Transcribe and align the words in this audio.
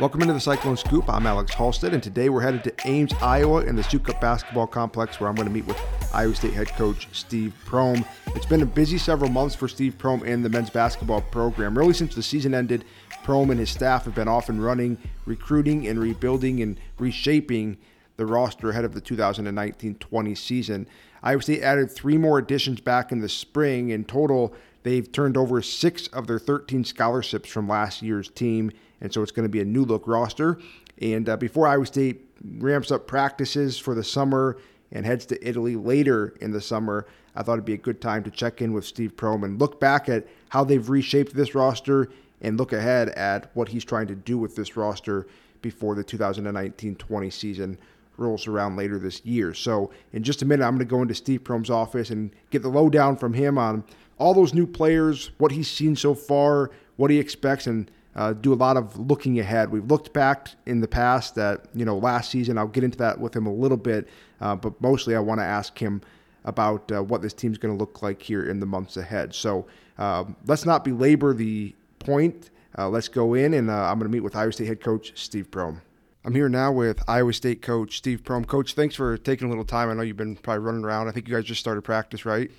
Welcome 0.00 0.22
into 0.22 0.32
the 0.32 0.38
Cyclone 0.38 0.76
Scoop. 0.76 1.10
I'm 1.10 1.26
Alex 1.26 1.52
Halstead, 1.52 1.92
and 1.92 2.00
today 2.00 2.28
we're 2.28 2.40
headed 2.40 2.62
to 2.62 2.72
Ames, 2.86 3.12
Iowa, 3.20 3.62
in 3.62 3.74
the 3.74 3.82
Sukup 3.82 4.20
Basketball 4.20 4.68
Complex, 4.68 5.18
where 5.18 5.28
I'm 5.28 5.34
going 5.34 5.48
to 5.48 5.52
meet 5.52 5.66
with 5.66 5.76
Iowa 6.14 6.36
State 6.36 6.52
head 6.52 6.68
coach 6.68 7.08
Steve 7.10 7.52
Prohm. 7.66 8.06
It's 8.36 8.46
been 8.46 8.62
a 8.62 8.66
busy 8.66 8.96
several 8.96 9.28
months 9.28 9.56
for 9.56 9.66
Steve 9.66 9.98
Prohm 9.98 10.24
and 10.24 10.44
the 10.44 10.50
men's 10.50 10.70
basketball 10.70 11.22
program. 11.22 11.76
Really, 11.76 11.94
since 11.94 12.14
the 12.14 12.22
season 12.22 12.54
ended, 12.54 12.84
Prohm 13.24 13.50
and 13.50 13.58
his 13.58 13.70
staff 13.70 14.04
have 14.04 14.14
been 14.14 14.28
off 14.28 14.48
and 14.48 14.62
running, 14.62 14.98
recruiting 15.26 15.88
and 15.88 15.98
rebuilding 15.98 16.62
and 16.62 16.78
reshaping 17.00 17.76
the 18.18 18.26
roster 18.26 18.70
ahead 18.70 18.84
of 18.84 18.94
the 18.94 19.00
2019-20 19.00 20.38
season. 20.38 20.86
Iowa 21.24 21.42
State 21.42 21.62
added 21.62 21.90
three 21.90 22.18
more 22.18 22.38
additions 22.38 22.80
back 22.80 23.10
in 23.10 23.18
the 23.18 23.28
spring. 23.28 23.90
In 23.90 24.04
total, 24.04 24.54
they've 24.84 25.10
turned 25.10 25.36
over 25.36 25.60
six 25.60 26.06
of 26.06 26.28
their 26.28 26.38
13 26.38 26.84
scholarships 26.84 27.50
from 27.50 27.66
last 27.66 28.00
year's 28.00 28.28
team 28.28 28.70
and 29.00 29.12
so 29.12 29.22
it's 29.22 29.32
going 29.32 29.44
to 29.44 29.50
be 29.50 29.60
a 29.60 29.64
new 29.64 29.84
look 29.84 30.06
roster. 30.06 30.58
And 31.00 31.28
uh, 31.28 31.36
before 31.36 31.66
Iowa 31.66 31.86
State 31.86 32.24
ramps 32.58 32.90
up 32.90 33.06
practices 33.06 33.78
for 33.78 33.94
the 33.94 34.04
summer 34.04 34.58
and 34.92 35.04
heads 35.04 35.26
to 35.26 35.48
Italy 35.48 35.76
later 35.76 36.34
in 36.40 36.50
the 36.50 36.60
summer, 36.60 37.06
I 37.36 37.42
thought 37.42 37.54
it'd 37.54 37.64
be 37.64 37.74
a 37.74 37.78
good 37.78 38.00
time 38.00 38.24
to 38.24 38.30
check 38.30 38.60
in 38.62 38.72
with 38.72 38.84
Steve 38.84 39.16
Prohm 39.16 39.44
and 39.44 39.60
look 39.60 39.78
back 39.78 40.08
at 40.08 40.26
how 40.48 40.64
they've 40.64 40.88
reshaped 40.88 41.34
this 41.34 41.54
roster 41.54 42.08
and 42.40 42.58
look 42.58 42.72
ahead 42.72 43.10
at 43.10 43.50
what 43.54 43.68
he's 43.68 43.84
trying 43.84 44.06
to 44.08 44.14
do 44.14 44.38
with 44.38 44.56
this 44.56 44.76
roster 44.76 45.26
before 45.62 45.94
the 45.94 46.04
2019-20 46.04 47.32
season 47.32 47.78
rolls 48.16 48.46
around 48.46 48.76
later 48.76 48.98
this 48.98 49.24
year. 49.24 49.54
So 49.54 49.90
in 50.12 50.22
just 50.22 50.42
a 50.42 50.44
minute, 50.44 50.64
I'm 50.64 50.74
going 50.74 50.86
to 50.86 50.90
go 50.90 51.02
into 51.02 51.14
Steve 51.14 51.44
Prohm's 51.44 51.70
office 51.70 52.10
and 52.10 52.30
get 52.50 52.62
the 52.62 52.68
lowdown 52.68 53.16
from 53.16 53.34
him 53.34 53.58
on 53.58 53.84
all 54.18 54.34
those 54.34 54.54
new 54.54 54.66
players, 54.66 55.30
what 55.38 55.52
he's 55.52 55.70
seen 55.70 55.94
so 55.94 56.14
far, 56.14 56.70
what 56.96 57.10
he 57.10 57.18
expects, 57.18 57.66
and 57.66 57.90
uh, 58.18 58.32
do 58.32 58.52
a 58.52 58.56
lot 58.56 58.76
of 58.76 58.98
looking 58.98 59.38
ahead. 59.38 59.70
We've 59.70 59.88
looked 59.88 60.12
back 60.12 60.48
in 60.66 60.80
the 60.80 60.88
past 60.88 61.36
that, 61.36 61.66
you 61.72 61.84
know, 61.84 61.96
last 61.96 62.30
season. 62.30 62.58
I'll 62.58 62.66
get 62.66 62.82
into 62.82 62.98
that 62.98 63.20
with 63.20 63.34
him 63.34 63.46
a 63.46 63.52
little 63.52 63.76
bit, 63.76 64.08
uh, 64.40 64.56
but 64.56 64.78
mostly 64.82 65.14
I 65.14 65.20
want 65.20 65.38
to 65.38 65.44
ask 65.44 65.78
him 65.78 66.02
about 66.44 66.90
uh, 66.90 67.00
what 67.00 67.22
this 67.22 67.32
team's 67.32 67.58
going 67.58 67.72
to 67.72 67.78
look 67.78 68.02
like 68.02 68.20
here 68.20 68.50
in 68.50 68.58
the 68.58 68.66
months 68.66 68.96
ahead. 68.96 69.36
So 69.36 69.66
um, 69.98 70.34
let's 70.46 70.66
not 70.66 70.84
belabor 70.84 71.32
the 71.32 71.76
point. 72.00 72.50
Uh, 72.76 72.88
let's 72.88 73.06
go 73.06 73.34
in, 73.34 73.54
and 73.54 73.70
uh, 73.70 73.84
I'm 73.84 74.00
going 74.00 74.10
to 74.10 74.12
meet 74.12 74.24
with 74.24 74.34
Iowa 74.34 74.52
State 74.52 74.66
head 74.66 74.80
coach 74.80 75.12
Steve 75.14 75.48
Prohm. 75.48 75.80
I'm 76.24 76.34
here 76.34 76.48
now 76.48 76.72
with 76.72 77.00
Iowa 77.08 77.32
State 77.32 77.62
coach 77.62 77.96
Steve 77.96 78.22
Prohm. 78.24 78.46
Coach, 78.46 78.74
thanks 78.74 78.96
for 78.96 79.16
taking 79.16 79.46
a 79.46 79.50
little 79.50 79.64
time. 79.64 79.88
I 79.88 79.94
know 79.94 80.02
you've 80.02 80.16
been 80.16 80.34
probably 80.36 80.64
running 80.64 80.84
around. 80.84 81.08
I 81.08 81.12
think 81.12 81.28
you 81.28 81.34
guys 81.34 81.44
just 81.44 81.60
started 81.60 81.82
practice, 81.82 82.24
right? 82.24 82.50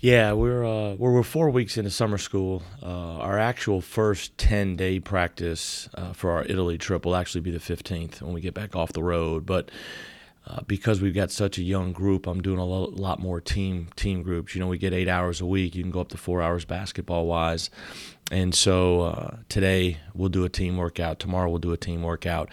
Yeah, 0.00 0.32
we're 0.32 0.64
uh, 0.64 0.94
we're, 0.94 1.12
we're 1.12 1.22
four 1.22 1.50
weeks 1.50 1.76
into 1.76 1.90
summer 1.90 2.18
school. 2.18 2.62
Uh, 2.82 3.18
our 3.18 3.38
actual 3.38 3.82
first 3.82 4.36
ten 4.38 4.74
day 4.76 5.00
practice 5.00 5.88
uh, 5.94 6.14
for 6.14 6.30
our 6.30 6.44
Italy 6.44 6.78
trip 6.78 7.04
will 7.04 7.14
actually 7.14 7.42
be 7.42 7.50
the 7.50 7.58
15th 7.58 8.22
when 8.22 8.32
we 8.32 8.40
get 8.40 8.54
back 8.54 8.74
off 8.74 8.92
the 8.94 9.02
road. 9.02 9.44
But 9.44 9.70
uh, 10.46 10.60
because 10.66 11.00
we've 11.00 11.14
got 11.14 11.30
such 11.30 11.58
a 11.58 11.62
young 11.62 11.92
group, 11.92 12.26
I'm 12.26 12.42
doing 12.42 12.58
a 12.58 12.64
lot 12.64 13.18
more 13.18 13.40
team 13.40 13.88
team 13.96 14.22
groups. 14.22 14.54
You 14.54 14.60
know, 14.60 14.66
we 14.66 14.78
get 14.78 14.92
eight 14.92 15.08
hours 15.08 15.40
a 15.40 15.46
week. 15.46 15.74
You 15.74 15.82
can 15.82 15.90
go 15.92 16.00
up 16.00 16.08
to 16.08 16.16
four 16.16 16.42
hours 16.42 16.64
basketball 16.64 17.26
wise, 17.26 17.70
and 18.30 18.54
so 18.54 19.02
uh, 19.02 19.36
today 19.48 19.98
we'll 20.14 20.28
do 20.28 20.44
a 20.44 20.50
team 20.50 20.76
workout. 20.76 21.18
Tomorrow 21.18 21.48
we'll 21.48 21.58
do 21.58 21.72
a 21.72 21.76
team 21.76 22.02
workout. 22.02 22.50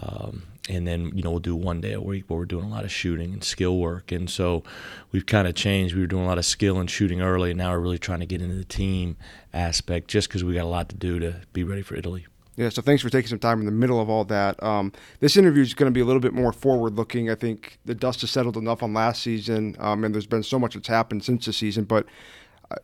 Um, 0.00 0.42
and 0.68 0.86
then 0.86 1.12
you 1.14 1.22
know 1.22 1.30
we'll 1.30 1.38
do 1.38 1.54
one 1.54 1.80
day 1.80 1.92
a 1.92 2.00
week 2.00 2.24
where 2.28 2.38
we're 2.38 2.44
doing 2.44 2.64
a 2.64 2.68
lot 2.68 2.84
of 2.84 2.90
shooting 2.90 3.32
and 3.32 3.44
skill 3.44 3.78
work 3.78 4.10
and 4.10 4.28
so 4.28 4.64
we've 5.12 5.26
kind 5.26 5.46
of 5.46 5.54
changed 5.54 5.94
we 5.94 6.00
were 6.00 6.06
doing 6.08 6.24
a 6.24 6.26
lot 6.26 6.38
of 6.38 6.44
skill 6.44 6.78
and 6.78 6.90
shooting 6.90 7.20
early 7.20 7.50
and 7.50 7.58
now 7.58 7.70
we're 7.70 7.78
really 7.78 7.98
trying 7.98 8.18
to 8.18 8.26
get 8.26 8.42
into 8.42 8.56
the 8.56 8.64
team 8.64 9.16
aspect 9.54 10.08
just 10.08 10.28
because 10.28 10.42
we 10.42 10.54
got 10.54 10.64
a 10.64 10.68
lot 10.68 10.88
to 10.88 10.96
do 10.96 11.20
to 11.20 11.36
be 11.52 11.62
ready 11.62 11.82
for 11.82 11.94
italy 11.94 12.26
yeah, 12.56 12.70
so 12.70 12.80
thanks 12.80 13.02
for 13.02 13.10
taking 13.10 13.28
some 13.28 13.38
time 13.38 13.60
in 13.60 13.66
the 13.66 13.72
middle 13.72 14.00
of 14.00 14.08
all 14.08 14.24
that. 14.24 14.60
Um, 14.62 14.90
this 15.20 15.36
interview 15.36 15.62
is 15.62 15.74
going 15.74 15.92
to 15.92 15.94
be 15.94 16.00
a 16.00 16.06
little 16.06 16.20
bit 16.20 16.32
more 16.32 16.52
forward 16.52 16.94
looking. 16.94 17.30
I 17.30 17.34
think 17.34 17.78
the 17.84 17.94
dust 17.94 18.22
has 18.22 18.30
settled 18.30 18.56
enough 18.56 18.82
on 18.82 18.94
last 18.94 19.22
season, 19.22 19.76
um, 19.78 20.04
and 20.04 20.14
there's 20.14 20.26
been 20.26 20.42
so 20.42 20.58
much 20.58 20.72
that's 20.72 20.88
happened 20.88 21.22
since 21.22 21.44
the 21.44 21.52
season. 21.52 21.84
But 21.84 22.06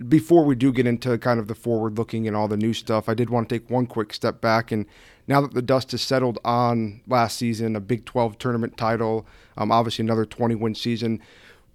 before 0.09 0.45
we 0.45 0.55
do 0.55 0.73
get 0.73 0.87
into 0.87 1.19
kind 1.19 1.41
of 1.41 1.49
the 1.49 1.55
forward 1.55 1.99
looking 1.99 2.27
and 2.27 2.37
all 2.37 2.49
the 2.49 2.57
new 2.57 2.73
stuff, 2.73 3.09
I 3.09 3.15
did 3.15 3.31
want 3.31 3.49
to 3.49 3.59
take 3.59 3.71
one 3.71 3.87
quick 3.87 4.13
step 4.13 4.41
back 4.41 4.71
and 4.71 4.87
now 5.29 5.41
that 5.41 5.55
the 5.55 5.63
dust 5.63 5.93
has 5.93 6.03
settled 6.03 6.39
on 6.45 7.01
last 7.07 7.37
season, 7.39 7.77
a 7.77 7.81
Big 7.81 8.05
12 8.05 8.39
tournament 8.39 8.77
title, 8.77 9.27
um, 9.57 9.71
obviously 9.71 10.05
another 10.05 10.25
20 10.25 10.55
win 10.57 10.75
season, 10.75 11.21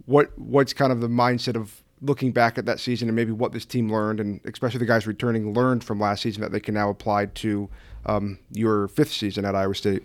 what 0.06 0.38
what's 0.38 0.74
kind 0.74 0.92
of 0.92 1.02
the 1.02 1.08
mindset 1.08 1.56
of 1.56 1.84
looking 2.02 2.32
back 2.32 2.58
at 2.58 2.66
that 2.66 2.80
season 2.80 3.08
and 3.10 3.16
maybe 3.16 3.32
what 3.32 3.54
this 3.54 3.66
team 3.66 3.92
learned, 3.92 4.20
and 4.20 4.40
especially 4.46 4.80
the 4.80 4.86
guys 4.86 5.08
returning 5.08 5.54
learned 5.54 5.84
from 5.84 6.00
last 6.00 6.22
season 6.22 6.42
that 6.42 6.52
they 6.52 6.60
can 6.60 6.74
now 6.74 6.90
apply 6.90 7.26
to 7.26 7.70
um, 8.06 8.38
your 8.52 8.88
fifth 8.90 9.12
season 9.12 9.46
at 9.46 9.56
Iowa 9.56 9.74
State? 9.74 10.04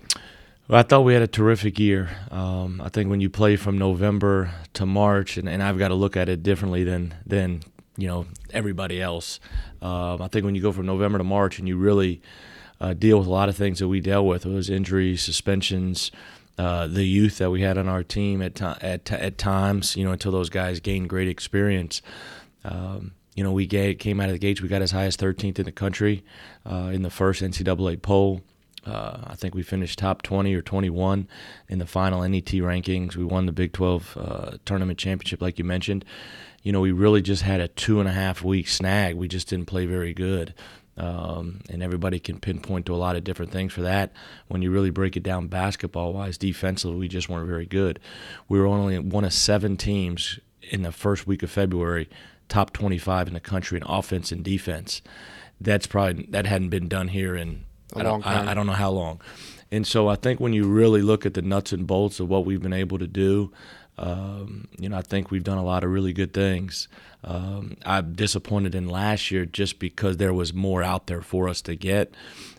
Well, 0.67 0.79
I 0.79 0.83
thought 0.83 1.01
we 1.01 1.13
had 1.13 1.21
a 1.21 1.27
terrific 1.27 1.77
year. 1.77 2.09
Um, 2.31 2.81
I 2.81 2.89
think 2.89 3.09
when 3.09 3.19
you 3.19 3.29
play 3.29 3.57
from 3.57 3.77
November 3.77 4.51
to 4.73 4.85
March, 4.85 5.37
and, 5.37 5.47
and 5.47 5.61
I've 5.61 5.77
got 5.77 5.89
to 5.89 5.95
look 5.95 6.15
at 6.15 6.29
it 6.29 6.41
differently 6.41 6.83
than 6.83 7.13
than 7.25 7.61
you 7.97 8.07
know 8.07 8.25
everybody 8.51 9.01
else. 9.01 9.39
Um, 9.81 10.21
I 10.21 10.27
think 10.27 10.45
when 10.45 10.55
you 10.55 10.61
go 10.61 10.71
from 10.71 10.85
November 10.85 11.17
to 11.17 11.23
March 11.23 11.59
and 11.59 11.67
you 11.67 11.77
really 11.77 12.21
uh, 12.83 12.93
deal 12.93 13.17
with 13.17 13.27
a 13.27 13.31
lot 13.31 13.47
of 13.47 13.55
things 13.55 13.79
that 13.79 13.87
we 13.87 14.01
dealt 14.01 14.25
with. 14.25 14.45
It 14.45 14.49
was 14.49 14.69
injuries, 14.69 15.21
suspensions, 15.21 16.11
uh, 16.57 16.87
the 16.87 17.05
youth 17.05 17.37
that 17.37 17.49
we 17.49 17.61
had 17.61 17.77
on 17.77 17.87
our 17.87 18.03
team 18.03 18.41
at, 18.41 18.61
at, 18.61 19.09
at 19.09 19.37
times, 19.37 19.95
you 19.95 20.03
know, 20.03 20.11
until 20.11 20.33
those 20.33 20.49
guys 20.49 20.81
gained 20.81 21.09
great 21.09 21.29
experience. 21.29 22.01
Um, 22.65 23.13
you 23.35 23.43
know, 23.43 23.53
we 23.53 23.65
get, 23.65 23.99
came 23.99 24.19
out 24.19 24.27
of 24.27 24.33
the 24.33 24.39
gates, 24.39 24.61
we 24.61 24.67
got 24.67 24.81
as 24.81 24.91
high 24.91 25.05
as 25.05 25.15
13th 25.15 25.59
in 25.59 25.65
the 25.65 25.71
country 25.71 26.23
uh, 26.69 26.91
in 26.93 27.03
the 27.03 27.09
first 27.09 27.41
NCAA 27.41 28.01
poll. 28.01 28.41
Uh, 28.85 29.17
I 29.27 29.35
think 29.35 29.55
we 29.55 29.63
finished 29.63 29.97
top 29.97 30.21
20 30.21 30.53
or 30.53 30.61
21 30.61 31.27
in 31.69 31.79
the 31.79 31.85
final 31.85 32.21
NET 32.27 32.45
rankings. 32.45 33.15
We 33.15 33.23
won 33.23 33.45
the 33.45 33.53
Big 33.53 33.71
12 33.71 34.17
uh, 34.17 34.57
tournament 34.65 34.99
championship, 34.99 35.41
like 35.41 35.57
you 35.57 35.63
mentioned. 35.63 36.03
You 36.63 36.71
know, 36.71 36.79
we 36.79 36.91
really 36.91 37.21
just 37.21 37.43
had 37.43 37.59
a 37.59 37.67
two 37.67 37.99
and 37.99 38.09
a 38.09 38.11
half 38.11 38.43
week 38.43 38.67
snag. 38.67 39.15
We 39.15 39.27
just 39.27 39.49
didn't 39.49 39.67
play 39.67 39.85
very 39.85 40.13
good. 40.13 40.53
Um, 40.95 41.61
and 41.69 41.81
everybody 41.81 42.19
can 42.19 42.39
pinpoint 42.39 42.85
to 42.85 42.93
a 42.93 42.97
lot 42.97 43.15
of 43.15 43.23
different 43.23 43.51
things 43.51 43.73
for 43.73 43.81
that. 43.81 44.11
When 44.47 44.61
you 44.61 44.71
really 44.71 44.91
break 44.91 45.17
it 45.17 45.23
down 45.23 45.47
basketball 45.47 46.13
wise, 46.13 46.37
defensively, 46.37 46.97
we 46.97 47.07
just 47.07 47.29
weren't 47.29 47.47
very 47.47 47.65
good. 47.65 47.99
We 48.47 48.59
were 48.59 48.67
only 48.67 48.99
one 48.99 49.25
of 49.25 49.33
seven 49.33 49.75
teams 49.75 50.39
in 50.61 50.83
the 50.83 50.91
first 50.91 51.25
week 51.25 51.41
of 51.43 51.49
February, 51.49 52.09
top 52.47 52.73
25 52.73 53.27
in 53.27 53.33
the 53.33 53.39
country 53.39 53.77
in 53.77 53.83
offense 53.87 54.31
and 54.31 54.43
defense. 54.43 55.01
That's 55.59 55.87
probably 55.87 56.27
that 56.29 56.45
hadn't 56.45 56.69
been 56.69 56.87
done 56.87 57.07
here 57.07 57.35
in 57.35 57.65
a 57.95 57.99
I 57.99 58.03
don't, 58.03 58.25
I, 58.25 58.51
I 58.51 58.53
don't 58.53 58.67
know 58.67 58.73
how 58.73 58.91
long. 58.91 59.21
And 59.71 59.87
so 59.87 60.07
I 60.07 60.15
think 60.15 60.39
when 60.39 60.53
you 60.53 60.65
really 60.65 61.01
look 61.01 61.25
at 61.25 61.33
the 61.33 61.41
nuts 61.41 61.73
and 61.73 61.87
bolts 61.87 62.19
of 62.19 62.29
what 62.29 62.45
we've 62.45 62.61
been 62.61 62.73
able 62.73 62.99
to 62.99 63.07
do, 63.07 63.51
um, 63.97 64.67
you 64.77 64.89
know, 64.89 64.97
I 64.97 65.01
think 65.01 65.29
we've 65.29 65.43
done 65.43 65.57
a 65.57 65.63
lot 65.63 65.83
of 65.83 65.91
really 65.91 66.13
good 66.13 66.33
things. 66.33 66.87
Um, 67.23 67.77
I'm 67.85 68.13
disappointed 68.13 68.75
in 68.75 68.89
last 68.89 69.31
year 69.31 69.45
just 69.45 69.79
because 69.79 70.17
there 70.17 70.33
was 70.33 70.53
more 70.53 70.83
out 70.83 71.07
there 71.07 71.21
for 71.21 71.47
us 71.47 71.61
to 71.63 71.75
get, 71.75 72.13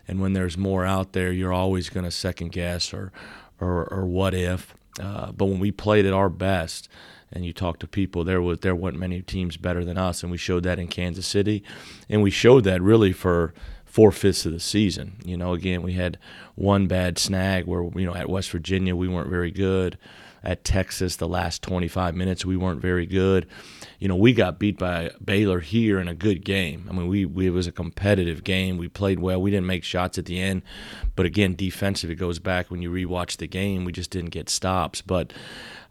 and 0.07 0.21
when 0.21 0.33
there's 0.33 0.57
more 0.57 0.85
out 0.85 1.13
there, 1.13 1.31
you're 1.31 1.53
always 1.53 1.89
going 1.89 2.05
to 2.05 2.11
second 2.11 2.51
guess 2.51 2.93
or, 2.93 3.11
or, 3.59 3.85
or 3.85 4.05
what 4.05 4.33
if. 4.33 4.73
Uh, 4.99 5.31
but 5.33 5.45
when 5.45 5.59
we 5.59 5.71
played 5.71 6.05
at 6.05 6.13
our 6.13 6.29
best, 6.29 6.87
and 7.31 7.45
you 7.45 7.51
talk 7.51 7.79
to 7.79 7.87
people, 7.87 8.23
there 8.23 8.41
was 8.41 8.59
there 8.59 8.75
weren't 8.75 8.97
many 8.97 9.21
teams 9.21 9.57
better 9.57 9.83
than 9.83 9.97
us, 9.97 10.23
and 10.23 10.31
we 10.31 10.37
showed 10.37 10.63
that 10.63 10.79
in 10.79 10.87
Kansas 10.87 11.27
City, 11.27 11.63
and 12.09 12.21
we 12.21 12.31
showed 12.31 12.63
that 12.63 12.81
really 12.81 13.11
for 13.11 13.53
four 13.83 14.11
fifths 14.11 14.45
of 14.45 14.53
the 14.53 14.59
season. 14.59 15.17
You 15.25 15.35
know, 15.35 15.53
again, 15.53 15.81
we 15.81 15.93
had 15.93 16.17
one 16.55 16.87
bad 16.87 17.17
snag 17.17 17.65
where 17.65 17.83
you 17.95 18.05
know 18.05 18.15
at 18.15 18.29
West 18.29 18.51
Virginia 18.51 18.95
we 18.95 19.09
weren't 19.09 19.29
very 19.29 19.51
good 19.51 19.97
at 20.45 20.63
Texas 20.63 21.15
the 21.15 21.27
last 21.27 21.63
25 21.63 22.15
minutes. 22.15 22.45
We 22.45 22.55
weren't 22.55 22.81
very 22.81 23.05
good. 23.05 23.47
You 23.99 24.07
know, 24.07 24.15
we 24.15 24.33
got 24.33 24.59
beat 24.59 24.77
by 24.77 25.11
Baylor 25.23 25.59
here 25.59 25.99
in 25.99 26.07
a 26.07 26.13
good 26.13 26.45
game. 26.45 26.85
I 26.89 26.93
mean, 26.93 27.07
we, 27.07 27.25
we 27.25 27.47
it 27.47 27.51
was 27.51 27.67
a 27.67 27.71
competitive 27.71 28.43
game. 28.43 28.77
We 28.77 28.87
played 28.87 29.19
well. 29.19 29.41
We 29.41 29.51
didn't 29.51 29.67
make 29.67 29.83
shots 29.83 30.17
at 30.17 30.25
the 30.25 30.39
end, 30.39 30.61
but 31.15 31.25
again, 31.25 31.55
defensive. 31.55 32.09
It 32.09 32.15
goes 32.15 32.39
back 32.39 32.69
when 32.69 32.81
you 32.81 32.91
rewatch 32.91 33.37
the 33.37 33.47
game. 33.47 33.85
We 33.85 33.91
just 33.91 34.11
didn't 34.11 34.29
get 34.29 34.49
stops. 34.49 35.01
But 35.01 35.33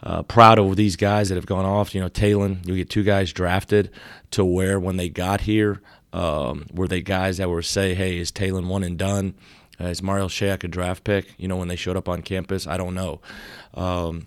uh, 0.03 0.23
proud 0.23 0.59
of 0.59 0.77
these 0.77 0.97
guys 0.97 1.29
that 1.31 1.37
have 1.37 1.47
gone 1.47 1.65
off. 1.65 1.95
You 1.95 2.01
know, 2.01 2.09
Talen. 2.09 2.67
You 2.67 2.77
get 2.77 2.91
two 2.91 3.03
guys 3.03 3.33
drafted 3.33 3.91
to 4.33 4.45
where 4.45 4.79
when 4.79 4.97
they 4.97 5.09
got 5.09 5.43
here, 5.43 5.81
um, 6.13 6.67
were 6.73 6.87
they 6.87 7.03
guys 7.03 7.39
that 7.39 7.51
were 7.51 7.63
say, 7.63 7.95
hey, 7.95 8.19
is 8.19 8.31
Talen 8.31 8.67
one 8.67 8.85
and 8.85 8.99
done? 8.99 9.35
Uh, 9.81 9.87
is 9.87 10.03
Marial 10.03 10.29
Shayok 10.29 10.63
a 10.65 10.69
draft 10.69 11.03
pick? 11.03 11.35
You 11.37 11.49
know, 11.49 11.57
when 11.57 11.69
they 11.69 11.77
showed 11.77 11.97
up 11.97 12.09
on 12.09 12.23
campus, 12.23 12.67
I 12.67 12.77
don't 12.77 12.95
know. 12.95 13.21
Um, 13.75 14.27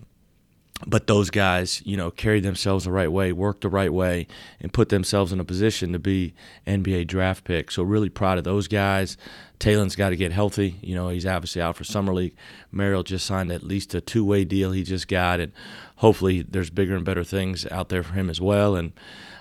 but 0.86 1.08
those 1.08 1.32
guys, 1.32 1.82
you 1.86 1.98
know, 1.98 2.12
carried 2.12 2.44
themselves 2.44 2.86
the 2.86 2.92
right 2.92 3.12
way, 3.12 3.32
worked 3.32 3.62
the 3.62 3.70
right 3.70 3.92
way, 3.92 4.28
and 4.60 4.72
put 4.72 4.90
themselves 4.90 5.32
in 5.34 5.40
a 5.40 5.44
position 5.44 5.92
to 5.94 6.00
be 6.00 6.34
NBA 6.68 7.08
draft 7.08 7.44
picks. 7.44 7.76
So 7.76 7.84
really 7.84 8.10
proud 8.10 8.38
of 8.38 8.44
those 8.44 8.68
guys. 8.68 9.18
Talen's 9.58 9.96
got 9.96 10.10
to 10.10 10.16
get 10.16 10.32
healthy. 10.32 10.76
You 10.84 10.94
know, 10.94 11.10
he's 11.10 11.26
obviously 11.26 11.64
out 11.64 11.78
for 11.78 11.84
summer 11.84 12.14
league. 12.14 12.36
Marial 12.72 13.02
just 13.02 13.26
signed 13.26 13.52
at 13.52 13.64
least 13.64 13.96
a 13.96 14.02
two-way 14.02 14.46
deal 14.46 14.72
he 14.72 14.84
just 14.84 15.08
got, 15.08 15.40
and 15.40 15.52
hopefully 15.96 16.44
there's 16.44 16.70
bigger 16.70 16.96
and 16.96 17.04
better 17.04 17.24
things 17.24 17.66
out 17.72 17.90
there 17.90 18.04
for 18.04 18.14
him 18.14 18.30
as 18.30 18.40
well. 18.40 18.76
And 18.76 18.92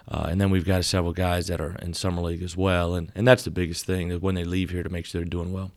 uh, 0.08 0.28
and 0.30 0.40
then 0.40 0.50
we've 0.50 0.64
got 0.64 0.84
several 0.84 1.12
guys 1.12 1.48
that 1.48 1.60
are 1.60 1.74
in 1.82 1.92
summer 1.92 2.22
league 2.22 2.42
as 2.42 2.56
well, 2.56 2.94
and 2.94 3.12
and 3.14 3.28
that's 3.28 3.42
the 3.44 3.50
biggest 3.50 3.84
thing 3.84 4.10
is 4.10 4.20
when 4.20 4.36
they 4.36 4.44
leave 4.44 4.70
here 4.70 4.82
to 4.82 4.88
make 4.88 5.04
sure 5.04 5.20
they're 5.20 5.28
doing 5.28 5.52
well. 5.52 5.70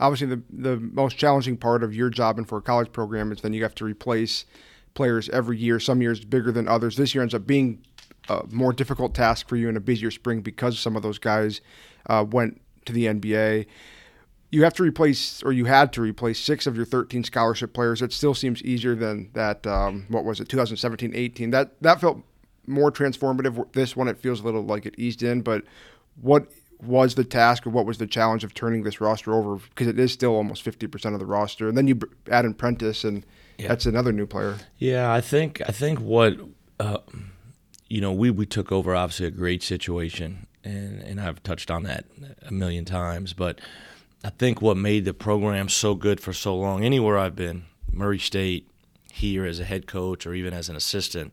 obviously 0.00 0.26
the 0.26 0.42
the 0.50 0.76
most 0.80 1.16
challenging 1.16 1.56
part 1.56 1.84
of 1.84 1.94
your 1.94 2.10
job 2.10 2.36
and 2.38 2.48
for 2.48 2.58
a 2.58 2.62
college 2.62 2.90
program 2.92 3.30
is 3.30 3.42
then 3.42 3.52
you 3.52 3.62
have 3.62 3.74
to 3.76 3.84
replace 3.84 4.44
players 4.94 5.28
every 5.28 5.58
year. 5.58 5.78
Some 5.78 6.00
years 6.00 6.24
bigger 6.24 6.52
than 6.52 6.68
others. 6.68 6.96
This 6.96 7.14
year 7.14 7.22
ends 7.22 7.34
up 7.34 7.46
being 7.46 7.84
a 8.28 8.42
more 8.50 8.72
difficult 8.72 9.14
task 9.14 9.48
for 9.48 9.56
you 9.56 9.68
in 9.68 9.76
a 9.76 9.80
busier 9.80 10.10
spring 10.10 10.40
because 10.40 10.78
some 10.78 10.96
of 10.96 11.02
those 11.02 11.18
guys 11.18 11.60
uh, 12.06 12.24
went 12.28 12.60
to 12.86 12.92
the 12.92 13.06
NBA. 13.06 13.66
You 14.50 14.62
have 14.62 14.74
to 14.74 14.82
replace, 14.82 15.42
or 15.42 15.52
you 15.52 15.64
had 15.64 15.92
to 15.94 16.00
replace, 16.00 16.38
six 16.38 16.66
of 16.66 16.76
your 16.76 16.86
13 16.86 17.24
scholarship 17.24 17.72
players. 17.74 18.02
It 18.02 18.12
still 18.12 18.34
seems 18.34 18.62
easier 18.62 18.94
than 18.94 19.30
that. 19.32 19.66
Um, 19.66 20.06
what 20.08 20.24
was 20.24 20.40
it, 20.40 20.48
2017-18? 20.48 21.50
That 21.50 21.82
that 21.82 22.00
felt 22.00 22.22
more 22.66 22.92
transformative. 22.92 23.72
This 23.72 23.96
one, 23.96 24.08
it 24.08 24.18
feels 24.18 24.40
a 24.40 24.44
little 24.44 24.64
like 24.64 24.86
it 24.86 24.94
eased 24.96 25.22
in. 25.22 25.42
But 25.42 25.64
what 26.20 26.46
was 26.80 27.14
the 27.14 27.24
task, 27.24 27.66
or 27.66 27.70
what 27.70 27.86
was 27.86 27.98
the 27.98 28.06
challenge 28.06 28.44
of 28.44 28.54
turning 28.54 28.84
this 28.84 29.00
roster 29.00 29.34
over? 29.34 29.56
Because 29.56 29.88
it 29.88 29.98
is 29.98 30.12
still 30.12 30.34
almost 30.34 30.64
50% 30.64 31.14
of 31.14 31.18
the 31.18 31.26
roster, 31.26 31.68
and 31.68 31.76
then 31.76 31.88
you 31.88 31.98
add 32.30 32.44
an 32.44 32.54
Prentiss, 32.54 33.04
and 33.04 33.24
yeah. 33.58 33.68
that's 33.68 33.86
another 33.86 34.12
new 34.12 34.26
player. 34.26 34.56
Yeah, 34.78 35.12
I 35.12 35.20
think 35.20 35.62
I 35.66 35.72
think 35.72 36.00
what. 36.00 36.38
Uh, 36.80 36.98
you 37.88 38.00
know, 38.00 38.10
we, 38.10 38.28
we 38.28 38.44
took 38.44 38.72
over 38.72 38.92
obviously 38.92 39.26
a 39.26 39.30
great 39.30 39.62
situation, 39.62 40.48
and, 40.64 41.00
and 41.02 41.20
I've 41.20 41.40
touched 41.44 41.70
on 41.70 41.84
that 41.84 42.06
a 42.44 42.52
million 42.52 42.84
times. 42.84 43.32
But 43.34 43.60
I 44.24 44.30
think 44.30 44.60
what 44.60 44.76
made 44.76 45.04
the 45.04 45.14
program 45.14 45.68
so 45.68 45.94
good 45.94 46.18
for 46.20 46.32
so 46.32 46.56
long, 46.56 46.84
anywhere 46.84 47.16
I've 47.16 47.36
been, 47.36 47.66
Murray 47.92 48.18
State, 48.18 48.68
here 49.12 49.46
as 49.46 49.60
a 49.60 49.64
head 49.64 49.86
coach 49.86 50.26
or 50.26 50.34
even 50.34 50.52
as 50.52 50.68
an 50.68 50.74
assistant, 50.74 51.32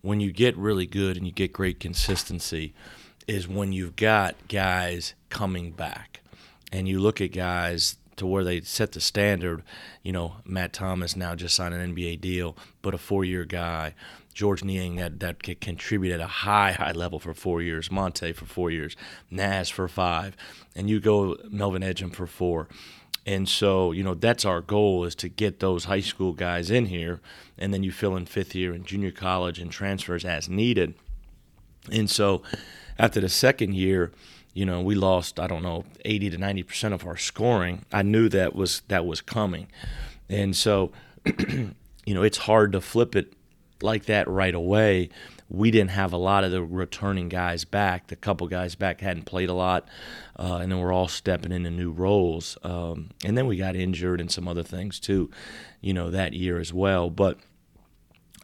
when 0.00 0.18
you 0.18 0.32
get 0.32 0.56
really 0.56 0.86
good 0.86 1.18
and 1.18 1.26
you 1.26 1.32
get 1.32 1.52
great 1.52 1.78
consistency, 1.78 2.72
is 3.26 3.46
when 3.46 3.74
you've 3.74 3.96
got 3.96 4.34
guys 4.48 5.12
coming 5.28 5.72
back. 5.72 6.20
And 6.72 6.88
you 6.88 7.00
look 7.00 7.20
at 7.20 7.32
guys 7.32 7.97
to 8.18 8.26
where 8.26 8.44
they 8.44 8.60
set 8.60 8.92
the 8.92 9.00
standard. 9.00 9.62
You 10.02 10.12
know, 10.12 10.36
Matt 10.44 10.72
Thomas 10.72 11.16
now 11.16 11.34
just 11.34 11.54
signed 11.56 11.74
an 11.74 11.94
NBA 11.94 12.20
deal, 12.20 12.56
but 12.82 12.94
a 12.94 12.98
four 12.98 13.24
year 13.24 13.44
guy. 13.44 13.94
Georges 14.34 14.64
Niang 14.64 14.94
that 14.96 15.18
that 15.18 15.42
could 15.42 15.60
contribute 15.60 16.12
at 16.12 16.20
a 16.20 16.26
high 16.26 16.70
high 16.70 16.92
level 16.92 17.18
for 17.18 17.34
four 17.34 17.60
years, 17.60 17.90
Monte 17.90 18.32
for 18.34 18.44
four 18.44 18.70
years, 18.70 18.94
Naz 19.32 19.68
for 19.68 19.88
five, 19.88 20.36
and 20.76 20.88
you 20.88 21.00
go 21.00 21.36
Melvin 21.50 21.82
Ejim 21.82 22.14
for 22.14 22.28
four. 22.28 22.68
And 23.26 23.48
so, 23.48 23.92
you 23.92 24.02
know, 24.02 24.14
that's 24.14 24.46
our 24.46 24.62
goal 24.62 25.04
is 25.04 25.14
to 25.16 25.28
get 25.28 25.60
those 25.60 25.84
high 25.84 26.00
school 26.00 26.32
guys 26.32 26.70
in 26.70 26.86
here, 26.86 27.20
and 27.58 27.74
then 27.74 27.82
you 27.82 27.92
fill 27.92 28.16
in 28.16 28.24
fifth 28.26 28.54
year 28.54 28.72
and 28.72 28.86
junior 28.86 29.10
college 29.10 29.58
and 29.58 29.70
transfers 29.70 30.24
as 30.24 30.48
needed. 30.48 30.94
And 31.90 32.08
so, 32.08 32.42
after 32.98 33.20
the 33.20 33.28
second 33.28 33.74
year, 33.74 34.12
you 34.54 34.64
know, 34.64 34.80
we 34.80 34.94
lost 34.94 35.38
I 35.38 35.46
don't 35.46 35.62
know 35.62 35.84
80 36.04 36.30
to 36.30 36.38
90 36.38 36.62
percent 36.62 36.94
of 36.94 37.06
our 37.06 37.16
scoring. 37.16 37.84
I 37.92 38.02
knew 38.02 38.28
that 38.28 38.54
was 38.54 38.82
that 38.88 39.06
was 39.06 39.20
coming, 39.20 39.68
and 40.28 40.56
so, 40.56 40.92
you 42.06 42.14
know, 42.14 42.22
it's 42.22 42.38
hard 42.38 42.72
to 42.72 42.80
flip 42.80 43.16
it 43.16 43.32
like 43.82 44.06
that 44.06 44.28
right 44.28 44.54
away. 44.54 45.10
We 45.50 45.70
didn't 45.70 45.92
have 45.92 46.12
a 46.12 46.18
lot 46.18 46.44
of 46.44 46.50
the 46.50 46.62
returning 46.62 47.30
guys 47.30 47.64
back. 47.64 48.08
The 48.08 48.16
couple 48.16 48.46
guys 48.48 48.74
back 48.74 49.00
hadn't 49.00 49.24
played 49.24 49.48
a 49.48 49.54
lot, 49.54 49.88
uh, 50.38 50.58
and 50.60 50.70
then 50.70 50.78
we're 50.78 50.92
all 50.92 51.08
stepping 51.08 51.52
into 51.52 51.70
new 51.70 51.90
roles. 51.90 52.58
Um, 52.62 53.10
and 53.24 53.36
then 53.38 53.46
we 53.46 53.56
got 53.56 53.74
injured 53.74 54.20
and 54.20 54.30
some 54.30 54.46
other 54.46 54.62
things 54.62 55.00
too, 55.00 55.30
you 55.80 55.94
know, 55.94 56.10
that 56.10 56.34
year 56.34 56.58
as 56.58 56.72
well. 56.72 57.08
But 57.08 57.38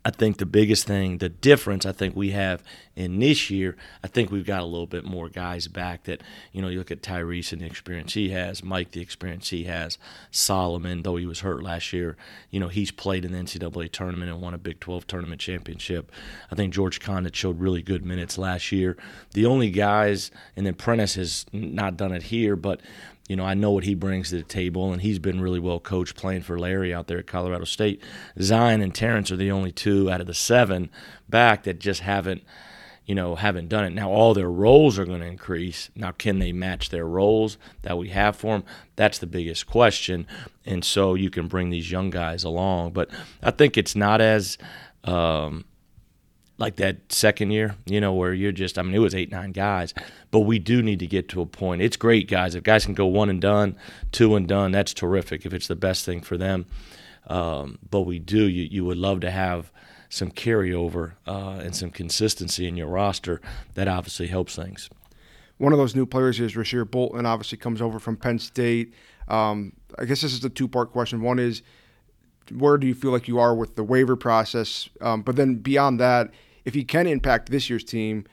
I 0.06 0.10
think 0.10 0.36
the 0.36 0.46
biggest 0.46 0.86
thing, 0.86 1.18
the 1.18 1.30
difference 1.30 1.86
I 1.86 1.92
think 1.92 2.14
we 2.14 2.32
have 2.32 2.62
in 2.94 3.18
this 3.18 3.48
year, 3.48 3.74
I 4.02 4.06
think 4.06 4.30
we've 4.30 4.44
got 4.44 4.60
a 4.60 4.66
little 4.66 4.86
bit 4.86 5.04
more 5.04 5.30
guys 5.30 5.66
back 5.66 6.04
that, 6.04 6.22
you 6.52 6.60
know, 6.60 6.68
you 6.68 6.76
look 6.76 6.90
at 6.90 7.00
Tyrese 7.00 7.52
and 7.52 7.62
the 7.62 7.66
experience 7.66 8.12
he 8.12 8.28
has, 8.28 8.62
Mike, 8.62 8.90
the 8.90 9.00
experience 9.00 9.48
he 9.48 9.64
has, 9.64 9.96
Solomon, 10.30 11.02
though 11.02 11.16
he 11.16 11.24
was 11.24 11.40
hurt 11.40 11.62
last 11.62 11.94
year, 11.94 12.18
you 12.50 12.60
know, 12.60 12.68
he's 12.68 12.90
played 12.90 13.24
in 13.24 13.32
the 13.32 13.38
NCAA 13.38 13.90
tournament 13.90 14.30
and 14.30 14.42
won 14.42 14.52
a 14.52 14.58
Big 14.58 14.78
12 14.78 15.06
tournament 15.06 15.40
championship. 15.40 16.12
I 16.50 16.54
think 16.54 16.74
George 16.74 17.00
Conditt 17.00 17.34
showed 17.34 17.58
really 17.58 17.80
good 17.80 18.04
minutes 18.04 18.36
last 18.36 18.72
year. 18.72 18.98
The 19.32 19.46
only 19.46 19.70
guys, 19.70 20.30
and 20.54 20.66
then 20.66 20.74
Prentiss 20.74 21.14
has 21.14 21.46
not 21.52 21.96
done 21.96 22.12
it 22.12 22.24
here, 22.24 22.56
but 22.56 22.82
you 23.28 23.36
know, 23.36 23.44
I 23.44 23.54
know 23.54 23.70
what 23.70 23.84
he 23.84 23.94
brings 23.94 24.30
to 24.30 24.36
the 24.36 24.42
table, 24.42 24.92
and 24.92 25.00
he's 25.00 25.18
been 25.18 25.40
really 25.40 25.60
well 25.60 25.80
coached 25.80 26.16
playing 26.16 26.42
for 26.42 26.58
Larry 26.58 26.92
out 26.92 27.06
there 27.06 27.18
at 27.18 27.26
Colorado 27.26 27.64
State. 27.64 28.02
Zion 28.40 28.82
and 28.82 28.94
Terrence 28.94 29.30
are 29.30 29.36
the 29.36 29.50
only 29.50 29.72
two 29.72 30.10
out 30.10 30.20
of 30.20 30.26
the 30.26 30.34
seven 30.34 30.90
back 31.28 31.62
that 31.62 31.78
just 31.78 32.00
haven't, 32.00 32.42
you 33.06 33.14
know, 33.14 33.34
haven't 33.34 33.70
done 33.70 33.84
it. 33.84 33.94
Now 33.94 34.10
all 34.10 34.34
their 34.34 34.50
roles 34.50 34.98
are 34.98 35.06
going 35.06 35.20
to 35.20 35.26
increase. 35.26 35.88
Now, 35.96 36.12
can 36.12 36.38
they 36.38 36.52
match 36.52 36.90
their 36.90 37.06
roles 37.06 37.56
that 37.80 37.96
we 37.96 38.10
have 38.10 38.36
for 38.36 38.58
them? 38.58 38.64
That's 38.96 39.18
the 39.18 39.26
biggest 39.26 39.66
question. 39.66 40.26
And 40.66 40.84
so 40.84 41.14
you 41.14 41.30
can 41.30 41.48
bring 41.48 41.70
these 41.70 41.90
young 41.90 42.10
guys 42.10 42.44
along, 42.44 42.92
but 42.92 43.10
I 43.42 43.52
think 43.52 43.78
it's 43.78 43.96
not 43.96 44.20
as 44.20 44.58
um, 45.04 45.64
like 46.56 46.76
that 46.76 47.12
second 47.12 47.50
year, 47.50 47.74
you 47.86 48.00
know, 48.00 48.12
where 48.12 48.32
you're 48.32 48.52
just, 48.52 48.78
I 48.78 48.82
mean, 48.82 48.94
it 48.94 49.00
was 49.00 49.14
eight, 49.14 49.30
nine 49.30 49.52
guys, 49.52 49.92
but 50.30 50.40
we 50.40 50.58
do 50.58 50.82
need 50.82 51.00
to 51.00 51.06
get 51.06 51.28
to 51.30 51.40
a 51.40 51.46
point. 51.46 51.82
It's 51.82 51.96
great, 51.96 52.28
guys. 52.28 52.54
If 52.54 52.62
guys 52.62 52.84
can 52.84 52.94
go 52.94 53.06
one 53.06 53.28
and 53.28 53.40
done, 53.40 53.76
two 54.12 54.36
and 54.36 54.46
done, 54.46 54.70
that's 54.72 54.94
terrific 54.94 55.44
if 55.44 55.52
it's 55.52 55.66
the 55.66 55.74
best 55.74 56.04
thing 56.04 56.20
for 56.20 56.36
them. 56.36 56.66
Um, 57.26 57.78
but 57.90 58.02
we 58.02 58.18
do, 58.18 58.46
you, 58.46 58.64
you 58.70 58.84
would 58.84 58.98
love 58.98 59.20
to 59.20 59.30
have 59.30 59.72
some 60.08 60.30
carryover 60.30 61.14
uh, 61.26 61.60
and 61.60 61.74
some 61.74 61.90
consistency 61.90 62.68
in 62.68 62.76
your 62.76 62.86
roster. 62.86 63.40
That 63.74 63.88
obviously 63.88 64.28
helps 64.28 64.54
things. 64.54 64.88
One 65.58 65.72
of 65.72 65.78
those 65.78 65.96
new 65.96 66.06
players 66.06 66.38
is 66.38 66.54
Rasir 66.54 66.88
Bolton, 66.88 67.26
obviously 67.26 67.58
comes 67.58 67.80
over 67.80 67.98
from 67.98 68.16
Penn 68.16 68.38
State. 68.38 68.94
Um, 69.28 69.72
I 69.98 70.04
guess 70.04 70.20
this 70.20 70.32
is 70.32 70.44
a 70.44 70.50
two 70.50 70.68
part 70.68 70.92
question. 70.92 71.22
One 71.22 71.38
is, 71.38 71.62
where 72.50 72.76
do 72.76 72.86
you 72.86 72.94
feel 72.94 73.10
like 73.10 73.28
you 73.28 73.38
are 73.38 73.54
with 73.54 73.76
the 73.76 73.84
waiver 73.84 74.16
process? 74.16 74.88
Um, 75.00 75.22
but 75.22 75.36
then 75.36 75.56
beyond 75.56 76.00
that, 76.00 76.30
if 76.64 76.74
he 76.74 76.84
can 76.84 77.06
impact 77.06 77.50
this 77.50 77.68
year's 77.68 77.84
team, 77.84 78.26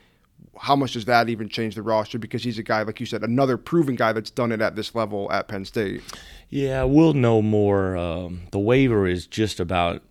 how 0.58 0.76
much 0.76 0.94
does 0.94 1.06
that 1.06 1.30
even 1.30 1.50
change 1.50 1.76
the 1.76 1.82
roster? 1.82 2.20
Because 2.20 2.44
he's 2.44 2.58
a 2.58 2.64
guy, 2.64 2.82
like 2.84 3.00
you 3.00 3.06
said, 3.06 3.24
another 3.24 3.58
proven 3.58 3.96
guy 3.96 4.14
that's 4.14 4.32
done 4.32 4.52
it 4.52 4.62
at 4.62 4.76
this 4.76 4.94
level 4.96 5.32
at 5.32 5.48
Penn 5.48 5.66
State. 5.66 6.02
Yeah, 6.50 6.84
we'll 6.84 7.14
know 7.14 7.42
more. 7.42 7.96
Um, 7.96 8.44
the 8.52 8.60
waiver 8.60 9.08
is 9.08 9.28
just 9.28 9.60
about 9.60 10.04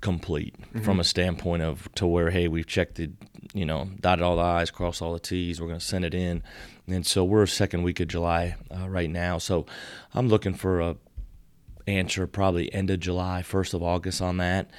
complete 0.00 0.54
mm-hmm. 0.60 0.80
from 0.80 1.00
a 1.00 1.04
standpoint 1.04 1.62
of 1.62 1.92
to 1.94 2.06
where 2.06 2.30
hey 2.30 2.46
we've 2.46 2.66
checked 2.68 2.96
the 2.96 3.10
you 3.52 3.64
know 3.64 3.90
dotted 4.00 4.22
all 4.22 4.36
the 4.36 4.42
i's 4.42 4.70
crossed 4.70 5.02
all 5.02 5.12
the 5.12 5.18
t's 5.18 5.60
we're 5.60 5.66
going 5.66 5.78
to 5.78 5.84
send 5.84 6.04
it 6.04 6.14
in 6.14 6.40
and 6.86 7.04
so 7.04 7.24
we're 7.24 7.44
second 7.46 7.82
week 7.82 7.98
of 7.98 8.06
july 8.06 8.54
uh, 8.70 8.88
right 8.88 9.10
now 9.10 9.38
so 9.38 9.66
i'm 10.14 10.28
looking 10.28 10.54
for 10.54 10.80
a 10.80 10.96
answer 11.88 12.26
probably 12.26 12.72
end 12.72 12.90
of 12.90 13.00
July, 13.00 13.42
1st 13.46 13.74
of 13.74 13.82
August 13.82 14.22
on 14.22 14.36
that. 14.36 14.70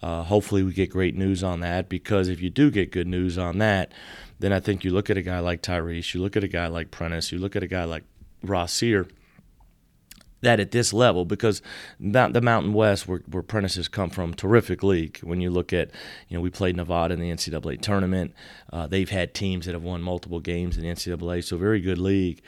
Uh, 0.00 0.22
hopefully, 0.22 0.62
we 0.62 0.72
get 0.72 0.90
great 0.90 1.16
news 1.16 1.42
on 1.42 1.60
that 1.60 1.88
because 1.88 2.28
if 2.28 2.40
you 2.40 2.50
do 2.50 2.70
get 2.70 2.92
good 2.92 3.08
news 3.08 3.36
on 3.36 3.58
that, 3.58 3.92
then 4.38 4.52
I 4.52 4.60
think 4.60 4.84
you 4.84 4.90
look 4.90 5.10
at 5.10 5.16
a 5.16 5.22
guy 5.22 5.40
like 5.40 5.62
Tyrese, 5.62 6.14
you 6.14 6.20
look 6.20 6.36
at 6.36 6.44
a 6.44 6.48
guy 6.48 6.68
like 6.68 6.90
Prentiss, 6.90 7.32
you 7.32 7.38
look 7.38 7.56
at 7.56 7.62
a 7.64 7.66
guy 7.66 7.84
like 7.84 8.04
Rasir, 8.44 9.10
that 10.40 10.60
at 10.60 10.70
this 10.70 10.92
level, 10.92 11.24
because 11.24 11.62
the 11.98 12.40
Mountain 12.40 12.72
West, 12.72 13.08
where, 13.08 13.22
where 13.28 13.42
Prentices 13.42 13.88
come 13.88 14.10
from, 14.10 14.34
terrific 14.34 14.82
league. 14.82 15.18
When 15.22 15.40
you 15.40 15.50
look 15.50 15.72
at, 15.72 15.90
you 16.28 16.36
know, 16.36 16.40
we 16.40 16.50
played 16.50 16.76
Nevada 16.76 17.14
in 17.14 17.20
the 17.20 17.30
NCAA 17.30 17.80
tournament. 17.80 18.34
Uh, 18.72 18.86
they've 18.86 19.10
had 19.10 19.34
teams 19.34 19.66
that 19.66 19.72
have 19.72 19.82
won 19.82 20.00
multiple 20.00 20.38
games 20.40 20.76
in 20.76 20.84
the 20.84 20.90
NCAA, 20.90 21.42
so 21.42 21.56
very 21.56 21.80
good 21.80 21.98
league. 21.98 22.40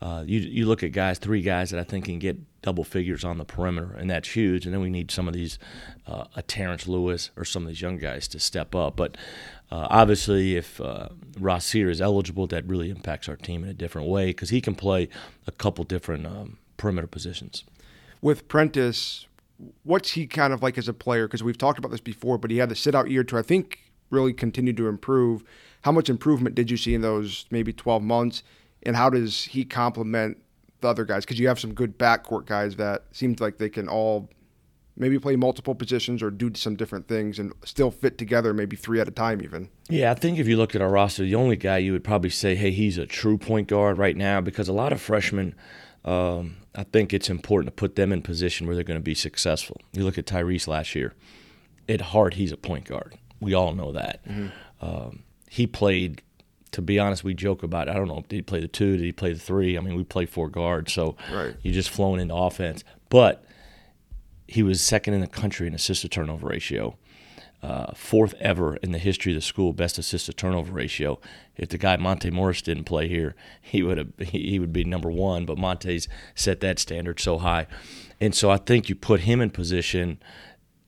Uh, 0.00 0.24
you 0.26 0.40
you 0.40 0.66
look 0.66 0.82
at 0.82 0.92
guys, 0.92 1.18
three 1.18 1.42
guys 1.42 1.70
that 1.70 1.78
I 1.78 1.84
think 1.84 2.06
can 2.06 2.18
get 2.18 2.38
double 2.62 2.84
figures 2.84 3.22
on 3.22 3.36
the 3.36 3.44
perimeter, 3.44 3.94
and 3.98 4.10
that's 4.10 4.34
huge. 4.34 4.64
And 4.64 4.74
then 4.74 4.80
we 4.80 4.88
need 4.88 5.10
some 5.10 5.28
of 5.28 5.34
these, 5.34 5.58
uh, 6.06 6.24
a 6.34 6.42
Terrence 6.42 6.88
Lewis 6.88 7.30
or 7.36 7.44
some 7.44 7.62
of 7.62 7.68
these 7.68 7.82
young 7.82 7.98
guys 7.98 8.26
to 8.28 8.40
step 8.40 8.74
up. 8.74 8.96
But 8.96 9.16
uh, 9.70 9.88
obviously, 9.90 10.56
if 10.56 10.80
uh, 10.80 11.08
Rasir 11.38 11.90
is 11.90 12.00
eligible, 12.00 12.46
that 12.48 12.66
really 12.66 12.90
impacts 12.90 13.28
our 13.28 13.36
team 13.36 13.62
in 13.62 13.68
a 13.68 13.74
different 13.74 14.08
way 14.08 14.26
because 14.26 14.48
he 14.50 14.62
can 14.62 14.74
play 14.74 15.08
a 15.46 15.52
couple 15.52 15.84
different 15.84 16.26
um, 16.26 16.58
perimeter 16.78 17.06
positions. 17.06 17.64
With 18.22 18.48
Prentiss, 18.48 19.26
what's 19.84 20.12
he 20.12 20.26
kind 20.26 20.52
of 20.52 20.62
like 20.62 20.78
as 20.78 20.88
a 20.88 20.94
player? 20.94 21.26
Because 21.26 21.42
we've 21.42 21.58
talked 21.58 21.78
about 21.78 21.90
this 21.90 22.00
before, 22.00 22.38
but 22.38 22.50
he 22.50 22.56
had 22.56 22.70
the 22.70 22.76
sit 22.76 22.94
out 22.94 23.10
year 23.10 23.24
to 23.24 23.38
I 23.38 23.42
think 23.42 23.80
really 24.08 24.32
continue 24.32 24.72
to 24.72 24.88
improve. 24.88 25.44
How 25.82 25.92
much 25.92 26.10
improvement 26.10 26.54
did 26.54 26.70
you 26.70 26.76
see 26.76 26.94
in 26.94 27.00
those 27.00 27.46
maybe 27.50 27.72
12 27.72 28.02
months? 28.02 28.42
And 28.82 28.96
how 28.96 29.10
does 29.10 29.44
he 29.44 29.64
complement 29.64 30.38
the 30.80 30.88
other 30.88 31.04
guys? 31.04 31.24
Because 31.24 31.38
you 31.38 31.48
have 31.48 31.60
some 31.60 31.74
good 31.74 31.98
backcourt 31.98 32.46
guys 32.46 32.76
that 32.76 33.04
seems 33.12 33.40
like 33.40 33.58
they 33.58 33.68
can 33.68 33.88
all 33.88 34.30
maybe 34.96 35.18
play 35.18 35.34
multiple 35.36 35.74
positions 35.74 36.22
or 36.22 36.30
do 36.30 36.50
some 36.54 36.76
different 36.76 37.08
things 37.08 37.38
and 37.38 37.52
still 37.64 37.90
fit 37.90 38.18
together, 38.18 38.52
maybe 38.52 38.76
three 38.76 39.00
at 39.00 39.08
a 39.08 39.10
time, 39.10 39.42
even. 39.42 39.68
Yeah, 39.88 40.10
I 40.10 40.14
think 40.14 40.38
if 40.38 40.46
you 40.46 40.56
look 40.56 40.74
at 40.74 40.82
our 40.82 40.90
roster, 40.90 41.22
the 41.22 41.34
only 41.34 41.56
guy 41.56 41.78
you 41.78 41.92
would 41.92 42.04
probably 42.04 42.30
say, 42.30 42.54
hey, 42.54 42.70
he's 42.70 42.98
a 42.98 43.06
true 43.06 43.38
point 43.38 43.68
guard 43.68 43.98
right 43.98 44.16
now, 44.16 44.40
because 44.40 44.68
a 44.68 44.72
lot 44.72 44.92
of 44.92 45.00
freshmen. 45.00 45.54
Um, 46.04 46.56
I 46.74 46.84
think 46.84 47.12
it's 47.12 47.28
important 47.28 47.66
to 47.66 47.78
put 47.78 47.96
them 47.96 48.12
in 48.12 48.22
position 48.22 48.66
where 48.66 48.74
they're 48.74 48.84
going 48.84 48.98
to 48.98 49.02
be 49.02 49.14
successful. 49.14 49.80
You 49.92 50.04
look 50.04 50.18
at 50.18 50.26
Tyrese 50.26 50.68
last 50.68 50.94
year. 50.94 51.14
At 51.88 52.00
heart, 52.00 52.34
he's 52.34 52.52
a 52.52 52.56
point 52.56 52.84
guard. 52.84 53.18
We 53.40 53.54
all 53.54 53.74
know 53.74 53.92
that. 53.92 54.24
Mm-hmm. 54.26 54.48
Um, 54.84 55.24
he 55.48 55.66
played 55.66 56.22
to 56.72 56.82
be 56.82 56.98
honest, 56.98 57.24
we 57.24 57.34
joke 57.34 57.62
about 57.62 57.88
it. 57.88 57.92
I 57.92 57.94
don't 57.94 58.08
know. 58.08 58.24
Did 58.28 58.36
he 58.36 58.42
play 58.42 58.60
the 58.60 58.68
two? 58.68 58.96
Did 58.96 59.04
he 59.04 59.12
play 59.12 59.32
the 59.32 59.38
three? 59.38 59.76
I 59.76 59.80
mean, 59.80 59.96
we 59.96 60.04
play 60.04 60.26
four 60.26 60.48
guards, 60.48 60.92
so 60.92 61.16
right. 61.32 61.54
you're 61.62 61.74
just 61.74 61.90
flowing 61.90 62.20
into 62.20 62.34
offense. 62.34 62.84
But 63.08 63.44
he 64.46 64.62
was 64.62 64.80
second 64.80 65.14
in 65.14 65.20
the 65.20 65.26
country 65.26 65.66
in 65.66 65.74
assist 65.74 66.02
to 66.02 66.08
turnover 66.08 66.48
ratio, 66.48 66.96
uh, 67.62 67.92
fourth 67.94 68.34
ever 68.40 68.76
in 68.76 68.92
the 68.92 68.98
history 68.98 69.32
of 69.32 69.36
the 69.36 69.42
school 69.42 69.72
best 69.72 69.98
assist 69.98 70.26
to 70.26 70.32
turnover 70.32 70.72
ratio. 70.72 71.18
If 71.56 71.70
the 71.70 71.78
guy 71.78 71.96
Monte 71.96 72.30
Morris 72.30 72.62
didn't 72.62 72.84
play 72.84 73.08
here, 73.08 73.34
he 73.60 73.82
would 73.82 73.98
have 73.98 74.12
he, 74.18 74.50
he 74.50 74.58
would 74.58 74.72
be 74.72 74.84
number 74.84 75.10
one. 75.10 75.46
But 75.46 75.58
Monte's 75.58 76.08
set 76.34 76.60
that 76.60 76.78
standard 76.78 77.18
so 77.20 77.38
high, 77.38 77.66
and 78.20 78.34
so 78.34 78.50
I 78.50 78.58
think 78.58 78.88
you 78.88 78.94
put 78.94 79.20
him 79.20 79.40
in 79.40 79.50
position 79.50 80.20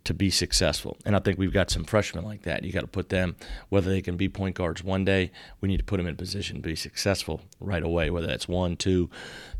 to 0.04 0.14
be 0.14 0.30
successful. 0.30 0.96
And 1.04 1.14
I 1.14 1.20
think 1.20 1.38
we've 1.38 1.52
got 1.52 1.70
some 1.70 1.84
freshmen 1.84 2.24
like 2.24 2.42
that. 2.42 2.64
You 2.64 2.72
got 2.72 2.80
to 2.80 2.86
put 2.86 3.08
them, 3.08 3.36
whether 3.68 3.90
they 3.90 4.02
can 4.02 4.16
be 4.16 4.28
point 4.28 4.56
guards 4.56 4.82
one 4.82 5.04
day, 5.04 5.30
we 5.60 5.68
need 5.68 5.78
to 5.78 5.84
put 5.84 5.98
them 5.98 6.06
in 6.06 6.16
position 6.16 6.56
to 6.56 6.62
be 6.62 6.76
successful 6.76 7.42
right 7.60 7.82
away, 7.82 8.10
whether 8.10 8.26
that's 8.26 8.48
one, 8.48 8.76
two, 8.76 9.10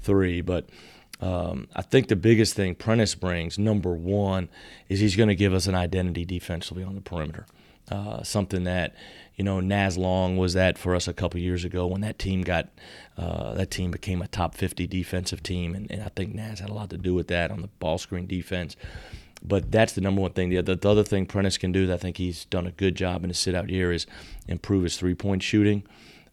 three. 0.00 0.40
But 0.40 0.68
um, 1.20 1.68
I 1.74 1.82
think 1.82 2.08
the 2.08 2.16
biggest 2.16 2.54
thing 2.54 2.74
Prentiss 2.74 3.14
brings, 3.14 3.58
number 3.58 3.94
one, 3.94 4.48
is 4.88 4.98
he's 4.98 5.16
going 5.16 5.28
to 5.28 5.36
give 5.36 5.54
us 5.54 5.66
an 5.66 5.74
identity 5.74 6.24
defensively 6.24 6.82
on 6.82 6.96
the 6.96 7.00
perimeter. 7.00 7.46
Uh, 7.90 8.22
something 8.22 8.64
that 8.64 8.94
you 9.34 9.44
know 9.44 9.60
Naz 9.60 9.98
Long 9.98 10.36
was 10.36 10.54
that 10.54 10.78
for 10.78 10.94
us 10.94 11.08
a 11.08 11.12
couple 11.12 11.40
years 11.40 11.64
ago 11.64 11.86
when 11.86 12.00
that 12.02 12.18
team 12.18 12.42
got 12.42 12.68
uh, 13.18 13.54
that 13.54 13.70
team 13.70 13.90
became 13.90 14.22
a 14.22 14.28
top 14.28 14.54
50 14.54 14.86
defensive 14.86 15.42
team, 15.42 15.74
and, 15.74 15.90
and 15.90 16.02
I 16.02 16.08
think 16.08 16.34
Naz 16.34 16.60
had 16.60 16.70
a 16.70 16.74
lot 16.74 16.90
to 16.90 16.96
do 16.96 17.12
with 17.12 17.26
that 17.28 17.50
on 17.50 17.60
the 17.60 17.68
ball 17.80 17.98
screen 17.98 18.26
defense. 18.26 18.76
But 19.44 19.72
that's 19.72 19.92
the 19.92 20.00
number 20.00 20.20
one 20.20 20.32
thing. 20.32 20.50
The, 20.50 20.60
the, 20.62 20.76
the 20.76 20.90
other 20.90 21.04
thing 21.04 21.26
Prentiss 21.26 21.58
can 21.58 21.72
do 21.72 21.86
that 21.86 21.94
I 21.94 21.96
think 21.96 22.16
he's 22.16 22.44
done 22.44 22.66
a 22.66 22.70
good 22.70 22.94
job 22.94 23.24
in 23.24 23.30
his 23.30 23.38
sit 23.38 23.54
out 23.54 23.68
year 23.70 23.92
is 23.92 24.06
improve 24.46 24.84
his 24.84 24.96
three 24.96 25.14
point 25.14 25.42
shooting. 25.42 25.84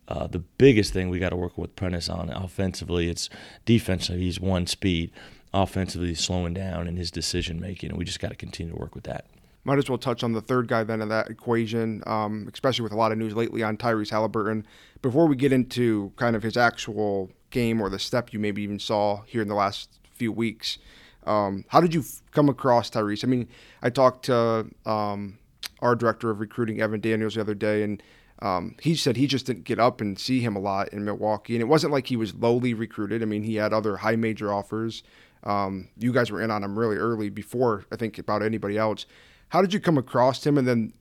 Uh, 0.08 0.26
the 0.26 0.40
biggest 0.40 0.92
thing 0.92 1.10
we 1.10 1.20
got 1.20 1.30
to 1.30 1.36
work 1.36 1.58
with 1.58 1.76
Prentiss 1.76 2.10
on 2.10 2.30
offensively, 2.30 3.10
it's 3.10 3.30
defensively, 3.66 4.24
he's 4.24 4.40
one 4.40 4.66
speed. 4.66 5.12
Offensively, 5.54 6.10
he's 6.10 6.20
slowing 6.20 6.54
down 6.54 6.88
in 6.88 6.96
his 6.96 7.10
decision 7.12 7.60
making, 7.60 7.90
and 7.90 7.98
we 7.98 8.06
just 8.06 8.20
got 8.20 8.30
to 8.30 8.36
continue 8.36 8.74
to 8.74 8.80
work 8.80 8.94
with 8.96 9.04
that. 9.06 9.26
Might 9.64 9.78
as 9.78 9.90
well 9.90 9.98
touch 9.98 10.24
on 10.24 10.32
the 10.32 10.42
third 10.42 10.68
guy 10.68 10.84
then 10.84 11.02
in 11.02 11.10
that 11.10 11.30
equation, 11.30 12.02
um, 12.08 12.50
especially 12.52 12.84
with 12.84 12.92
a 12.92 12.96
lot 12.96 13.12
of 13.12 13.18
news 13.18 13.36
lately 13.36 13.62
on 13.62 13.78
Tyrese 13.78 14.12
Haliburton. 14.12 14.64
Before 15.02 15.28
we 15.28 15.36
get 15.36 15.52
into 15.52 16.12
kind 16.16 16.36
of 16.36 16.44
his 16.44 16.58
actual 16.58 17.30
game 17.50 17.82
or 17.82 17.90
the 17.90 18.00
step 18.00 18.32
you 18.32 18.40
maybe 18.40 18.62
even 18.62 18.80
saw 18.80 19.22
here 19.24 19.42
in 19.42 19.48
the 19.48 19.56
last 19.56 20.00
few 20.12 20.32
weeks, 20.32 20.78
um, 21.26 21.66
how 21.68 21.82
did 21.82 21.94
you 21.94 22.04
come 22.32 22.50
across 22.50 22.90
Tyrese? 22.90 23.24
I 23.24 23.28
mean, 23.28 23.48
I 23.82 23.90
talked 23.90 24.26
to 24.26 24.68
um, 24.86 25.38
our 25.80 25.96
director 25.96 26.30
of 26.30 26.40
recruiting, 26.40 26.82
Evan 26.82 27.02
Daniels, 27.02 27.36
the 27.36 27.42
other 27.42 27.54
day, 27.56 27.84
and 27.84 28.02
um, 28.42 28.76
he 28.82 28.96
said 28.96 29.18
he 29.18 29.28
just 29.28 29.46
didn't 29.46 29.66
get 29.66 29.80
up 29.80 30.00
and 30.02 30.18
see 30.18 30.40
him 30.40 30.56
a 30.56 30.60
lot 30.60 30.90
in 30.90 31.04
Milwaukee. 31.04 31.56
And 31.56 31.62
it 31.62 31.68
wasn't 31.68 31.92
like 31.92 32.08
he 32.08 32.16
was 32.16 32.34
lowly 32.34 32.74
recruited. 32.74 33.22
I 33.22 33.26
mean, 33.26 33.44
he 33.44 33.56
had 33.56 33.74
other 33.74 33.98
high 33.98 34.16
major 34.16 34.54
offers. 34.54 35.04
Um, 35.44 35.90
you 35.98 36.12
guys 36.14 36.32
were 36.32 36.42
in 36.42 36.52
on 36.52 36.64
him 36.64 36.78
really 36.78 36.98
early 36.98 37.30
before, 37.30 37.86
I 37.92 37.96
think, 37.96 38.18
about 38.18 38.42
anybody 38.42 38.78
else. 38.78 39.06
How 39.50 39.62
did 39.62 39.74
you 39.74 39.80
come 39.80 39.98
across 39.98 40.46
him? 40.46 40.58
And 40.58 40.68
then, 40.68 40.94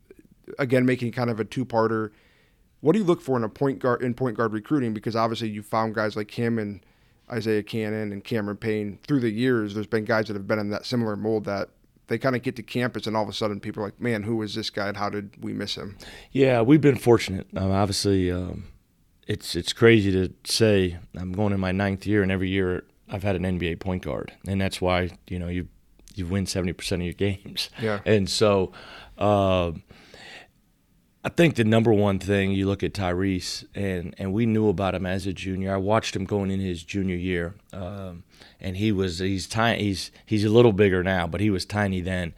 again, 0.59 0.85
making 0.85 1.13
kind 1.13 1.31
of 1.31 1.39
a 1.39 1.45
two 1.45 1.65
parter, 1.65 2.11
what 2.81 2.93
do 2.93 2.99
you 2.99 3.05
look 3.05 3.21
for 3.21 3.37
in 3.37 3.45
a 3.45 3.49
point 3.49 3.81
guard 3.81 4.03
in 4.03 4.15
point 4.15 4.37
guard 4.37 4.53
recruiting? 4.53 4.95
Because 4.95 5.17
obviously 5.17 5.49
you 5.49 5.63
found 5.63 5.95
guys 5.95 6.17
like 6.17 6.31
him 6.31 6.59
and 6.59 6.81
Isaiah 7.31 7.63
Canaan 7.63 8.13
and 8.13 8.23
Cameron 8.25 8.57
Payne 8.57 8.99
through 9.07 9.21
the 9.21 9.31
years. 9.31 9.75
There's 9.75 9.87
been 9.87 10.05
guys 10.05 10.27
that 10.27 10.35
have 10.35 10.47
been 10.47 10.59
in 10.59 10.71
that 10.71 10.87
similar 10.87 11.17
mold 11.17 11.45
that 11.45 11.71
they 12.09 12.19
kind 12.19 12.35
of 12.35 12.43
get 12.43 12.57
to 12.57 12.63
campus 12.63 13.07
and 13.07 13.17
all 13.17 13.23
of 13.23 13.29
a 13.29 13.33
sudden 13.33 13.61
people 13.61 13.83
are 13.83 13.87
like, 13.87 14.01
man, 14.01 14.23
who 14.23 14.41
is 14.43 14.55
this 14.55 14.71
guy 14.71 14.89
and 14.89 14.97
how 14.97 15.09
did 15.09 15.43
we 15.43 15.53
miss 15.53 15.77
him? 15.77 15.97
Yeah, 16.33 16.63
we've 16.63 16.81
been 16.81 16.97
fortunate. 16.97 17.47
Um, 17.57 17.71
obviously, 17.71 18.31
um, 18.31 18.65
it's 19.27 19.55
it's 19.55 19.73
crazy 19.73 20.11
to 20.13 20.33
say 20.45 20.99
I'm 21.17 21.33
going 21.33 21.53
in 21.53 21.61
my 21.61 21.73
ninth 21.73 22.07
year 22.07 22.23
and 22.23 22.33
every 22.33 22.49
year 22.49 22.85
I've 23.11 23.23
had 23.23 23.37
an 23.37 23.43
NBA 23.43 23.81
point 23.81 24.03
guard, 24.03 24.33
and 24.47 24.61
that's 24.61 24.81
why 24.81 25.11
you 25.29 25.39
know 25.39 25.49
you 25.49 25.69
you 26.15 26.27
win 26.27 26.47
seventy 26.47 26.73
percent 26.73 27.03
of 27.03 27.07
your 27.07 27.15
games. 27.15 27.71
Yeah, 27.81 28.01
and 28.05 28.29
so. 28.29 28.73
Uh, 29.17 29.73
I 31.25 31.31
think 31.31 31.57
the 31.57 31.65
number 31.65 31.93
one 31.93 32.21
thing 32.21 32.53
you 32.53 32.67
look 32.67 32.85
at 32.85 32.93
Tyrese, 32.93 33.65
and 33.75 34.15
and 34.19 34.33
we 34.33 34.47
knew 34.47 34.69
about 34.69 34.95
him 34.95 35.05
as 35.05 35.27
a 35.27 35.33
junior. 35.33 35.75
I 35.75 35.77
watched 35.77 36.15
him 36.15 36.25
going 36.25 36.51
in 36.51 36.61
his 36.61 36.85
junior 36.85 37.17
year, 37.17 37.57
um, 37.73 38.23
and 38.61 38.77
he 38.77 38.93
was 38.93 39.19
he's 39.19 39.49
tiny. 39.49 39.83
He's 39.83 40.13
he's 40.25 40.45
a 40.45 40.49
little 40.49 40.73
bigger 40.73 41.03
now, 41.03 41.27
but 41.27 41.41
he 41.41 41.51
was 41.51 41.67
tiny 41.67 42.01
then. 42.01 42.35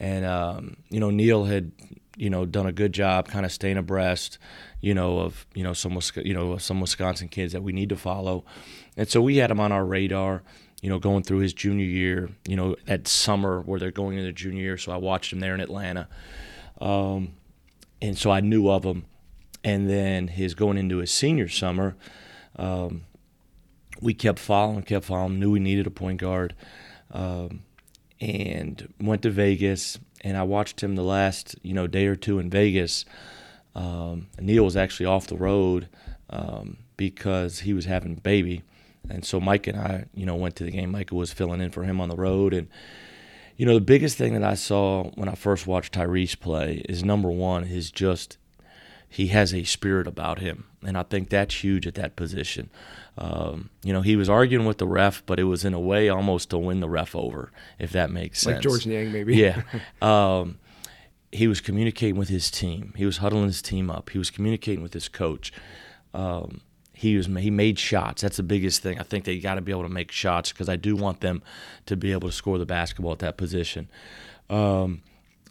And 0.00 0.24
um, 0.24 0.76
you 0.88 1.00
know, 1.00 1.10
Neil 1.10 1.44
had 1.44 1.72
you 2.16 2.30
know 2.30 2.46
done 2.46 2.66
a 2.66 2.72
good 2.72 2.94
job, 2.94 3.28
kind 3.28 3.44
of 3.44 3.52
staying 3.52 3.76
abreast, 3.76 4.38
you 4.80 4.94
know, 4.94 5.18
of 5.18 5.46
you 5.54 5.62
know 5.62 5.74
some 5.74 5.98
you 6.16 6.32
know 6.32 6.56
some 6.56 6.80
Wisconsin 6.80 7.28
kids 7.28 7.52
that 7.52 7.62
we 7.62 7.72
need 7.72 7.90
to 7.90 7.96
follow, 7.96 8.46
and 8.96 9.06
so 9.06 9.20
we 9.20 9.36
had 9.36 9.50
him 9.50 9.60
on 9.60 9.70
our 9.70 9.84
radar. 9.84 10.42
You 10.80 10.90
know, 10.90 10.98
going 10.98 11.22
through 11.22 11.38
his 11.38 11.54
junior 11.54 11.86
year, 11.86 12.28
you 12.46 12.56
know, 12.56 12.76
that 12.84 13.08
summer 13.08 13.62
where 13.62 13.80
they're 13.80 13.90
going 13.90 14.18
into 14.18 14.24
their 14.24 14.32
junior 14.32 14.62
year. 14.62 14.76
So 14.76 14.92
I 14.92 14.98
watched 14.98 15.32
him 15.32 15.40
there 15.40 15.54
in 15.54 15.60
Atlanta. 15.60 16.08
Um, 16.78 17.32
and 18.04 18.18
so 18.18 18.30
I 18.30 18.40
knew 18.40 18.68
of 18.68 18.84
him. 18.84 19.06
And 19.62 19.88
then 19.88 20.28
his 20.28 20.54
going 20.54 20.76
into 20.76 20.98
his 20.98 21.10
senior 21.10 21.48
summer, 21.48 21.96
um, 22.56 23.06
we 24.00 24.12
kept 24.12 24.38
following, 24.38 24.82
kept 24.82 25.06
following. 25.06 25.40
Knew 25.40 25.52
we 25.52 25.60
needed 25.60 25.86
a 25.86 25.90
point 25.90 26.20
guard, 26.20 26.54
um, 27.12 27.62
and 28.20 28.92
went 29.00 29.22
to 29.22 29.30
Vegas. 29.30 29.98
And 30.20 30.36
I 30.36 30.42
watched 30.42 30.82
him 30.82 30.96
the 30.96 31.02
last 31.02 31.56
you 31.62 31.72
know 31.72 31.86
day 31.86 32.06
or 32.06 32.14
two 32.14 32.38
in 32.38 32.50
Vegas. 32.50 33.06
Um, 33.74 34.26
Neil 34.38 34.64
was 34.64 34.76
actually 34.76 35.06
off 35.06 35.26
the 35.26 35.36
road 35.36 35.88
um, 36.28 36.76
because 36.98 37.60
he 37.60 37.72
was 37.72 37.86
having 37.86 38.18
a 38.18 38.20
baby, 38.20 38.62
and 39.08 39.24
so 39.24 39.40
Mike 39.40 39.66
and 39.66 39.78
I 39.78 40.04
you 40.14 40.26
know 40.26 40.36
went 40.36 40.56
to 40.56 40.64
the 40.64 40.70
game. 40.70 40.90
Micah 40.90 41.14
was 41.14 41.32
filling 41.32 41.62
in 41.62 41.70
for 41.70 41.84
him 41.84 42.02
on 42.02 42.10
the 42.10 42.16
road, 42.16 42.52
and 42.52 42.68
you 43.56 43.66
know, 43.66 43.74
the 43.74 43.80
biggest 43.80 44.16
thing 44.16 44.34
that 44.34 44.44
I 44.44 44.54
saw 44.54 45.04
when 45.14 45.28
I 45.28 45.34
first 45.34 45.66
watched 45.66 45.94
Tyrese 45.94 46.38
play 46.38 46.82
is 46.88 47.04
number 47.04 47.30
one, 47.30 47.64
his 47.64 47.90
just 47.90 48.38
he 49.08 49.28
has 49.28 49.54
a 49.54 49.62
spirit 49.62 50.08
about 50.08 50.40
him, 50.40 50.64
and 50.84 50.98
I 50.98 51.04
think 51.04 51.28
that's 51.28 51.62
huge 51.62 51.86
at 51.86 51.94
that 51.94 52.16
position. 52.16 52.68
Um, 53.16 53.70
you 53.84 53.92
know, 53.92 54.00
he 54.00 54.16
was 54.16 54.28
arguing 54.28 54.66
with 54.66 54.78
the 54.78 54.88
ref, 54.88 55.22
but 55.24 55.38
it 55.38 55.44
was 55.44 55.64
in 55.64 55.72
a 55.72 55.78
way 55.78 56.08
almost 56.08 56.50
to 56.50 56.58
win 56.58 56.80
the 56.80 56.88
ref 56.88 57.14
over, 57.14 57.52
if 57.78 57.92
that 57.92 58.10
makes 58.10 58.40
sense. 58.40 58.54
Like 58.54 58.62
Georges 58.62 58.86
Niang, 58.86 59.12
maybe. 59.12 59.36
Yeah. 59.36 59.62
Um, 60.02 60.58
he 61.30 61.48
was 61.48 61.60
communicating 61.60 62.16
with 62.16 62.28
his 62.28 62.48
team. 62.48 62.92
He 62.96 63.04
was 63.04 63.16
huddling 63.16 63.46
his 63.46 63.60
team 63.60 63.90
up. 63.90 64.10
He 64.10 64.18
was 64.18 64.30
communicating 64.30 64.82
with 64.82 64.94
his 64.94 65.08
coach. 65.08 65.52
Um, 66.12 66.60
he 67.04 67.16
was 67.16 67.26
he 67.26 67.50
made 67.50 67.78
shots. 67.78 68.22
That's 68.22 68.38
the 68.38 68.42
biggest 68.42 68.82
thing. 68.82 68.98
I 68.98 69.02
think 69.02 69.24
they 69.24 69.38
got 69.38 69.54
to 69.56 69.60
be 69.60 69.72
able 69.72 69.82
to 69.82 69.88
make 69.88 70.10
shots 70.10 70.52
because 70.52 70.68
I 70.68 70.76
do 70.76 70.96
want 70.96 71.20
them 71.20 71.42
to 71.86 71.96
be 71.96 72.12
able 72.12 72.28
to 72.28 72.34
score 72.34 72.58
the 72.58 72.66
basketball 72.66 73.12
at 73.12 73.18
that 73.20 73.36
position. 73.36 73.88
Um, 74.48 75.02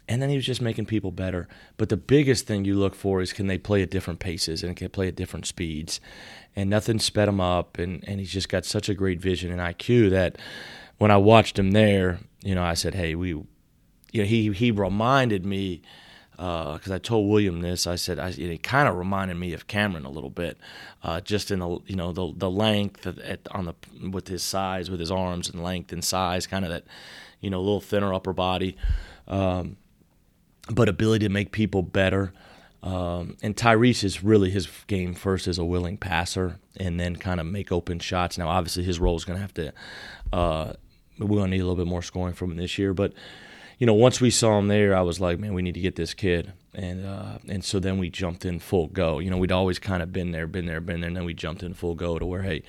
and 0.08 0.20
then 0.20 0.28
he 0.28 0.36
was 0.36 0.44
just 0.44 0.60
making 0.60 0.86
people 0.86 1.12
better. 1.12 1.48
But 1.76 1.88
the 1.88 1.96
biggest 1.96 2.46
thing 2.46 2.64
you 2.64 2.74
look 2.74 2.94
for 2.94 3.22
is 3.22 3.32
can 3.32 3.46
they 3.46 3.56
play 3.56 3.82
at 3.82 3.90
different 3.90 4.18
paces 4.18 4.62
and 4.62 4.76
can 4.76 4.90
play 4.90 5.08
at 5.08 5.16
different 5.16 5.46
speeds. 5.46 6.00
And 6.56 6.68
nothing 6.68 6.98
sped 6.98 7.28
him 7.28 7.40
up. 7.40 7.78
And, 7.78 8.04
and 8.06 8.18
he's 8.18 8.32
just 8.32 8.48
got 8.48 8.64
such 8.64 8.88
a 8.88 8.94
great 8.94 9.20
vision 9.20 9.50
and 9.50 9.60
IQ 9.60 10.10
that 10.10 10.36
when 10.98 11.10
I 11.10 11.16
watched 11.16 11.58
him 11.58 11.70
there, 11.70 12.18
you 12.42 12.54
know, 12.54 12.62
I 12.62 12.74
said, 12.74 12.94
hey, 12.94 13.14
we, 13.14 13.28
you 13.28 13.46
know, 14.14 14.24
he 14.24 14.52
he 14.52 14.70
reminded 14.70 15.46
me 15.46 15.82
because 16.36 16.90
uh, 16.90 16.94
I 16.94 16.98
told 16.98 17.30
William 17.30 17.60
this. 17.60 17.86
I 17.86 17.94
said 17.94 18.18
I, 18.18 18.30
it 18.30 18.62
kind 18.62 18.88
of 18.88 18.96
reminded 18.96 19.36
me 19.36 19.52
of 19.52 19.68
Cameron 19.68 20.04
a 20.04 20.10
little 20.10 20.30
bit, 20.30 20.58
uh, 21.02 21.20
just 21.20 21.50
in 21.50 21.60
the 21.60 21.78
you 21.86 21.94
know 21.94 22.12
the 22.12 22.32
the 22.36 22.50
length 22.50 23.06
at, 23.06 23.40
on 23.52 23.66
the 23.66 23.74
with 24.10 24.28
his 24.28 24.42
size, 24.42 24.90
with 24.90 25.00
his 25.00 25.10
arms 25.10 25.48
and 25.48 25.62
length 25.62 25.92
and 25.92 26.04
size, 26.04 26.46
kind 26.46 26.64
of 26.64 26.70
that 26.70 26.84
you 27.40 27.50
know 27.50 27.58
a 27.58 27.62
little 27.62 27.80
thinner 27.80 28.12
upper 28.12 28.32
body, 28.32 28.76
um, 29.28 29.76
but 30.70 30.88
ability 30.88 31.26
to 31.26 31.32
make 31.32 31.52
people 31.52 31.82
better. 31.82 32.32
Um, 32.82 33.38
and 33.40 33.56
Tyrese 33.56 34.04
is 34.04 34.22
really 34.22 34.50
his 34.50 34.68
game 34.88 35.14
first 35.14 35.46
as 35.46 35.56
a 35.56 35.64
willing 35.64 35.96
passer, 35.96 36.58
and 36.76 36.98
then 36.98 37.16
kind 37.16 37.40
of 37.40 37.46
make 37.46 37.72
open 37.72 37.98
shots. 38.00 38.36
Now, 38.36 38.48
obviously, 38.48 38.82
his 38.82 38.98
role 38.98 39.16
is 39.16 39.24
going 39.24 39.36
to 39.36 39.40
have 39.40 39.54
to. 39.54 39.72
Uh, 40.32 40.72
we're 41.18 41.28
going 41.28 41.50
to 41.50 41.56
need 41.56 41.60
a 41.62 41.64
little 41.64 41.76
bit 41.76 41.86
more 41.86 42.02
scoring 42.02 42.34
from 42.34 42.50
him 42.50 42.56
this 42.56 42.76
year, 42.76 42.92
but 42.92 43.12
you 43.78 43.86
know, 43.86 43.94
once 43.94 44.20
we 44.20 44.30
saw 44.30 44.58
him 44.58 44.68
there, 44.68 44.96
I 44.96 45.02
was 45.02 45.20
like, 45.20 45.38
man, 45.38 45.54
we 45.54 45.62
need 45.62 45.74
to 45.74 45.80
get 45.80 45.96
this 45.96 46.14
kid. 46.14 46.52
And 46.74 47.06
uh, 47.06 47.38
and 47.48 47.64
so 47.64 47.78
then 47.78 47.98
we 47.98 48.10
jumped 48.10 48.44
in 48.44 48.58
full 48.58 48.88
go. 48.88 49.20
You 49.20 49.30
know, 49.30 49.36
we'd 49.36 49.52
always 49.52 49.78
kind 49.78 50.02
of 50.02 50.12
been 50.12 50.32
there, 50.32 50.46
been 50.46 50.66
there, 50.66 50.80
been 50.80 51.00
there, 51.00 51.08
and 51.08 51.16
then 51.16 51.24
we 51.24 51.34
jumped 51.34 51.62
in 51.62 51.74
full 51.74 51.94
go 51.94 52.18
to 52.18 52.26
where, 52.26 52.42
hey, 52.42 52.62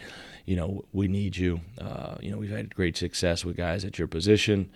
you 0.46 0.56
know, 0.56 0.86
we 0.94 1.08
need 1.08 1.36
you. 1.38 1.62
Uh, 1.80 2.16
you 2.22 2.32
know, 2.32 2.38
we've 2.38 2.52
had 2.52 2.74
great 2.76 2.96
success 2.96 3.44
with 3.44 3.58
guys 3.58 3.84
at 3.84 3.98
your 3.98 4.08
position, 4.08 4.70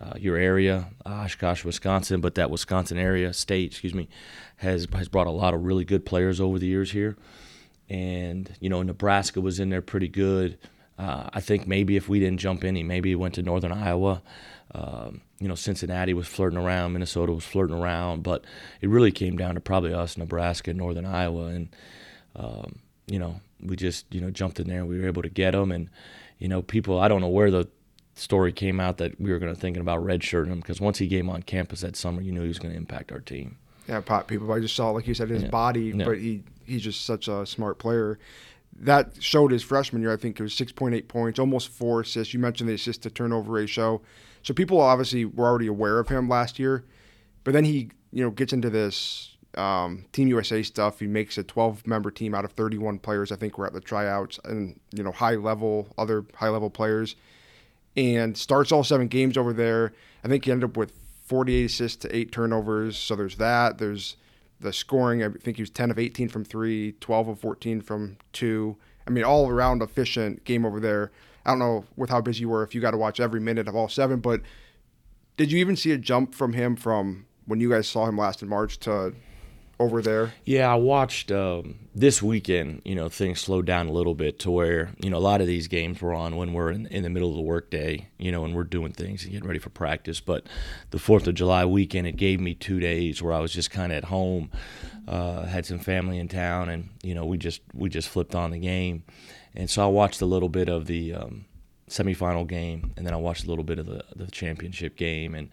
uh, 0.00 0.14
your 0.16 0.36
area, 0.36 0.88
Oshkosh, 1.04 1.62
Wisconsin, 1.62 2.22
but 2.22 2.36
that 2.36 2.50
Wisconsin 2.50 2.96
area, 2.96 3.34
state, 3.34 3.72
excuse 3.72 3.94
me, 3.94 4.08
has 4.56 4.86
has 4.94 5.08
brought 5.08 5.26
a 5.26 5.30
lot 5.32 5.52
of 5.52 5.62
really 5.64 5.84
good 5.84 6.06
players 6.06 6.40
over 6.40 6.58
the 6.58 6.66
years 6.66 6.92
here. 6.92 7.16
And 7.90 8.50
you 8.60 8.70
know, 8.70 8.82
Nebraska 8.82 9.42
was 9.42 9.60
in 9.60 9.68
there 9.68 9.82
pretty 9.82 10.08
good. 10.08 10.58
Uh, 10.98 11.28
I 11.32 11.40
think 11.40 11.66
maybe 11.66 11.96
if 11.96 12.08
we 12.08 12.18
didn't 12.20 12.40
jump 12.40 12.64
in, 12.64 12.76
he 12.76 12.82
maybe 12.82 13.14
went 13.14 13.34
to 13.34 13.42
Northern 13.42 13.72
Iowa. 13.72 14.22
Um, 14.74 15.22
you 15.40 15.48
know, 15.48 15.54
Cincinnati 15.54 16.12
was 16.14 16.28
flirting 16.28 16.58
around, 16.58 16.92
Minnesota 16.92 17.32
was 17.32 17.44
flirting 17.44 17.74
around, 17.76 18.22
but 18.22 18.44
it 18.80 18.88
really 18.88 19.10
came 19.10 19.36
down 19.36 19.54
to 19.54 19.60
probably 19.60 19.94
us, 19.94 20.16
Nebraska, 20.18 20.74
Northern 20.74 21.06
Iowa, 21.06 21.46
and 21.46 21.74
um, 22.36 22.78
you 23.06 23.18
know, 23.18 23.40
we 23.62 23.74
just 23.76 24.06
you 24.14 24.20
know 24.20 24.30
jumped 24.30 24.60
in 24.60 24.68
there. 24.68 24.80
And 24.80 24.88
we 24.88 24.98
were 25.00 25.06
able 25.06 25.22
to 25.22 25.28
get 25.28 25.54
him, 25.54 25.72
and 25.72 25.88
you 26.38 26.48
know, 26.48 26.62
people. 26.62 27.00
I 27.00 27.08
don't 27.08 27.20
know 27.20 27.28
where 27.28 27.50
the 27.50 27.66
story 28.14 28.52
came 28.52 28.80
out 28.80 28.98
that 28.98 29.18
we 29.20 29.30
were 29.32 29.38
going 29.38 29.54
to 29.54 29.58
thinking 29.58 29.80
about 29.80 30.04
redshirting 30.04 30.48
him 30.48 30.60
because 30.60 30.80
once 30.80 30.98
he 30.98 31.08
came 31.08 31.30
on 31.30 31.42
campus 31.42 31.80
that 31.80 31.96
summer, 31.96 32.20
you 32.20 32.32
knew 32.32 32.42
he 32.42 32.48
was 32.48 32.58
going 32.58 32.72
to 32.72 32.76
impact 32.76 33.10
our 33.12 33.20
team. 33.20 33.56
Yeah, 33.88 34.00
pop 34.00 34.28
people. 34.28 34.52
I 34.52 34.60
just 34.60 34.76
saw, 34.76 34.90
like 34.90 35.06
you 35.06 35.14
said, 35.14 35.30
his 35.30 35.42
Yeah. 35.44 35.48
body, 35.48 35.92
Yeah. 35.96 36.04
but 36.04 36.18
he 36.18 36.42
he's 36.64 36.82
just 36.82 37.04
such 37.04 37.28
a 37.28 37.46
smart 37.46 37.78
player. 37.78 38.18
That 38.78 39.10
showed 39.20 39.50
his 39.50 39.62
freshman 39.62 40.00
year. 40.02 40.12
I 40.12 40.16
think 40.16 40.38
it 40.38 40.42
was 40.42 40.54
6.8 40.54 41.08
points, 41.08 41.38
almost 41.38 41.68
four 41.68 42.02
assists. 42.02 42.32
You 42.32 42.40
mentioned 42.40 42.68
the 42.68 42.74
assist 42.74 43.02
to 43.02 43.10
turnover 43.10 43.52
ratio. 43.52 44.00
So 44.42 44.54
people 44.54 44.80
obviously 44.80 45.24
were 45.24 45.46
already 45.46 45.66
aware 45.66 45.98
of 45.98 46.08
him 46.08 46.28
last 46.28 46.58
year, 46.58 46.84
but 47.44 47.52
then 47.52 47.64
he, 47.64 47.90
you 48.12 48.24
know, 48.24 48.30
gets 48.30 48.52
into 48.52 48.70
this 48.70 49.36
um, 49.56 50.04
Team 50.12 50.28
USA 50.28 50.62
stuff. 50.62 51.00
He 51.00 51.06
makes 51.06 51.36
a 51.38 51.42
12 51.42 51.86
member 51.86 52.10
team 52.10 52.34
out 52.34 52.44
of 52.44 52.52
31 52.52 52.98
players. 53.00 53.32
I 53.32 53.36
think 53.36 53.58
were 53.58 53.66
at 53.66 53.72
the 53.72 53.80
tryouts 53.80 54.38
and 54.44 54.78
you 54.92 55.02
know 55.02 55.12
high 55.12 55.34
level 55.34 55.88
other 55.98 56.24
high 56.34 56.48
level 56.48 56.70
players, 56.70 57.16
and 57.96 58.36
starts 58.36 58.72
all 58.72 58.84
seven 58.84 59.08
games 59.08 59.36
over 59.36 59.52
there. 59.52 59.92
I 60.24 60.28
think 60.28 60.44
he 60.44 60.52
ended 60.52 60.70
up 60.70 60.76
with 60.76 60.92
48 61.26 61.64
assists 61.64 61.96
to 62.02 62.16
eight 62.16 62.32
turnovers. 62.32 62.96
So 62.96 63.16
there's 63.16 63.36
that. 63.36 63.78
There's 63.78 64.16
the 64.60 64.72
scoring. 64.72 65.22
I 65.22 65.28
think 65.28 65.56
he 65.56 65.62
was 65.62 65.70
10 65.70 65.90
of 65.90 65.98
18 65.98 66.28
from 66.28 66.44
three, 66.44 66.92
12 67.00 67.28
of 67.28 67.40
14 67.40 67.80
from 67.80 68.16
two. 68.32 68.76
I 69.06 69.10
mean, 69.10 69.24
all 69.24 69.48
around 69.48 69.82
efficient 69.82 70.44
game 70.44 70.66
over 70.66 70.80
there. 70.80 71.10
I 71.44 71.50
don't 71.50 71.58
know 71.58 71.84
with 71.96 72.10
how 72.10 72.20
busy 72.20 72.42
you 72.42 72.48
were 72.48 72.62
if 72.62 72.74
you 72.74 72.80
got 72.80 72.90
to 72.92 72.98
watch 72.98 73.20
every 73.20 73.40
minute 73.40 73.68
of 73.68 73.74
all 73.74 73.88
seven, 73.88 74.20
but 74.20 74.40
did 75.36 75.50
you 75.50 75.58
even 75.58 75.76
see 75.76 75.92
a 75.92 75.98
jump 75.98 76.34
from 76.34 76.52
him 76.52 76.76
from 76.76 77.26
when 77.46 77.60
you 77.60 77.70
guys 77.70 77.88
saw 77.88 78.06
him 78.06 78.18
last 78.18 78.42
in 78.42 78.48
March 78.48 78.78
to 78.80 79.14
over 79.80 80.02
there? 80.02 80.34
Yeah, 80.44 80.70
I 80.70 80.76
watched 80.76 81.32
um, 81.32 81.78
this 81.94 82.22
weekend. 82.22 82.82
You 82.84 82.94
know, 82.94 83.08
things 83.08 83.40
slowed 83.40 83.64
down 83.64 83.88
a 83.88 83.92
little 83.92 84.14
bit 84.14 84.38
to 84.40 84.50
where 84.50 84.90
you 85.02 85.10
know 85.10 85.16
a 85.16 85.18
lot 85.18 85.40
of 85.40 85.46
these 85.46 85.66
games 85.66 86.00
were 86.00 86.12
on 86.12 86.36
when 86.36 86.52
we're 86.52 86.70
in, 86.70 86.86
in 86.86 87.02
the 87.02 87.08
middle 87.08 87.30
of 87.30 87.36
the 87.36 87.42
workday. 87.42 88.08
You 88.18 88.30
know, 88.30 88.44
and 88.44 88.54
we're 88.54 88.64
doing 88.64 88.92
things 88.92 89.24
and 89.24 89.32
getting 89.32 89.48
ready 89.48 89.58
for 89.58 89.70
practice. 89.70 90.20
But 90.20 90.46
the 90.90 90.98
Fourth 90.98 91.26
of 91.26 91.34
July 91.34 91.64
weekend, 91.64 92.06
it 92.06 92.16
gave 92.16 92.38
me 92.38 92.54
two 92.54 92.78
days 92.78 93.22
where 93.22 93.32
I 93.32 93.40
was 93.40 93.52
just 93.52 93.70
kind 93.70 93.90
of 93.90 93.98
at 93.98 94.04
home. 94.04 94.50
Uh, 95.08 95.46
had 95.46 95.66
some 95.66 95.78
family 95.78 96.18
in 96.18 96.28
town, 96.28 96.68
and 96.68 96.90
you 97.02 97.14
know, 97.14 97.24
we 97.24 97.38
just 97.38 97.62
we 97.72 97.88
just 97.88 98.08
flipped 98.08 98.34
on 98.34 98.50
the 98.50 98.58
game, 98.58 99.02
and 99.54 99.68
so 99.68 99.82
I 99.82 99.86
watched 99.86 100.20
a 100.20 100.26
little 100.26 100.48
bit 100.48 100.68
of 100.68 100.86
the 100.86 101.14
um, 101.14 101.44
semifinal 101.88 102.46
game, 102.46 102.92
and 102.96 103.06
then 103.06 103.12
I 103.12 103.16
watched 103.16 103.44
a 103.44 103.48
little 103.48 103.64
bit 103.64 103.78
of 103.78 103.86
the 103.86 104.04
the 104.14 104.30
championship 104.30 104.96
game, 104.96 105.34
and 105.34 105.50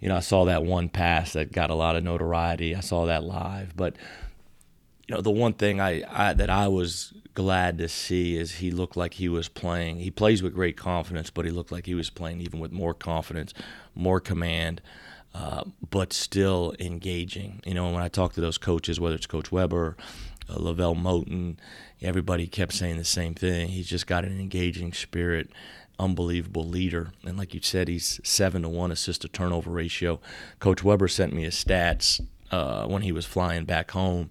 you 0.00 0.08
know, 0.08 0.16
I 0.16 0.20
saw 0.20 0.44
that 0.44 0.64
one 0.64 0.88
pass 0.88 1.32
that 1.32 1.52
got 1.52 1.70
a 1.70 1.74
lot 1.74 1.96
of 1.96 2.04
notoriety. 2.04 2.74
I 2.74 2.80
saw 2.80 3.06
that 3.06 3.24
live, 3.24 3.76
but 3.76 3.96
you 5.08 5.14
know, 5.14 5.20
the 5.20 5.30
one 5.30 5.52
thing 5.54 5.80
I, 5.80 6.02
I 6.08 6.32
that 6.34 6.50
I 6.50 6.68
was 6.68 7.12
glad 7.34 7.78
to 7.78 7.88
see 7.88 8.36
is 8.36 8.56
he 8.56 8.70
looked 8.70 8.96
like 8.96 9.14
he 9.14 9.28
was 9.28 9.48
playing. 9.48 10.00
He 10.00 10.10
plays 10.10 10.42
with 10.42 10.54
great 10.54 10.76
confidence, 10.76 11.30
but 11.30 11.44
he 11.44 11.50
looked 11.50 11.72
like 11.72 11.86
he 11.86 11.94
was 11.94 12.10
playing 12.10 12.40
even 12.40 12.60
with 12.60 12.72
more 12.72 12.94
confidence, 12.94 13.52
more 13.94 14.20
command, 14.20 14.80
uh, 15.34 15.64
but 15.90 16.12
still 16.12 16.74
engaging. 16.78 17.60
You 17.66 17.74
know, 17.74 17.90
when 17.90 18.02
I 18.02 18.08
talk 18.08 18.34
to 18.34 18.40
those 18.40 18.56
coaches, 18.56 19.00
whether 19.00 19.16
it's 19.16 19.26
Coach 19.26 19.50
Weber, 19.50 19.96
uh, 20.48 20.56
Lavelle 20.58 20.94
Moten, 20.94 21.56
everybody 22.02 22.46
kept 22.46 22.72
saying 22.72 22.98
the 22.98 23.04
same 23.04 23.34
thing. 23.34 23.68
He's 23.68 23.88
just 23.88 24.06
got 24.06 24.24
an 24.24 24.40
engaging 24.40 24.92
spirit 24.92 25.50
unbelievable 25.98 26.64
leader. 26.64 27.12
And 27.24 27.38
like 27.38 27.54
you 27.54 27.60
said, 27.62 27.88
he's 27.88 28.20
seven 28.24 28.62
to 28.62 28.68
one 28.68 28.90
assist 28.90 29.22
to 29.22 29.28
turnover 29.28 29.70
ratio. 29.70 30.20
Coach 30.58 30.82
Weber 30.82 31.08
sent 31.08 31.32
me 31.32 31.44
his 31.44 31.54
stats 31.54 32.20
uh, 32.50 32.86
when 32.86 33.02
he 33.02 33.12
was 33.12 33.26
flying 33.26 33.64
back 33.64 33.92
home, 33.92 34.30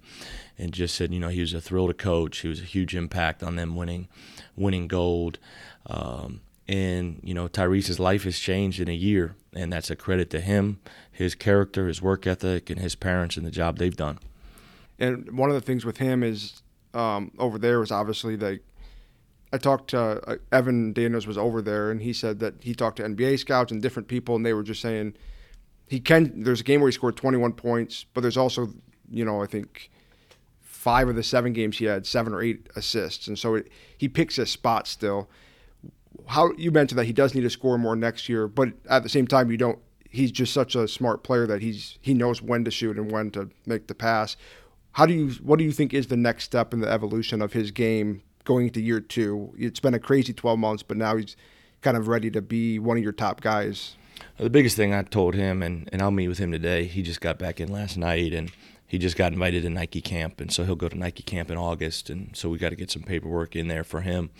and 0.56 0.72
just 0.72 0.94
said, 0.94 1.12
you 1.12 1.20
know, 1.20 1.28
he 1.28 1.40
was 1.40 1.52
a 1.52 1.60
thrill 1.60 1.88
to 1.88 1.94
coach. 1.94 2.38
He 2.38 2.48
was 2.48 2.60
a 2.60 2.64
huge 2.64 2.94
impact 2.94 3.42
on 3.42 3.56
them 3.56 3.74
winning, 3.74 4.08
winning 4.56 4.88
gold. 4.88 5.38
Um, 5.86 6.40
and 6.66 7.20
you 7.22 7.34
know, 7.34 7.48
Tyrese's 7.48 8.00
life 8.00 8.24
has 8.24 8.38
changed 8.38 8.80
in 8.80 8.88
a 8.88 8.94
year, 8.94 9.34
and 9.52 9.72
that's 9.72 9.90
a 9.90 9.96
credit 9.96 10.30
to 10.30 10.40
him, 10.40 10.80
his 11.10 11.34
character, 11.34 11.88
his 11.88 12.00
work 12.00 12.26
ethic, 12.26 12.70
and 12.70 12.80
his 12.80 12.94
parents 12.94 13.36
and 13.36 13.44
the 13.44 13.50
job 13.50 13.78
they've 13.78 13.96
done. 13.96 14.18
And 14.98 15.36
one 15.36 15.50
of 15.50 15.54
the 15.54 15.60
things 15.60 15.84
with 15.84 15.98
him 15.98 16.22
is 16.22 16.62
um, 16.92 17.32
over 17.38 17.58
there 17.58 17.80
was 17.80 17.90
obviously 17.90 18.36
like 18.36 18.62
I 19.54 19.58
talked 19.58 19.90
to 19.90 20.00
uh, 20.00 20.36
Evan 20.50 20.92
Daniels 20.92 21.28
was 21.28 21.38
over 21.38 21.62
there, 21.62 21.92
and 21.92 22.02
he 22.02 22.12
said 22.12 22.40
that 22.40 22.54
he 22.60 22.74
talked 22.74 22.96
to 22.96 23.04
NBA 23.04 23.38
scouts 23.38 23.70
and 23.70 23.80
different 23.80 24.08
people, 24.08 24.34
and 24.34 24.44
they 24.44 24.52
were 24.52 24.64
just 24.64 24.80
saying 24.80 25.14
he 25.86 26.00
can. 26.00 26.42
There's 26.42 26.60
a 26.60 26.64
game 26.64 26.80
where 26.80 26.88
he 26.88 26.92
scored 26.92 27.16
21 27.16 27.52
points, 27.52 28.04
but 28.14 28.22
there's 28.22 28.36
also, 28.36 28.70
you 29.08 29.24
know, 29.24 29.40
I 29.42 29.46
think 29.46 29.90
five 30.60 31.08
of 31.08 31.14
the 31.14 31.22
seven 31.22 31.52
games 31.52 31.78
he 31.78 31.84
had 31.84 32.04
seven 32.04 32.34
or 32.34 32.42
eight 32.42 32.68
assists, 32.74 33.28
and 33.28 33.38
so 33.38 33.54
it, 33.54 33.70
he 33.96 34.08
picks 34.08 34.34
his 34.34 34.50
spot 34.50 34.88
still. 34.88 35.30
How 36.26 36.50
you 36.56 36.72
mentioned 36.72 36.98
that 36.98 37.06
he 37.06 37.12
does 37.12 37.32
need 37.32 37.42
to 37.42 37.50
score 37.50 37.78
more 37.78 37.94
next 37.94 38.28
year, 38.28 38.48
but 38.48 38.70
at 38.90 39.04
the 39.04 39.08
same 39.08 39.28
time, 39.28 39.52
you 39.52 39.56
don't. 39.56 39.78
He's 40.10 40.32
just 40.32 40.52
such 40.52 40.74
a 40.74 40.88
smart 40.88 41.22
player 41.22 41.46
that 41.46 41.62
he's 41.62 41.96
he 42.00 42.12
knows 42.12 42.42
when 42.42 42.64
to 42.64 42.72
shoot 42.72 42.96
and 42.96 43.12
when 43.12 43.30
to 43.32 43.50
make 43.66 43.86
the 43.86 43.94
pass. 43.94 44.36
How 44.94 45.06
do 45.06 45.12
you 45.12 45.30
what 45.42 45.58
do 45.58 45.64
you 45.64 45.72
think 45.72 45.92
is 45.92 46.06
the 46.06 46.16
next 46.16 46.44
step 46.44 46.72
in 46.72 46.80
the 46.80 46.88
evolution 46.88 47.42
of 47.42 47.52
his 47.52 47.72
game 47.72 48.22
going 48.44 48.68
into 48.68 48.80
year 48.80 49.00
two? 49.00 49.52
It's 49.58 49.80
been 49.80 49.92
a 49.92 49.98
crazy 49.98 50.32
12 50.32 50.56
months, 50.56 50.82
but 50.84 50.96
now 50.96 51.16
he's 51.16 51.36
kind 51.82 51.96
of 51.96 52.06
ready 52.06 52.30
to 52.30 52.40
be 52.40 52.78
one 52.78 52.96
of 52.96 53.02
your 53.02 53.12
top 53.12 53.40
guys. 53.40 53.96
The 54.38 54.48
biggest 54.48 54.76
thing 54.76 54.94
I 54.94 55.02
told 55.02 55.34
him, 55.34 55.64
and, 55.64 55.88
and 55.92 56.00
I'll 56.00 56.12
meet 56.12 56.28
with 56.28 56.38
him 56.38 56.52
today, 56.52 56.84
he 56.84 57.02
just 57.02 57.20
got 57.20 57.38
back 57.40 57.58
in 57.58 57.72
last 57.72 57.96
night 57.96 58.32
and 58.32 58.52
he 58.86 58.98
just 58.98 59.16
got 59.16 59.32
invited 59.32 59.64
to 59.64 59.70
Nike 59.70 60.00
camp. 60.00 60.40
And 60.40 60.52
so 60.52 60.62
he'll 60.62 60.76
go 60.76 60.88
to 60.88 60.96
Nike 60.96 61.24
camp 61.24 61.50
in 61.50 61.58
August. 61.58 62.08
And 62.08 62.34
so 62.36 62.48
we 62.48 62.58
got 62.58 62.70
to 62.70 62.76
get 62.76 62.92
some 62.92 63.02
paperwork 63.02 63.56
in 63.56 63.66
there 63.66 63.82
for 63.82 64.02
him. 64.02 64.30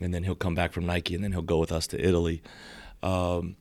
And 0.00 0.14
then 0.14 0.24
he'll 0.24 0.34
come 0.34 0.54
back 0.54 0.72
from 0.72 0.86
Nike 0.86 1.14
and 1.14 1.22
then 1.22 1.32
he'll 1.32 1.42
go 1.42 1.58
with 1.58 1.72
us 1.72 1.86
to 1.88 2.02
Italy. 2.02 2.42
Um, 3.02 3.56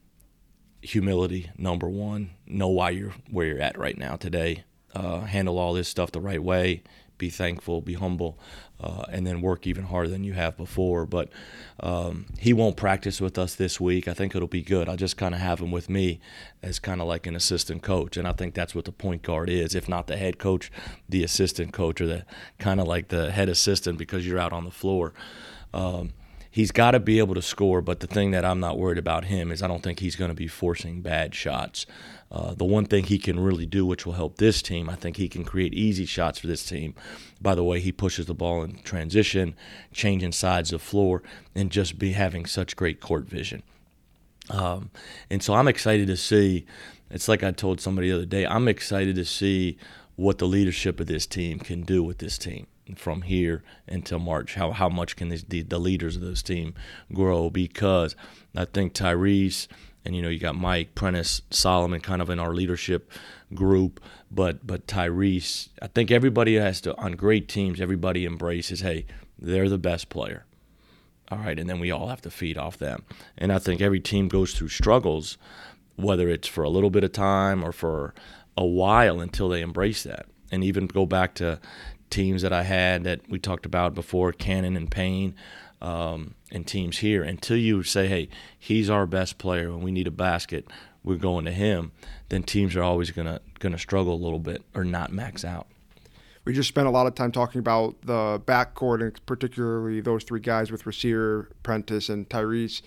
humility, 0.82 1.52
number 1.58 1.90
one. 1.90 2.30
Know 2.48 2.70
why 2.70 2.92
you're 2.92 3.14
where 3.30 3.46
you're 3.46 3.62
at 3.62 3.78
right 3.78 3.98
now 3.98 4.16
today. 4.16 4.64
Uh, 4.94 5.22
handle 5.22 5.58
all 5.58 5.74
this 5.74 5.88
stuff 5.88 6.12
the 6.12 6.22
right 6.22 6.42
way. 6.42 6.82
Be 7.18 7.30
thankful, 7.30 7.82
be 7.82 7.96
humble, 7.96 8.40
uh, 8.80 9.04
and 9.12 9.28
then 9.28 9.42
work 9.42 9.68
even 9.68 9.84
harder 9.84 10.08
than 10.08 10.24
you 10.24 10.34
have 10.34 10.56
before. 10.56 11.06
But 11.06 11.30
um, 11.82 12.28
he 12.40 12.54
won't 12.54 12.78
practice 12.78 13.20
with 13.20 13.38
us 13.38 13.56
this 13.56 13.80
week. 13.80 14.08
I 14.08 14.14
think 14.14 14.36
it'll 14.36 14.48
be 14.48 14.62
good. 14.62 14.88
I'll 14.88 14.96
just 14.96 15.18
kind 15.18 15.36
of 15.36 15.42
have 15.42 15.60
him 15.60 15.70
with 15.70 15.90
me 15.90 16.22
as 16.64 16.80
kind 16.80 17.02
of 17.02 17.08
like 17.08 17.28
an 17.28 17.36
assistant 17.36 17.84
coach, 17.84 18.16
and 18.16 18.26
I 18.26 18.32
think 18.32 18.54
that's 18.54 18.74
what 18.74 18.86
the 18.86 18.94
point 18.94 19.22
guard 19.22 19.50
is. 19.50 19.76
If 19.76 19.90
not 19.90 20.08
the 20.08 20.16
head 20.16 20.40
coach, 20.40 20.72
the 21.10 21.24
assistant 21.24 21.74
coach, 21.74 22.00
or 22.00 22.08
the 22.08 22.26
kind 22.58 22.80
of 22.80 22.88
like 22.88 23.10
the 23.10 23.32
head 23.32 23.50
assistant 23.50 23.98
because 23.98 24.26
you're 24.26 24.40
out 24.40 24.54
on 24.54 24.64
the 24.64 24.72
floor. 24.72 25.14
Um, 25.74 26.14
he's 26.50 26.72
got 26.72 26.92
to 26.92 27.00
be 27.00 27.20
able 27.20 27.36
to 27.36 27.42
score. 27.42 27.82
But 27.82 28.00
the 28.00 28.08
thing 28.08 28.32
that 28.32 28.46
I'm 28.46 28.60
not 28.60 28.78
worried 28.78 28.98
about 28.98 29.26
him 29.26 29.52
is 29.52 29.62
I 29.62 29.68
don't 29.68 29.84
think 29.84 30.00
he's 30.00 30.16
going 30.16 30.30
to 30.30 30.36
be 30.36 30.48
forcing 30.48 31.02
bad 31.02 31.36
shots. 31.36 31.86
Uh, 32.32 32.54
the 32.54 32.66
one 32.66 32.86
thing 32.86 33.04
he 33.04 33.18
can 33.18 33.40
really 33.40 33.66
do, 33.66 33.86
which 33.86 34.06
will 34.06 34.14
help 34.14 34.38
this 34.38 34.62
team, 34.62 34.88
I 34.90 34.96
think 34.96 35.18
he 35.18 35.28
can 35.28 35.44
create 35.44 35.74
easy 35.74 36.06
shots 36.06 36.38
for 36.38 36.48
this 36.48 36.64
team. 36.64 36.94
By 37.42 37.56
the 37.56 37.64
way, 37.64 37.80
he 37.80 37.92
pushes 37.92 38.28
the 38.28 38.36
ball 38.36 38.62
in 38.62 38.80
transition, 38.84 39.56
changing 39.92 40.34
sides 40.34 40.72
of 40.72 40.82
floor, 40.82 41.24
and 41.56 41.72
just 41.72 41.98
be 41.98 42.12
having 42.12 42.46
such 42.46 42.76
great 42.76 43.02
court 43.02 43.26
vision. 43.26 43.64
Um, 44.50 44.92
and 45.30 45.42
so 45.42 45.54
I'm 45.56 45.68
excited 45.68 46.08
to 46.08 46.18
see. 46.18 46.66
It's 47.10 47.28
like 47.28 47.44
I 47.44 47.52
told 47.52 47.82
somebody 47.82 48.10
the 48.10 48.16
other 48.16 48.26
day. 48.26 48.46
I'm 48.46 48.68
excited 48.68 49.16
to 49.16 49.26
see 49.26 49.78
what 50.16 50.38
the 50.38 50.48
leadership 50.48 51.00
of 51.00 51.08
this 51.08 51.26
team 51.26 51.60
can 51.60 51.82
do 51.82 52.04
with 52.04 52.20
this 52.20 52.38
team 52.38 52.68
from 52.96 53.24
here 53.24 53.64
until 53.88 54.20
March. 54.20 54.56
How 54.56 54.72
how 54.72 54.90
much 54.90 55.16
can 55.16 55.30
this, 55.30 55.44
the 55.44 55.62
the 55.62 55.80
leaders 55.80 56.16
of 56.16 56.22
this 56.22 56.44
team 56.44 56.74
grow? 57.14 57.50
Because 57.50 58.16
I 58.56 58.66
think 58.66 58.94
Tyrese 58.94 59.68
and 60.06 60.16
you 60.16 60.22
know 60.22 60.30
you 60.30 60.40
got 60.40 60.56
Mike 60.56 60.96
Prentiss, 60.96 61.42
Solomon, 61.50 62.02
kind 62.02 62.22
of 62.22 62.30
in 62.30 62.40
our 62.40 62.54
leadership 62.54 63.12
group, 63.54 64.00
but 64.32 64.66
but 64.66 64.88
Tyrese. 64.88 65.70
I 65.82 65.88
think 65.88 66.12
everybody 66.12 66.56
has 66.56 66.82
to 66.82 66.96
on 66.98 67.14
great 67.14 67.48
teams. 67.48 67.82
Everybody 67.82 68.26
embraces. 68.26 68.82
Hey, 68.82 69.06
they're 69.38 69.70
the 69.70 69.78
best 69.78 70.10
player. 70.10 70.46
All 71.32 71.38
right, 71.38 71.60
and 71.60 71.70
then 71.70 71.80
we 71.80 71.92
all 71.92 72.08
have 72.08 72.22
to 72.22 72.32
feed 72.32 72.58
off 72.58 72.78
them. 72.78 73.04
And 73.38 73.52
I 73.54 73.60
think 73.60 73.82
every 73.82 74.00
team 74.00 74.30
goes 74.30 74.54
through 74.54 74.70
struggles, 74.70 75.38
whether 75.96 76.28
it's 76.28 76.48
for 76.48 76.64
a 76.64 76.70
little 76.70 76.90
bit 76.90 77.04
of 77.04 77.12
time 77.12 77.64
or 77.64 77.72
for 77.72 78.16
a 78.58 78.66
while 78.66 79.22
until 79.22 79.48
they 79.48 79.62
embrace 79.62 80.04
that. 80.04 80.26
And 80.52 80.64
even 80.64 80.88
go 80.88 81.06
back 81.06 81.36
to 81.36 81.60
teams 82.10 82.42
that 82.42 82.52
I 82.52 82.64
had 82.64 83.04
that 83.04 83.30
we 83.30 83.38
talked 83.38 83.68
about 83.68 83.94
before, 83.94 84.32
Canaan 84.32 84.76
and 84.76 84.90
Payne, 84.90 85.36
um, 85.82 86.34
and 86.52 86.66
teams 86.66 87.00
here. 87.00 87.24
Until 87.24 87.58
you 87.58 87.84
say, 87.84 88.08
hey, 88.08 88.30
he's 88.58 88.90
our 88.90 89.06
best 89.06 89.38
player 89.38 89.68
and 89.68 89.84
we 89.84 89.92
need 89.92 90.08
a 90.08 90.12
basket, 90.12 90.68
we're 91.04 91.18
going 91.18 91.46
to 91.46 91.52
him, 91.52 91.92
then 92.30 92.44
teams 92.44 92.76
are 92.76 92.84
always 92.84 93.12
gonna 93.12 93.42
gonna 93.60 93.78
struggle 93.78 94.14
a 94.14 94.16
little 94.16 94.40
bit 94.40 94.64
or 94.74 94.84
not 94.84 95.12
max 95.12 95.44
out. 95.44 95.68
We 96.46 96.54
just 96.54 96.70
spent 96.70 96.88
a 96.88 96.92
lot 96.92 97.06
of 97.06 97.16
time 97.16 97.32
talking 97.32 97.60
about 97.60 98.02
the 98.02 98.42
backcourt 98.46 99.02
and 99.02 99.26
particularly 99.26 100.02
those 100.02 100.24
three 100.24 100.40
guys 100.40 100.72
with 100.72 100.84
Rasir, 100.84 101.48
Prentiss, 101.64 102.10
and 102.10 102.28
Tyrese. 102.28 102.82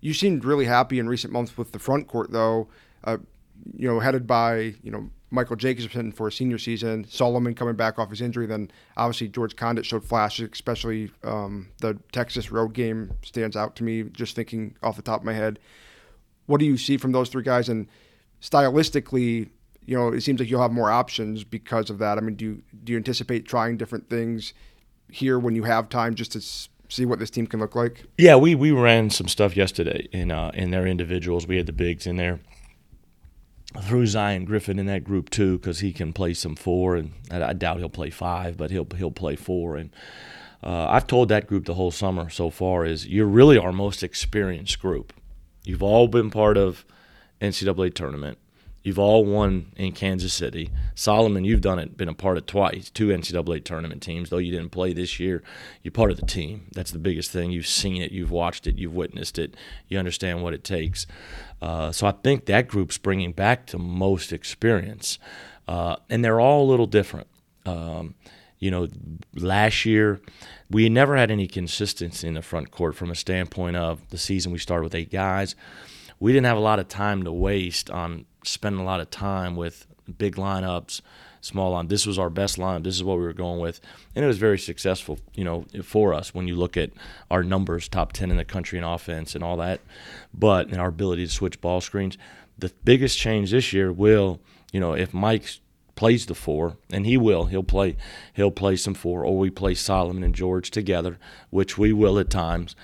You 0.00 0.12
seemed 0.12 0.44
really 0.44 0.66
happy 0.66 0.98
in 0.98 1.08
recent 1.08 1.32
months 1.32 1.56
with 1.56 1.72
the 1.72 1.78
front 1.78 2.06
court, 2.06 2.32
though. 2.32 2.68
Uh, 3.02 3.18
you 3.74 3.88
know, 3.88 4.00
headed 4.00 4.26
by 4.26 4.74
you 4.82 4.90
know 4.90 5.10
Michael 5.30 5.56
Jacobson 5.56 6.10
for 6.10 6.28
a 6.28 6.32
senior 6.32 6.58
season, 6.58 7.04
Solomon 7.04 7.54
coming 7.54 7.74
back 7.74 7.98
off 7.98 8.10
his 8.10 8.20
injury, 8.20 8.46
then 8.46 8.70
obviously 8.96 9.28
George 9.28 9.56
Conditt 9.56 9.84
showed 9.84 10.04
flashes, 10.04 10.48
especially 10.52 11.10
um, 11.22 11.68
the 11.80 11.98
Texas 12.12 12.50
road 12.50 12.72
game 12.72 13.12
stands 13.22 13.56
out 13.56 13.76
to 13.76 13.84
me, 13.84 14.04
just 14.04 14.34
thinking 14.34 14.74
off 14.82 14.96
the 14.96 15.02
top 15.02 15.20
of 15.20 15.26
my 15.26 15.34
head. 15.34 15.58
What 16.46 16.60
do 16.60 16.66
you 16.66 16.78
see 16.78 16.96
from 16.96 17.12
those 17.12 17.28
three 17.28 17.42
guys? 17.42 17.68
And 17.68 17.88
stylistically, 18.40 19.50
you 19.84 19.96
know, 19.96 20.08
it 20.08 20.22
seems 20.22 20.40
like 20.40 20.48
you'll 20.48 20.62
have 20.62 20.72
more 20.72 20.90
options 20.90 21.44
because 21.44 21.90
of 21.90 21.98
that. 21.98 22.16
I 22.16 22.22
mean, 22.22 22.34
do 22.34 22.44
you, 22.44 22.62
do 22.84 22.92
you 22.92 22.96
anticipate 22.96 23.46
trying 23.46 23.76
different 23.76 24.08
things 24.08 24.54
here 25.10 25.38
when 25.38 25.54
you 25.54 25.64
have 25.64 25.90
time 25.90 26.14
just 26.14 26.32
to 26.32 26.40
see 26.40 27.04
what 27.04 27.18
this 27.18 27.28
team 27.28 27.46
can 27.46 27.60
look 27.60 27.74
like? 27.74 28.04
Yeah, 28.16 28.36
we, 28.36 28.54
we 28.54 28.70
ran 28.70 29.10
some 29.10 29.28
stuff 29.28 29.56
yesterday 29.56 30.08
in 30.10 30.30
uh, 30.30 30.50
in 30.54 30.70
their 30.70 30.86
individuals. 30.86 31.46
We 31.46 31.58
had 31.58 31.66
the 31.66 31.72
bigs 31.72 32.06
in 32.06 32.16
there 32.16 32.40
threw 33.80 34.06
Zion 34.06 34.44
Griffin 34.44 34.78
in 34.78 34.86
that 34.86 35.04
group 35.04 35.30
too 35.30 35.58
because 35.58 35.80
he 35.80 35.92
can 35.92 36.12
play 36.12 36.34
some 36.34 36.56
four, 36.56 36.96
and 36.96 37.12
I, 37.30 37.50
I, 37.50 37.52
doubt 37.52 37.78
he'll 37.78 37.88
play 37.88 38.10
five, 38.10 38.56
but 38.56 38.70
he'll 38.70 38.86
he'll 38.96 39.10
play 39.10 39.36
four. 39.36 39.76
And 39.76 39.90
uh, 40.62 40.86
I've 40.88 41.06
told 41.06 41.28
that 41.28 41.46
group 41.46 41.66
the 41.66 41.74
whole 41.74 41.90
summer 41.90 42.30
so 42.30 42.50
far 42.50 42.84
is 42.84 43.06
you're 43.06 43.26
really 43.26 43.58
our 43.58 43.72
most 43.72 44.02
experienced 44.02 44.80
group. 44.80 45.12
You've 45.64 45.82
all 45.82 46.08
been 46.08 46.30
part 46.30 46.56
of 46.56 46.84
NCAA 47.40 47.94
tournament. 47.94 48.38
You've 48.82 48.98
all 48.98 49.24
won 49.24 49.72
in 49.76 49.92
Kansas 49.92 50.32
City. 50.32 50.70
Solomon, 50.94 51.44
you've 51.44 51.60
done 51.60 51.78
it, 51.78 51.96
been 51.96 52.08
a 52.08 52.14
part 52.14 52.38
of 52.38 52.46
twice, 52.46 52.90
two 52.90 53.08
NCAA 53.08 53.64
tournament 53.64 54.02
teams. 54.02 54.30
Though 54.30 54.38
you 54.38 54.52
didn't 54.52 54.70
play 54.70 54.92
this 54.92 55.18
year, 55.18 55.42
you're 55.82 55.92
part 55.92 56.10
of 56.10 56.18
the 56.18 56.26
team. 56.26 56.66
That's 56.72 56.92
the 56.92 56.98
biggest 56.98 57.30
thing. 57.30 57.50
You've 57.50 57.66
seen 57.66 58.02
it, 58.02 58.12
you've 58.12 58.30
watched 58.30 58.66
it, 58.66 58.76
you've 58.78 58.94
witnessed 58.94 59.38
it. 59.38 59.56
You 59.88 59.98
understand 59.98 60.42
what 60.42 60.54
it 60.54 60.64
takes. 60.64 61.06
Uh, 61.60 61.90
so 61.92 62.06
I 62.06 62.12
think 62.12 62.46
that 62.46 62.68
group's 62.68 62.98
bringing 62.98 63.32
back 63.32 63.66
the 63.66 63.78
most 63.78 64.32
experience, 64.32 65.18
uh, 65.66 65.96
and 66.08 66.24
they're 66.24 66.40
all 66.40 66.64
a 66.64 66.70
little 66.70 66.86
different. 66.86 67.26
Um, 67.66 68.14
you 68.58 68.70
know, 68.70 68.88
last 69.34 69.84
year 69.84 70.20
we 70.70 70.88
never 70.88 71.16
had 71.16 71.30
any 71.30 71.46
consistency 71.46 72.26
in 72.28 72.34
the 72.34 72.42
front 72.42 72.70
court 72.70 72.94
from 72.94 73.10
a 73.10 73.14
standpoint 73.14 73.76
of 73.76 74.08
the 74.10 74.18
season 74.18 74.52
we 74.52 74.58
started 74.58 74.84
with 74.84 74.94
eight 74.94 75.10
guys. 75.10 75.54
We 76.20 76.32
didn't 76.32 76.46
have 76.46 76.56
a 76.56 76.60
lot 76.60 76.78
of 76.78 76.88
time 76.88 77.22
to 77.24 77.32
waste 77.32 77.90
on 77.90 78.26
spending 78.44 78.80
a 78.80 78.84
lot 78.84 79.00
of 79.00 79.10
time 79.10 79.56
with 79.56 79.86
big 80.16 80.36
lineups, 80.36 81.00
small 81.40 81.72
line. 81.72 81.88
This 81.88 82.06
was 82.06 82.18
our 82.18 82.30
best 82.30 82.56
lineup. 82.58 82.84
This 82.84 82.94
is 82.94 83.04
what 83.04 83.18
we 83.18 83.24
were 83.24 83.32
going 83.32 83.60
with, 83.60 83.80
and 84.14 84.24
it 84.24 84.28
was 84.28 84.38
very 84.38 84.58
successful. 84.58 85.18
You 85.34 85.44
know, 85.44 85.66
for 85.82 86.14
us 86.14 86.34
when 86.34 86.48
you 86.48 86.56
look 86.56 86.76
at 86.76 86.90
our 87.30 87.42
numbers, 87.42 87.88
top 87.88 88.12
ten 88.12 88.30
in 88.30 88.36
the 88.36 88.44
country 88.44 88.78
in 88.78 88.84
offense 88.84 89.34
and 89.34 89.44
all 89.44 89.56
that, 89.58 89.80
but 90.32 90.70
in 90.70 90.78
our 90.78 90.88
ability 90.88 91.26
to 91.26 91.32
switch 91.32 91.60
ball 91.60 91.80
screens. 91.80 92.18
The 92.58 92.72
biggest 92.84 93.16
change 93.18 93.52
this 93.52 93.72
year 93.72 93.92
will, 93.92 94.40
you 94.72 94.80
know, 94.80 94.92
if 94.92 95.14
Mike 95.14 95.44
plays 95.94 96.26
the 96.26 96.34
four, 96.34 96.76
and 96.92 97.06
he 97.06 97.16
will, 97.16 97.46
he'll 97.46 97.62
play, 97.62 97.96
he'll 98.34 98.50
play 98.50 98.76
some 98.76 98.94
four, 98.94 99.24
or 99.24 99.36
we 99.36 99.50
play 99.50 99.74
Solomon 99.74 100.22
and 100.22 100.34
George 100.34 100.70
together, 100.70 101.18
which 101.50 101.76
we 101.78 101.92
will 101.92 102.18
at 102.18 102.30
times. 102.30 102.74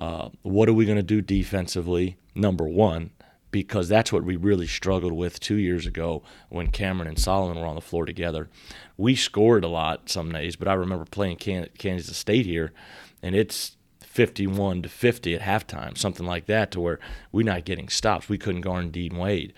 Uh, 0.00 0.28
what 0.42 0.68
are 0.68 0.72
we 0.72 0.86
going 0.86 0.96
to 0.96 1.02
do 1.02 1.20
defensively? 1.20 2.16
Number 2.34 2.68
one, 2.68 3.10
because 3.50 3.88
that's 3.88 4.12
what 4.12 4.24
we 4.24 4.36
really 4.36 4.66
struggled 4.66 5.12
with 5.12 5.40
two 5.40 5.56
years 5.56 5.86
ago 5.86 6.22
when 6.48 6.68
Cameron 6.68 7.08
and 7.08 7.18
Solomon 7.18 7.58
were 7.58 7.66
on 7.66 7.74
the 7.74 7.80
floor 7.80 8.04
together. 8.04 8.48
We 8.96 9.14
scored 9.14 9.64
a 9.64 9.68
lot 9.68 10.08
some 10.08 10.30
days, 10.30 10.56
but 10.56 10.68
I 10.68 10.74
remember 10.74 11.04
playing 11.04 11.36
Kansas 11.36 12.16
State 12.16 12.46
here, 12.46 12.72
and 13.22 13.34
it's 13.34 13.76
51 14.00 14.82
to 14.82 14.88
50 14.88 15.34
at 15.34 15.42
halftime, 15.42 15.96
something 15.96 16.26
like 16.26 16.46
that, 16.46 16.70
to 16.72 16.80
where 16.80 16.98
we're 17.32 17.44
not 17.44 17.64
getting 17.64 17.88
stops. 17.88 18.28
We 18.28 18.38
couldn't 18.38 18.62
guard 18.62 18.92
Dean 18.92 19.16
Wade. 19.16 19.54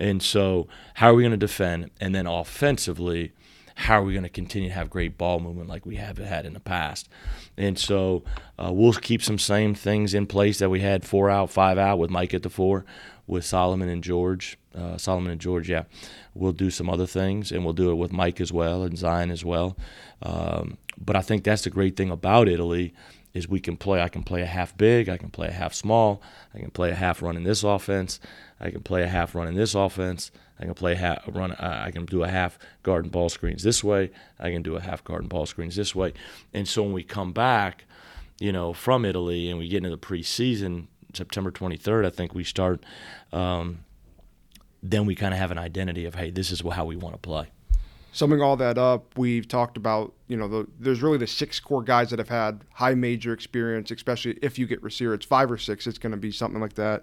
And 0.00 0.22
so, 0.22 0.68
how 0.94 1.10
are 1.10 1.14
we 1.14 1.22
going 1.22 1.32
to 1.32 1.36
defend? 1.36 1.90
And 2.00 2.14
then 2.14 2.26
offensively, 2.26 3.32
how 3.78 4.00
are 4.00 4.04
we 4.04 4.12
going 4.12 4.24
to 4.24 4.28
continue 4.28 4.68
to 4.68 4.74
have 4.74 4.90
great 4.90 5.16
ball 5.16 5.38
movement 5.38 5.68
like 5.68 5.86
we 5.86 5.96
have 5.96 6.18
had 6.18 6.44
in 6.44 6.52
the 6.52 6.60
past? 6.60 7.08
And 7.56 7.78
so 7.78 8.24
uh, 8.58 8.72
we'll 8.72 8.92
keep 8.92 9.22
some 9.22 9.38
same 9.38 9.72
things 9.72 10.14
in 10.14 10.26
place 10.26 10.58
that 10.58 10.68
we 10.68 10.80
had 10.80 11.04
four 11.04 11.30
out, 11.30 11.50
five 11.50 11.78
out 11.78 11.98
with 11.98 12.10
Mike 12.10 12.34
at 12.34 12.42
the 12.42 12.50
four, 12.50 12.84
with 13.28 13.44
Solomon 13.44 13.88
and 13.88 14.02
George. 14.02 14.58
Uh, 14.74 14.96
Solomon 14.96 15.30
and 15.30 15.40
George, 15.40 15.68
yeah. 15.68 15.84
We'll 16.34 16.52
do 16.52 16.70
some 16.70 16.90
other 16.90 17.06
things, 17.06 17.52
and 17.52 17.64
we'll 17.64 17.74
do 17.74 17.90
it 17.90 17.94
with 17.94 18.12
Mike 18.12 18.40
as 18.40 18.52
well 18.52 18.82
and 18.82 18.98
Zion 18.98 19.30
as 19.30 19.44
well. 19.44 19.76
Um, 20.22 20.78
but 20.98 21.14
I 21.14 21.20
think 21.20 21.44
that's 21.44 21.62
the 21.62 21.70
great 21.70 21.96
thing 21.96 22.10
about 22.10 22.48
Italy 22.48 22.94
is 23.34 23.48
we 23.48 23.60
can 23.60 23.76
play. 23.76 24.00
I 24.00 24.08
can 24.08 24.22
play 24.22 24.42
a 24.42 24.46
half 24.46 24.76
big. 24.76 25.08
I 25.08 25.16
can 25.16 25.30
play 25.30 25.48
a 25.48 25.52
half 25.52 25.74
small. 25.74 26.22
I 26.54 26.58
can 26.58 26.70
play 26.70 26.90
a 26.90 26.94
half 26.94 27.22
run 27.22 27.36
in 27.36 27.44
this 27.44 27.62
offense. 27.62 28.18
I 28.58 28.70
can 28.70 28.82
play 28.82 29.02
a 29.02 29.08
half 29.08 29.34
run 29.34 29.46
in 29.46 29.54
this 29.54 29.74
offense. 29.74 30.30
I 30.58 30.64
can 30.64 30.74
play 30.74 30.94
half 30.94 31.22
run. 31.28 31.52
I 31.52 31.90
can 31.90 32.04
do 32.04 32.24
a 32.24 32.28
half 32.28 32.58
guard 32.82 33.04
and 33.04 33.12
ball 33.12 33.28
screens 33.28 33.62
this 33.62 33.84
way. 33.84 34.10
I 34.40 34.50
can 34.50 34.62
do 34.62 34.76
a 34.76 34.80
half 34.80 35.04
guard 35.04 35.20
and 35.20 35.28
ball 35.28 35.46
screens 35.46 35.76
this 35.76 35.94
way. 35.94 36.14
And 36.52 36.66
so 36.66 36.82
when 36.82 36.92
we 36.92 37.04
come 37.04 37.32
back, 37.32 37.84
you 38.40 38.50
know, 38.50 38.72
from 38.72 39.04
Italy 39.04 39.50
and 39.50 39.58
we 39.58 39.68
get 39.68 39.78
into 39.78 39.90
the 39.90 39.98
preseason, 39.98 40.86
September 41.18 41.50
23rd, 41.50 42.06
I 42.06 42.10
think 42.10 42.34
we 42.34 42.44
start. 42.44 42.82
Um, 43.32 43.84
then 44.82 45.04
we 45.04 45.14
kind 45.14 45.34
of 45.34 45.40
have 45.40 45.50
an 45.50 45.58
identity 45.58 46.04
of, 46.04 46.14
hey, 46.14 46.30
this 46.30 46.50
is 46.50 46.60
how 46.60 46.84
we 46.84 46.96
want 46.96 47.14
to 47.14 47.18
play. 47.18 47.48
Summing 48.12 48.40
all 48.40 48.56
that 48.56 48.78
up, 48.78 49.18
we've 49.18 49.46
talked 49.46 49.76
about, 49.76 50.14
you 50.28 50.36
know, 50.36 50.48
the, 50.48 50.66
there's 50.78 51.02
really 51.02 51.18
the 51.18 51.26
six 51.26 51.60
core 51.60 51.82
guys 51.82 52.10
that 52.10 52.18
have 52.18 52.28
had 52.28 52.64
high 52.72 52.94
major 52.94 53.32
experience, 53.32 53.90
especially 53.90 54.38
if 54.40 54.58
you 54.58 54.66
get 54.66 54.82
Rasir. 54.82 55.14
It's 55.14 55.26
five 55.26 55.50
or 55.50 55.58
six, 55.58 55.86
it's 55.86 55.98
going 55.98 56.12
to 56.12 56.18
be 56.18 56.32
something 56.32 56.60
like 56.60 56.74
that. 56.74 57.02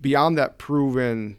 Beyond 0.00 0.36
that 0.36 0.58
proven, 0.58 1.38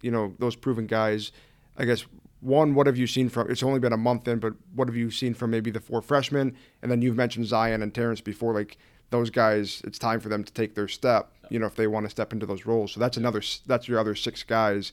you 0.00 0.10
know, 0.10 0.34
those 0.38 0.56
proven 0.56 0.86
guys, 0.86 1.32
I 1.76 1.84
guess, 1.84 2.06
one, 2.40 2.74
what 2.74 2.86
have 2.86 2.96
you 2.96 3.06
seen 3.06 3.28
from? 3.28 3.50
It's 3.50 3.62
only 3.62 3.80
been 3.80 3.92
a 3.92 3.98
month 3.98 4.26
in, 4.26 4.38
but 4.38 4.54
what 4.74 4.88
have 4.88 4.96
you 4.96 5.10
seen 5.10 5.34
from 5.34 5.50
maybe 5.50 5.70
the 5.70 5.80
four 5.80 6.00
freshmen? 6.00 6.56
And 6.80 6.90
then 6.90 7.02
you've 7.02 7.16
mentioned 7.16 7.46
Zion 7.46 7.82
and 7.82 7.94
Terrence 7.94 8.22
before. 8.22 8.54
Like 8.54 8.78
those 9.10 9.30
guys, 9.30 9.82
it's 9.84 9.98
time 9.98 10.20
for 10.20 10.28
them 10.28 10.44
to 10.44 10.52
take 10.52 10.74
their 10.74 10.88
step. 10.88 11.30
You 11.50 11.58
know, 11.58 11.66
if 11.66 11.74
they 11.74 11.86
want 11.86 12.06
to 12.06 12.10
step 12.10 12.32
into 12.32 12.46
those 12.46 12.64
roles. 12.64 12.92
So 12.92 13.00
that's 13.00 13.16
another. 13.16 13.42
That's 13.66 13.88
your 13.88 13.98
other 13.98 14.14
six 14.14 14.42
guys 14.42 14.92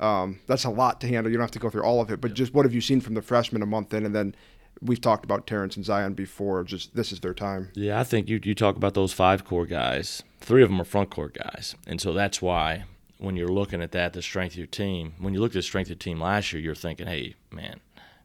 um, 0.00 0.40
that's 0.46 0.64
a 0.64 0.70
lot 0.70 1.00
to 1.00 1.08
handle. 1.08 1.30
You 1.30 1.38
don't 1.38 1.44
have 1.44 1.50
to 1.52 1.58
go 1.58 1.70
through 1.70 1.82
all 1.82 2.00
of 2.00 2.10
it, 2.10 2.20
but 2.20 2.34
just 2.34 2.54
what 2.54 2.64
have 2.64 2.74
you 2.74 2.80
seen 2.80 3.00
from 3.00 3.14
the 3.14 3.22
freshmen 3.22 3.62
a 3.62 3.66
month 3.66 3.94
in, 3.94 4.04
and 4.04 4.14
then 4.14 4.34
we've 4.82 5.00
talked 5.00 5.24
about 5.24 5.46
Terrence 5.46 5.76
and 5.76 5.84
Zion 5.84 6.14
before. 6.14 6.62
Just 6.64 6.94
this 6.94 7.12
is 7.12 7.20
their 7.20 7.34
time. 7.34 7.70
Yeah, 7.74 7.98
I 7.98 8.04
think 8.04 8.28
you 8.28 8.40
you 8.42 8.54
talk 8.54 8.76
about 8.76 8.94
those 8.94 9.12
five 9.12 9.44
core 9.44 9.66
guys. 9.66 10.22
Three 10.40 10.62
of 10.62 10.68
them 10.68 10.80
are 10.80 10.84
front 10.84 11.10
court 11.10 11.34
guys, 11.34 11.74
and 11.86 12.00
so 12.00 12.12
that's 12.12 12.42
why 12.42 12.84
when 13.18 13.36
you're 13.36 13.48
looking 13.48 13.80
at 13.80 13.92
that, 13.92 14.12
the 14.12 14.20
strength 14.20 14.52
of 14.52 14.58
your 14.58 14.66
team. 14.66 15.14
When 15.18 15.32
you 15.32 15.40
look 15.40 15.52
at 15.52 15.54
the 15.54 15.62
strength 15.62 15.86
of 15.86 15.90
your 15.90 15.96
team 15.96 16.20
last 16.20 16.52
year, 16.52 16.60
you're 16.62 16.74
thinking, 16.74 17.06
hey, 17.06 17.34
man. 17.50 17.80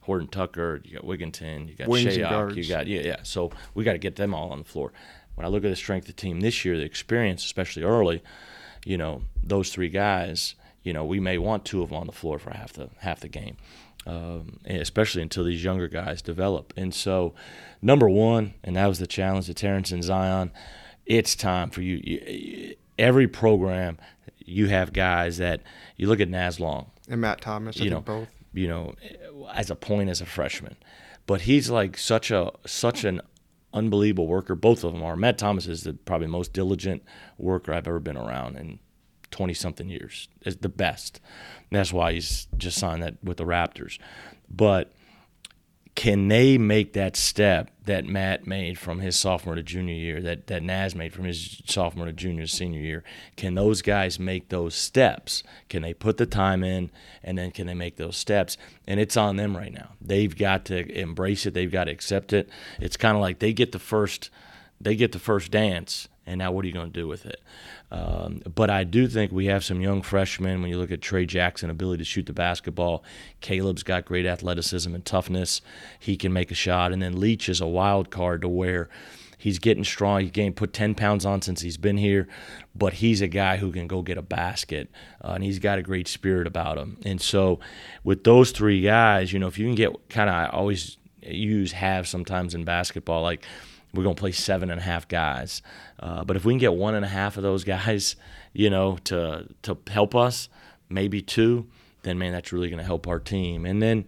Horton 0.06 0.28
Tucker, 0.28 0.82
you 0.84 0.96
got 0.96 1.06
Wigginton, 1.06 1.70
you 1.70 1.76
got 1.76 1.88
Shayok, 1.88 2.56
you 2.56 2.68
got 2.68 2.88
yeah, 2.88 3.02
yeah. 3.02 3.18
So 3.22 3.52
we 3.76 3.84
got 3.84 3.92
to 3.92 4.00
get 4.00 4.16
them 4.16 4.34
all 4.34 4.50
on 4.50 4.58
the 4.58 4.64
floor. 4.64 4.92
When 5.36 5.46
I 5.46 5.50
look 5.50 5.64
at 5.64 5.70
the 5.70 5.76
strength 5.76 6.10
of 6.10 6.16
the 6.16 6.22
team 6.22 6.42
this 6.42 6.66
year, 6.66 6.78
the 6.78 6.84
experience, 6.84 7.44
especially 7.44 7.84
early, 7.84 8.22
you 8.86 8.98
know, 8.98 9.24
those 9.44 9.72
three 9.72 9.90
guys, 9.90 10.56
you 10.84 10.94
know, 10.94 11.06
we 11.06 11.20
may 11.20 11.38
want 11.38 11.66
two 11.66 11.82
of 11.82 11.90
them 11.90 12.00
on 12.00 12.08
the 12.08 12.14
floor 12.14 12.40
for 12.40 12.52
half 12.52 12.74
the 12.74 12.90
half 13.00 13.20
the 13.20 13.30
game, 13.30 13.58
um, 14.06 14.60
especially 14.66 15.22
until 15.22 15.44
these 15.44 15.64
younger 15.64 15.88
guys 15.88 16.22
develop. 16.22 16.74
And 16.76 16.94
so, 16.94 17.34
number 17.82 18.10
one, 18.10 18.56
and 18.64 18.76
that 18.76 18.88
was 18.88 19.00
the 19.00 19.08
challenge 19.08 19.46
to 19.46 19.54
Terrence 19.54 19.92
and 19.92 20.04
Zion. 20.04 20.52
It's 21.06 21.36
time 21.36 21.70
for 21.70 21.82
you. 21.82 22.02
you 22.04 22.76
every 22.98 23.28
program, 23.28 23.98
you 24.38 24.68
have 24.68 24.94
guys 24.94 25.38
that 25.38 25.62
you 25.98 26.08
look 26.08 26.20
at 26.20 26.30
Naz 26.30 26.60
Long 26.60 26.92
and 27.10 27.22
Matt 27.22 27.42
Thomas. 27.42 27.78
You 27.78 27.90
know, 27.90 28.02
both. 28.02 28.28
You 28.54 28.68
know, 28.68 28.96
as 29.54 29.70
a 29.70 29.76
point 29.76 30.10
as 30.10 30.22
a 30.22 30.26
freshman, 30.26 30.76
but 31.26 31.42
he's 31.42 31.70
like 31.70 31.98
such 31.98 32.32
a 32.32 32.52
such 32.66 33.04
an 33.04 33.22
unbelievable 33.74 34.28
worker. 34.28 34.56
Both 34.56 34.84
of 34.84 34.94
them 34.94 35.04
are. 35.04 35.16
Matt 35.16 35.38
Thomas 35.38 35.68
is 35.68 35.84
the 35.84 35.94
probably 35.94 36.28
most 36.28 36.54
diligent 36.54 37.04
worker 37.38 37.74
I've 37.74 37.88
ever 37.88 38.00
been 38.00 38.18
around, 38.18 38.58
in 38.58 38.80
20 39.32 39.54
something 39.54 39.90
years 39.90 40.28
is 40.44 40.58
the 40.58 40.70
best. 40.70 41.20
And 41.70 41.80
that's 41.80 41.94
why 41.94 42.14
he's 42.14 42.48
just 42.58 42.78
signed 42.78 43.02
that 43.04 43.16
with 43.24 43.38
the 43.38 43.46
Raptors. 43.46 43.98
But 44.50 44.94
can 45.96 46.30
they 46.30 46.58
make 46.58 46.94
that 46.94 47.16
step 47.16 47.70
that 47.86 48.06
Matt 48.06 48.48
made 48.48 48.80
from 48.80 49.00
his 49.00 49.18
sophomore 49.18 49.56
to 49.56 49.64
junior 49.64 49.94
year, 49.94 50.22
that, 50.22 50.48
that 50.48 50.64
Naz 50.64 50.96
made 50.96 51.14
from 51.14 51.26
his 51.26 51.62
sophomore 51.66 52.06
to 52.06 52.14
junior 52.14 52.44
to 52.44 52.48
senior 52.48 52.80
year? 52.80 53.04
Can 53.36 53.56
those 53.56 53.82
guys 53.82 54.18
make 54.18 54.50
those 54.50 54.74
steps? 54.74 55.44
Can 55.68 55.82
they 55.82 55.94
put 55.94 56.18
the 56.18 56.26
time 56.26 56.64
in 56.64 56.92
and 57.24 57.38
then 57.38 57.52
can 57.52 57.68
they 57.68 57.74
make 57.74 57.98
those 57.98 58.16
steps? 58.16 58.58
And 58.88 59.00
it's 59.00 59.18
on 59.18 59.36
them 59.36 59.56
right 59.56 59.74
now. 59.74 59.90
They've 60.00 60.36
got 60.36 60.66
to 60.66 60.90
embrace 60.98 61.46
it, 61.46 61.54
they've 61.54 61.72
got 61.72 61.86
to 61.86 61.92
accept 61.92 62.32
it. 62.32 62.50
It's 62.80 62.98
kind 62.98 63.16
of 63.16 63.22
like 63.22 63.40
they 63.40 63.54
get 63.54 63.72
the 63.72 63.80
first 63.80 64.30
they 64.80 64.96
get 64.96 65.12
the 65.12 65.20
first 65.20 65.52
dance 65.52 66.08
and 66.26 66.40
now 66.40 66.52
what 66.52 66.64
are 66.64 66.68
you 66.68 66.74
going 66.74 66.92
to 66.92 67.00
do 67.00 67.08
with 67.08 67.26
it? 67.26 67.42
Um, 67.92 68.42
but 68.56 68.70
I 68.70 68.86
do 68.86 69.08
think 69.08 69.32
we 69.32 69.48
have 69.48 69.66
some 69.66 69.82
young 69.82 70.02
freshmen. 70.02 70.62
When 70.62 70.70
you 70.70 70.78
look 70.78 70.92
at 70.92 71.02
Tre 71.02 71.26
Jackson, 71.26 71.70
ability 71.70 72.00
to 72.00 72.06
shoot 72.06 72.26
the 72.26 72.34
basketball, 72.34 73.04
Caleb's 73.42 73.84
got 73.84 74.06
great 74.06 74.26
athleticism 74.26 74.94
and 74.96 75.06
toughness. 75.06 75.62
He 76.00 76.16
can 76.16 76.32
make 76.32 76.52
a 76.52 76.56
shot, 76.56 76.94
and 76.94 77.02
then 77.02 77.20
Leach 77.20 77.50
is 77.50 77.60
a 77.60 77.68
wild 77.68 78.10
card 78.10 78.42
to 78.44 78.48
where 78.48 78.90
he's 79.38 79.60
getting 79.60 79.84
strong. 79.84 80.22
He 80.22 80.30
gained 80.30 80.56
put 80.56 80.72
10 80.72 80.96
pounds 80.96 81.26
on 81.26 81.42
since 81.42 81.62
he's 81.62 81.78
been 81.78 81.98
here, 81.98 82.30
but 82.74 82.94
he's 82.94 83.22
a 83.22 83.28
guy 83.28 83.58
who 83.58 83.72
can 83.72 83.88
go 83.88 84.02
get 84.02 84.18
a 84.18 84.22
basket, 84.22 84.90
uh, 85.24 85.32
and 85.32 85.44
he's 85.44 85.60
got 85.60 85.78
a 85.78 85.82
great 85.82 86.08
spirit 86.08 86.48
about 86.48 86.78
him. 86.78 86.98
And 87.04 87.20
so, 87.20 87.60
with 88.06 88.24
those 88.24 88.52
three 88.52 88.82
guys, 88.82 89.34
you 89.34 89.40
know, 89.40 89.48
if 89.48 89.60
you 89.60 89.66
can 89.66 89.76
get 89.76 90.10
kind 90.10 90.30
of, 90.30 90.36
I 90.36 90.46
always 90.48 90.98
use 91.22 91.74
have 91.74 92.08
sometimes 92.08 92.56
in 92.56 92.64
basketball, 92.64 93.22
like 93.22 93.46
we're 93.94 94.04
going 94.04 94.16
to 94.16 94.20
play 94.20 94.32
seven 94.32 94.72
and 94.72 94.80
a 94.80 94.84
half 94.84 95.08
guys. 95.08 95.62
Uh, 96.00 96.24
but 96.24 96.36
if 96.36 96.46
we 96.46 96.54
can 96.54 96.60
get 96.60 96.74
one 96.74 96.96
and 96.96 97.06
a 97.06 97.10
half 97.10 97.38
of 97.38 97.44
those 97.44 97.64
guys, 97.64 98.16
you 98.54 98.70
know, 98.70 98.98
to 99.06 99.48
to 99.64 99.78
help 99.88 100.16
us, 100.16 100.50
maybe 100.90 101.22
two, 101.22 101.68
then 102.04 102.18
man, 102.18 102.32
that's 102.32 102.52
really 102.52 102.70
going 102.70 102.80
to 102.80 102.86
help 102.86 103.08
our 103.08 103.20
team. 103.20 103.66
And 103.66 103.82
then, 103.82 104.06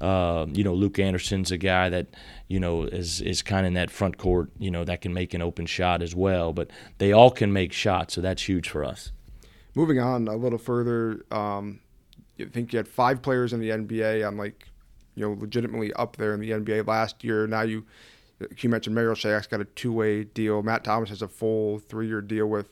uh, 0.00 0.46
you 0.50 0.64
know, 0.64 0.74
Luke 0.74 0.98
Anderson's 0.98 1.50
a 1.50 1.58
guy 1.58 1.88
that 1.88 2.08
you 2.48 2.60
know 2.60 2.84
is 2.84 3.20
is 3.20 3.42
kind 3.42 3.66
of 3.66 3.68
in 3.68 3.74
that 3.74 3.90
front 3.90 4.18
court, 4.18 4.50
you 4.58 4.70
know, 4.70 4.84
that 4.84 5.00
can 5.00 5.14
make 5.14 5.34
an 5.34 5.42
open 5.42 5.66
shot 5.66 6.02
as 6.02 6.14
well. 6.14 6.52
But 6.52 6.70
they 6.98 7.12
all 7.12 7.30
can 7.30 7.52
make 7.52 7.72
shots, 7.72 8.14
so 8.14 8.20
that's 8.20 8.48
huge 8.48 8.68
for 8.68 8.84
us. 8.84 9.12
Moving 9.74 10.00
on 10.00 10.26
a 10.26 10.34
little 10.34 10.58
further, 10.58 11.24
um, 11.30 11.78
I 12.40 12.46
think 12.46 12.72
you 12.72 12.78
had 12.78 12.88
five 12.88 13.22
players 13.22 13.52
in 13.52 13.60
the 13.60 13.70
NBA 13.70 14.26
on 14.26 14.36
like, 14.36 14.66
you 15.14 15.24
know, 15.24 15.36
legitimately 15.38 15.92
up 15.92 16.16
there 16.16 16.34
in 16.34 16.40
the 16.40 16.50
NBA 16.50 16.88
last 16.88 17.22
year. 17.22 17.46
Now 17.46 17.62
you 17.62 17.84
you 18.58 18.68
mentioned 18.68 18.94
Marial 18.94 19.14
Shayok's 19.14 19.46
got 19.46 19.60
a 19.60 19.64
two-way 19.64 20.24
deal. 20.24 20.62
Matt 20.62 20.84
Thomas 20.84 21.08
has 21.10 21.22
a 21.22 21.28
full 21.28 21.78
three-year 21.78 22.22
deal 22.22 22.46
with 22.46 22.70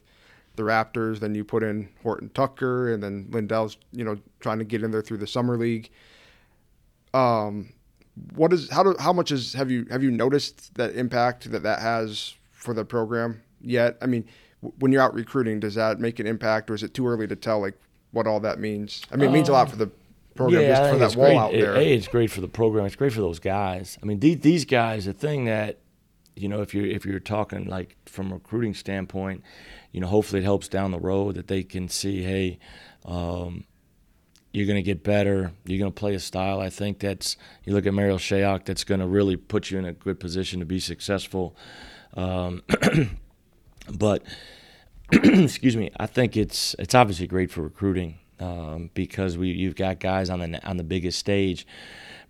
the 0.57 0.63
Raptors. 0.63 1.21
Then 1.21 1.35
you 1.35 1.45
put 1.45 1.63
in 1.63 1.89
Horton 2.03 2.31
Tucker, 2.31 2.93
and 2.93 3.03
then 3.03 3.29
Lindell's 3.31 3.77
you 3.93 4.05
know 4.05 4.19
trying 4.41 4.59
to 4.59 4.65
get 4.65 4.83
in 4.83 4.91
there 4.91 5.03
through 5.03 5.19
the 5.19 5.27
summer 5.27 5.57
league. 5.57 5.91
Um, 7.15 7.73
what 8.35 8.53
is 8.53 8.71
how 8.71 8.83
do 8.83 8.97
how 8.99 9.13
much 9.13 9.31
is 9.31 9.53
have 9.55 9.71
you 9.71 9.87
have 9.91 10.03
you 10.03 10.11
noticed 10.11 10.75
that 10.75 10.95
impact 10.95 11.51
that 11.53 11.63
that 11.63 11.81
has 11.81 12.35
for 12.53 12.75
the 12.75 12.85
program 12.85 13.43
yet? 13.61 13.97
I 14.03 14.07
mean, 14.07 14.25
when 14.79 14.93
you're 14.93 15.03
out 15.03 15.15
recruiting, 15.15 15.61
does 15.61 15.75
that 15.75 16.01
make 16.01 16.19
an 16.19 16.27
impact, 16.27 16.71
or 16.71 16.75
is 16.75 16.83
it 16.83 16.95
too 16.95 17.07
early 17.07 17.27
to 17.27 17.37
tell 17.37 17.61
like 17.61 17.79
what 18.11 18.27
all 18.27 18.41
that 18.41 18.59
means? 18.59 19.03
I 19.13 19.17
mean, 19.17 19.31
it 19.31 19.33
means 19.33 19.49
a 19.49 19.53
lot 19.53 19.67
um, 19.67 19.71
for 19.71 19.77
the 19.77 19.91
program 20.39 20.63
yeah, 20.63 20.69
just 20.69 20.93
for 20.93 20.99
that 20.99 21.17
wall 21.17 21.27
great. 21.27 21.37
out 21.37 21.53
there. 21.53 21.77
It, 21.77 21.89
it's 21.89 22.09
great 22.09 22.31
for 22.31 22.41
the 22.41 22.49
program. 22.49 22.87
It's 22.87 22.97
great 22.97 23.13
for 23.13 23.21
those 23.21 23.41
guys. 23.41 23.99
I 24.01 24.07
mean, 24.07 24.21
these, 24.21 24.39
these 24.41 24.65
guys. 24.65 25.05
The 25.05 25.13
thing 25.13 25.47
that 25.47 25.81
you 26.37 26.49
know, 26.49 26.63
if 26.63 26.73
you're 26.73 26.87
if 26.87 27.05
you're 27.05 27.19
talking 27.19 27.67
like 27.67 27.97
from 28.07 28.31
a 28.31 28.35
recruiting 28.35 28.73
standpoint, 28.73 29.43
you 29.93 30.01
know, 30.01 30.07
hopefully 30.07 30.41
it 30.41 30.45
helps 30.45 30.69
down 30.69 30.93
the 30.93 31.01
road 31.01 31.35
that 31.35 31.49
they 31.49 31.65
can 31.65 31.89
see, 31.89 32.23
hey, 32.23 32.59
um, 33.05 33.65
you're 34.53 34.67
going 34.67 34.77
to 34.77 34.83
get 34.83 35.03
better. 35.03 35.53
You're 35.65 35.81
going 35.81 35.93
to 35.93 36.01
play 36.01 36.15
a 36.15 36.21
style. 36.21 36.61
I 36.61 36.71
think 36.71 37.01
that's 37.01 37.37
you 37.65 37.75
look 37.75 37.85
at 37.85 37.93
Marial 37.93 38.19
Shayok. 38.19 38.65
That's 38.65 38.85
going 38.85 39.01
to 39.01 39.09
really 39.09 39.37
put 39.37 39.71
you 39.71 39.79
in 39.79 39.85
a 39.85 39.93
good 39.93 40.21
position 40.21 40.61
to 40.61 40.67
be 40.67 40.79
successful. 40.79 41.57
Um, 42.15 42.63
but 43.93 44.23
excuse 45.13 45.77
me, 45.77 45.91
I 45.97 46.07
think 46.07 46.37
it's 46.37 46.77
it's 46.79 46.95
obviously 46.95 47.27
great 47.27 47.51
for 47.51 47.63
recruiting 47.63 48.21
um, 48.41 48.91
because 48.95 49.37
we 49.37 49.49
you've 49.49 49.77
got 49.77 50.01
guys 50.01 50.31
on 50.31 50.39
the 50.41 50.67
on 50.67 50.77
the 50.77 50.85
biggest 50.85 51.19
stage. 51.19 51.67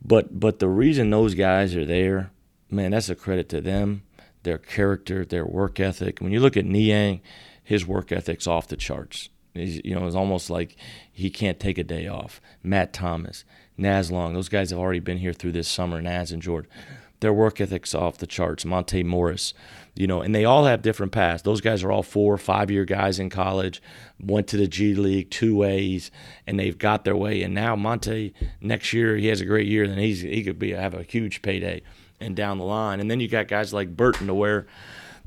But 0.04 0.38
but 0.38 0.58
the 0.58 0.68
reason 0.68 1.10
those 1.10 1.34
guys 1.34 1.74
are 1.76 1.84
there, 1.84 2.30
man, 2.70 2.92
that's 2.92 3.08
a 3.08 3.14
credit 3.14 3.48
to 3.50 3.60
them, 3.60 4.02
their 4.42 4.58
character, 4.58 5.24
their 5.24 5.46
work 5.46 5.80
ethic. 5.80 6.20
When 6.20 6.32
you 6.32 6.40
look 6.40 6.56
at 6.56 6.64
Niang, 6.64 7.20
his 7.62 7.86
work 7.86 8.12
ethic's 8.12 8.46
off 8.46 8.68
the 8.68 8.76
charts. 8.76 9.28
He's, 9.54 9.80
you 9.84 9.94
know, 9.94 10.06
it's 10.06 10.16
almost 10.16 10.50
like 10.50 10.76
he 11.12 11.30
can't 11.30 11.58
take 11.58 11.78
a 11.78 11.84
day 11.84 12.06
off. 12.06 12.40
Matt 12.62 12.92
Thomas, 12.92 13.44
Naz 13.76 14.10
Long, 14.10 14.34
those 14.34 14.48
guys 14.48 14.70
have 14.70 14.78
already 14.78 15.00
been 15.00 15.18
here 15.18 15.32
through 15.32 15.52
this 15.52 15.68
summer. 15.68 16.00
Naz 16.00 16.30
and 16.30 16.42
Jordan, 16.42 16.70
their 17.20 17.32
work 17.32 17.60
ethic's 17.60 17.94
off 17.94 18.18
the 18.18 18.26
charts. 18.26 18.64
Monte 18.64 19.02
Morris, 19.02 19.54
you 19.94 20.06
know, 20.06 20.20
and 20.20 20.34
they 20.34 20.44
all 20.44 20.64
have 20.64 20.82
different 20.82 21.12
paths. 21.12 21.42
Those 21.42 21.60
guys 21.60 21.82
are 21.82 21.90
all 21.90 22.02
four 22.02 22.36
five 22.38 22.70
year 22.70 22.84
guys 22.84 23.18
in 23.18 23.30
college, 23.30 23.82
went 24.20 24.46
to 24.48 24.56
the 24.56 24.68
G 24.68 24.94
League 24.94 25.30
two 25.30 25.56
ways, 25.56 26.10
and 26.46 26.58
they've 26.58 26.78
got 26.78 27.04
their 27.04 27.16
way. 27.16 27.42
And 27.42 27.54
now 27.54 27.74
Monte, 27.76 28.32
next 28.60 28.92
year 28.92 29.16
he 29.16 29.26
has 29.26 29.40
a 29.40 29.46
great 29.46 29.66
year, 29.66 29.86
then 29.86 29.98
he's 29.98 30.20
he 30.20 30.42
could 30.44 30.58
be 30.58 30.72
have 30.72 30.94
a 30.94 31.02
huge 31.02 31.42
payday 31.42 31.82
and 32.20 32.36
down 32.36 32.58
the 32.58 32.64
line. 32.64 33.00
And 33.00 33.10
then 33.10 33.20
you 33.20 33.28
got 33.28 33.48
guys 33.48 33.72
like 33.72 33.96
Burton 33.96 34.26
to 34.26 34.34
where, 34.34 34.66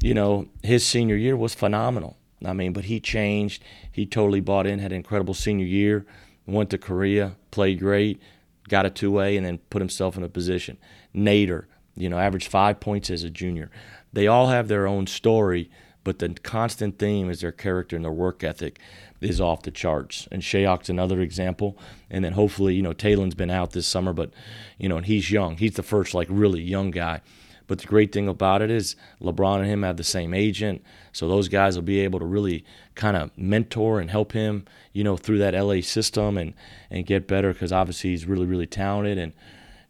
you 0.02 0.14
know, 0.14 0.48
his 0.64 0.86
senior 0.86 1.16
year 1.16 1.36
was 1.36 1.54
phenomenal. 1.54 2.18
I 2.44 2.54
mean, 2.54 2.74
but 2.74 2.86
he 2.86 3.00
changed. 3.00 3.64
He 3.92 4.06
totally 4.06 4.40
bought 4.40 4.66
in, 4.66 4.80
had 4.80 4.92
an 4.92 4.98
incredible 4.98 5.34
senior 5.34 5.66
year, 5.66 6.06
went 6.46 6.70
to 6.72 6.78
Korea, 6.78 7.36
played 7.52 7.80
great, 7.80 8.20
got 8.68 8.86
a 8.86 8.90
two 8.90 9.12
way, 9.12 9.38
and 9.38 9.46
then 9.46 9.60
put 9.70 9.82
himself 9.82 10.18
in 10.18 10.24
a 10.24 10.30
position. 10.30 10.78
Nader, 11.16 11.66
you 11.96 12.10
know, 12.10 12.18
averaged 12.18 12.48
five 12.48 12.80
points 12.80 13.10
as 13.10 13.24
a 13.24 13.30
junior 13.30 13.70
they 14.14 14.28
all 14.28 14.48
have 14.48 14.68
their 14.68 14.88
own 14.88 15.08
story, 15.08 15.70
but 16.04 16.20
the 16.20 16.30
constant 16.30 16.98
theme 16.98 17.30
is 17.30 17.42
their 17.42 17.52
character 17.52 17.96
and 17.96 18.04
their 18.04 18.12
work 18.12 18.44
ethic 18.44 18.80
is 19.22 19.40
off 19.40 19.62
the 19.64 19.72
charts. 19.72 20.28
And 20.32 20.42
Shayok's 20.42 20.90
another 20.90 21.22
example. 21.22 21.78
And 22.10 22.26
then 22.26 22.34
hopefully, 22.34 22.74
you 22.74 22.82
know, 22.82 22.94
Talen's 22.94 23.36
been 23.36 23.52
out 23.52 23.72
this 23.72 23.88
summer, 23.88 24.14
but 24.14 24.32
you 24.78 24.90
know, 24.90 24.98
and 24.98 25.06
he's 25.06 25.32
young. 25.32 25.58
He's 25.58 25.76
the 25.76 25.84
first 25.84 26.14
like 26.14 26.28
really 26.30 26.62
young 26.62 26.92
guy. 26.92 27.22
But 27.68 27.80
the 27.80 27.88
great 27.88 28.12
thing 28.12 28.28
about 28.28 28.62
it 28.62 28.70
is 28.70 28.98
LeBron 29.22 29.60
and 29.60 29.68
him 29.68 29.84
have 29.84 29.96
the 29.96 30.04
same 30.04 30.34
agent, 30.34 30.84
so 31.14 31.30
those 31.30 31.48
guys 31.48 31.78
will 31.78 31.84
be 31.84 32.02
able 32.02 32.20
to 32.20 32.26
really 32.26 32.66
kind 32.96 33.16
of 33.16 33.32
mentor 33.38 34.02
and 34.02 34.10
help 34.10 34.34
him, 34.34 34.66
you 34.92 35.06
know, 35.06 35.16
through 35.16 35.38
that 35.38 35.54
LA 35.54 35.80
system 35.80 36.38
and 36.38 36.54
and 36.90 37.06
get 37.06 37.28
better 37.28 37.54
because 37.54 37.72
obviously 37.72 38.10
he's 38.10 38.26
really 38.26 38.46
really 38.46 38.68
talented. 38.68 39.18
And 39.18 39.32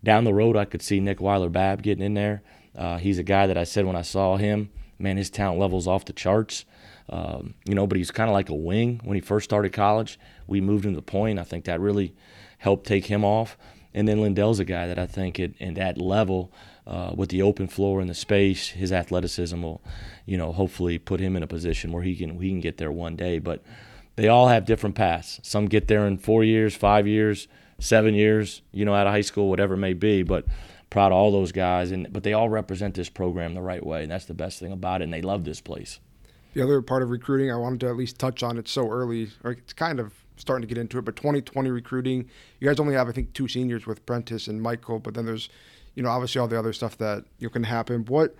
down 0.04 0.24
the 0.24 0.34
road, 0.34 0.58
I 0.58 0.66
could 0.66 0.82
see 0.82 1.00
Nick 1.00 1.22
Weiler 1.22 1.50
Babb 1.50 1.82
getting 1.82 2.04
in 2.04 2.14
there. 2.14 2.42
Uh, 2.76 2.98
he's 2.98 3.20
a 3.20 3.24
guy 3.24 3.48
that 3.48 3.58
I 3.58 3.64
said 3.64 3.86
when 3.86 3.96
I 3.96 4.02
saw 4.02 4.38
him, 4.38 4.70
man, 4.98 5.18
his 5.18 5.30
talent 5.30 5.60
level's 5.60 5.88
off 5.88 6.06
the 6.06 6.14
charts. 6.14 6.66
Um, 7.10 7.56
you 7.66 7.76
know, 7.76 7.88
but 7.88 7.98
he's 7.98 8.12
kind 8.12 8.30
of 8.30 8.34
like 8.34 8.50
a 8.50 8.56
wing 8.56 9.02
when 9.04 9.16
he 9.16 9.22
first 9.22 9.44
started 9.44 9.74
college. 9.74 10.18
We 10.48 10.62
moved 10.62 10.86
him 10.86 10.96
to 10.96 11.02
point. 11.02 11.40
I 11.40 11.44
think 11.44 11.66
that 11.66 11.82
really 11.82 12.16
helped 12.60 12.88
take 12.88 13.06
him 13.06 13.26
off. 13.26 13.58
And 13.94 14.08
then 14.08 14.22
Lindell's 14.22 14.60
a 14.60 14.66
guy 14.66 14.88
that 14.88 14.98
I 14.98 15.06
think 15.06 15.40
at, 15.40 15.52
at 15.60 15.76
that 15.76 15.98
level, 15.98 16.54
uh, 16.88 17.12
with 17.16 17.30
the 17.30 17.42
open 17.42 17.68
floor 17.68 18.00
and 18.00 18.10
the 18.10 18.14
space, 18.14 18.70
his 18.70 18.92
athleticism 18.92 19.62
will, 19.62 19.82
you 20.26 20.38
know, 20.38 20.52
hopefully 20.52 20.98
put 20.98 21.20
him 21.20 21.36
in 21.36 21.44
a 21.44 21.48
position 21.48 21.92
where 21.92 22.04
he 22.04 22.16
can 22.16 22.40
he 22.40 22.50
can 22.50 22.60
get 22.60 22.78
there 22.78 22.92
one 22.92 23.16
day. 23.16 23.40
But 23.40 23.64
they 24.16 24.28
all 24.28 24.48
have 24.48 24.66
different 24.66 24.96
paths. 24.96 25.40
Some 25.44 25.66
get 25.68 25.88
there 25.88 26.08
in 26.08 26.18
four 26.18 26.44
years, 26.44 26.76
five 26.76 27.08
years, 27.08 27.48
seven 27.82 28.14
years, 28.14 28.62
you 28.72 28.86
know, 28.86 28.94
out 28.94 29.08
of 29.08 29.14
high 29.14 29.22
school, 29.22 29.50
whatever 29.50 29.74
it 29.74 29.78
may 29.78 29.94
be. 29.94 30.24
But 30.24 30.46
proud 30.90 31.12
of 31.12 31.14
all 31.14 31.32
those 31.32 31.52
guys, 31.52 31.92
and 31.92 32.12
but 32.14 32.24
they 32.24 32.34
all 32.34 32.50
represent 32.50 32.96
this 32.96 33.10
program 33.10 33.54
the 33.54 33.62
right 33.62 33.86
way, 33.86 34.04
and 34.04 34.12
that's 34.12 34.26
the 34.26 34.34
best 34.34 34.60
thing 34.60 34.72
about 34.72 35.02
it. 35.02 35.06
And 35.06 35.14
they 35.14 35.22
love 35.22 35.44
this 35.44 35.60
place. 35.60 36.00
The 36.54 36.62
other 36.62 36.82
part 36.82 37.02
of 37.02 37.10
recruiting 37.10 37.52
I 37.52 37.56
wanted 37.56 37.80
to 37.82 37.88
at 37.88 37.96
least 37.96 38.20
touch 38.20 38.44
on 38.44 38.58
it 38.58 38.68
so 38.68 38.90
early, 38.90 39.30
or 39.44 39.52
it's 39.52 39.74
kind 39.74 40.00
of 40.00 40.14
starting 40.36 40.68
to 40.68 40.74
get 40.74 40.80
into 40.80 40.98
it, 40.98 41.06
but 41.06 41.16
2020 41.16 41.70
recruiting, 41.70 42.30
you 42.60 42.68
guys 42.68 42.80
only 42.80 42.94
have 42.94 43.08
I 43.08 43.12
think 43.12 43.34
two 43.34 43.48
seniors 43.48 43.86
with 43.86 44.06
Prentiss 44.06 44.48
and 44.48 44.62
Michael, 44.62 45.00
but 45.00 45.14
then 45.14 45.26
there's, 45.26 45.50
you 45.96 46.04
know, 46.04 46.10
obviously 46.10 46.40
all 46.40 46.48
the 46.48 46.60
other 46.60 46.74
stuff 46.74 46.98
that 46.98 47.26
you 47.40 47.48
know, 47.48 47.52
can 47.52 47.64
happen. 47.64 48.06
What, 48.06 48.36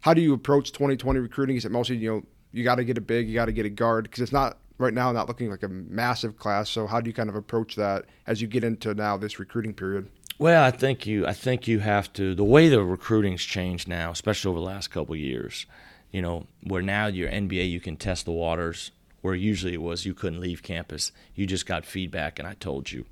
how 0.00 0.14
do 0.14 0.20
you 0.20 0.34
approach 0.34 0.72
2020 0.72 1.18
recruiting? 1.18 1.56
Is 1.56 1.64
it 1.64 1.72
mostly 1.72 1.96
you 1.96 2.10
know 2.10 2.22
you 2.52 2.62
got 2.62 2.76
to 2.76 2.84
get 2.84 2.98
a 2.98 3.00
big, 3.00 3.28
you 3.28 3.34
got 3.34 3.46
to 3.46 3.52
get 3.52 3.66
a 3.66 3.70
guard 3.70 4.04
because 4.04 4.20
it's 4.20 4.32
not 4.32 4.58
right 4.78 4.94
now 4.94 5.12
not 5.12 5.28
looking 5.28 5.50
like 5.50 5.62
a 5.62 5.68
massive 5.68 6.36
class. 6.36 6.68
So 6.68 6.86
how 6.86 7.00
do 7.00 7.08
you 7.08 7.14
kind 7.14 7.28
of 7.28 7.36
approach 7.36 7.76
that 7.76 8.06
as 8.26 8.40
you 8.40 8.48
get 8.48 8.64
into 8.64 8.94
now 8.94 9.16
this 9.16 9.38
recruiting 9.38 9.74
period? 9.74 10.08
Well, 10.38 10.62
I 10.62 10.70
think 10.70 11.06
you 11.06 11.26
I 11.26 11.32
think 11.32 11.66
you 11.66 11.78
have 11.78 12.12
to 12.14 12.34
the 12.34 12.44
way 12.44 12.68
the 12.68 12.82
recruiting's 12.82 13.42
changed 13.42 13.88
now, 13.88 14.10
especially 14.10 14.50
over 14.50 14.58
the 14.58 14.66
last 14.66 14.88
couple 14.88 15.16
years. 15.16 15.66
You 16.12 16.22
know, 16.22 16.46
where 16.62 16.82
now 16.82 17.06
your 17.06 17.30
NBA 17.30 17.70
you 17.70 17.80
can 17.80 17.96
test 17.96 18.24
the 18.24 18.32
waters 18.32 18.90
where 19.22 19.34
usually 19.34 19.74
it 19.74 19.82
was 19.82 20.06
you 20.06 20.14
couldn't 20.14 20.40
leave 20.40 20.62
campus. 20.62 21.10
You 21.34 21.46
just 21.46 21.66
got 21.66 21.84
feedback 21.84 22.38
and 22.38 22.46
I 22.46 22.54
told 22.54 22.92
you. 22.92 23.06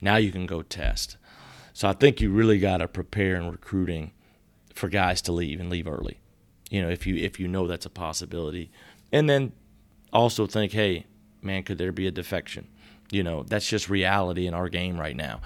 Now 0.00 0.16
you 0.16 0.32
can 0.32 0.46
go 0.46 0.62
test. 0.62 1.16
So 1.74 1.88
I 1.88 1.92
think 1.92 2.20
you 2.20 2.30
really 2.30 2.58
got 2.58 2.78
to 2.78 2.88
prepare 2.88 3.36
in 3.36 3.50
recruiting 3.50 4.12
for 4.74 4.88
guys 4.88 5.20
to 5.22 5.32
leave 5.32 5.60
and 5.60 5.68
leave 5.68 5.86
early. 5.86 6.20
You 6.70 6.82
know, 6.82 6.88
if 6.88 7.06
you 7.06 7.16
if 7.16 7.38
you 7.38 7.48
know 7.48 7.66
that's 7.66 7.86
a 7.86 7.90
possibility. 7.90 8.70
And 9.12 9.28
then 9.28 9.52
also 10.12 10.46
think, 10.46 10.72
hey, 10.72 11.06
man, 11.42 11.62
could 11.62 11.78
there 11.78 11.92
be 11.92 12.06
a 12.06 12.10
defection? 12.10 12.68
You 13.10 13.22
know, 13.22 13.42
that's 13.42 13.68
just 13.68 13.88
reality 13.88 14.46
in 14.46 14.54
our 14.54 14.68
game 14.68 14.98
right 14.98 15.16
now. 15.16 15.40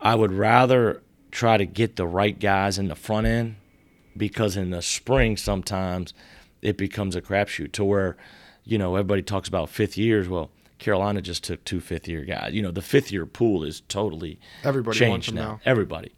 I 0.00 0.14
would 0.14 0.32
rather 0.32 1.02
try 1.30 1.56
to 1.56 1.64
get 1.64 1.96
the 1.96 2.06
right 2.06 2.38
guys 2.38 2.78
in 2.78 2.88
the 2.88 2.94
front 2.94 3.26
end 3.26 3.56
because 4.16 4.56
in 4.56 4.70
the 4.70 4.82
spring 4.82 5.36
sometimes 5.36 6.12
it 6.60 6.76
becomes 6.76 7.16
a 7.16 7.22
crapshoot 7.22 7.72
to 7.72 7.84
where, 7.84 8.16
you 8.64 8.78
know, 8.78 8.96
everybody 8.96 9.22
talks 9.22 9.48
about 9.48 9.70
fifth 9.70 9.96
years. 9.96 10.28
Well, 10.28 10.50
Carolina 10.78 11.22
just 11.22 11.44
took 11.44 11.64
two 11.64 11.80
fifth 11.80 12.08
year 12.08 12.24
guys. 12.24 12.52
You 12.52 12.60
know, 12.60 12.72
the 12.72 12.82
fifth 12.82 13.12
year 13.12 13.24
pool 13.24 13.64
is 13.64 13.82
totally 13.82 14.38
everybody 14.64 14.98
changed 14.98 15.32
now. 15.32 15.42
now. 15.42 15.60
Everybody, 15.64 16.12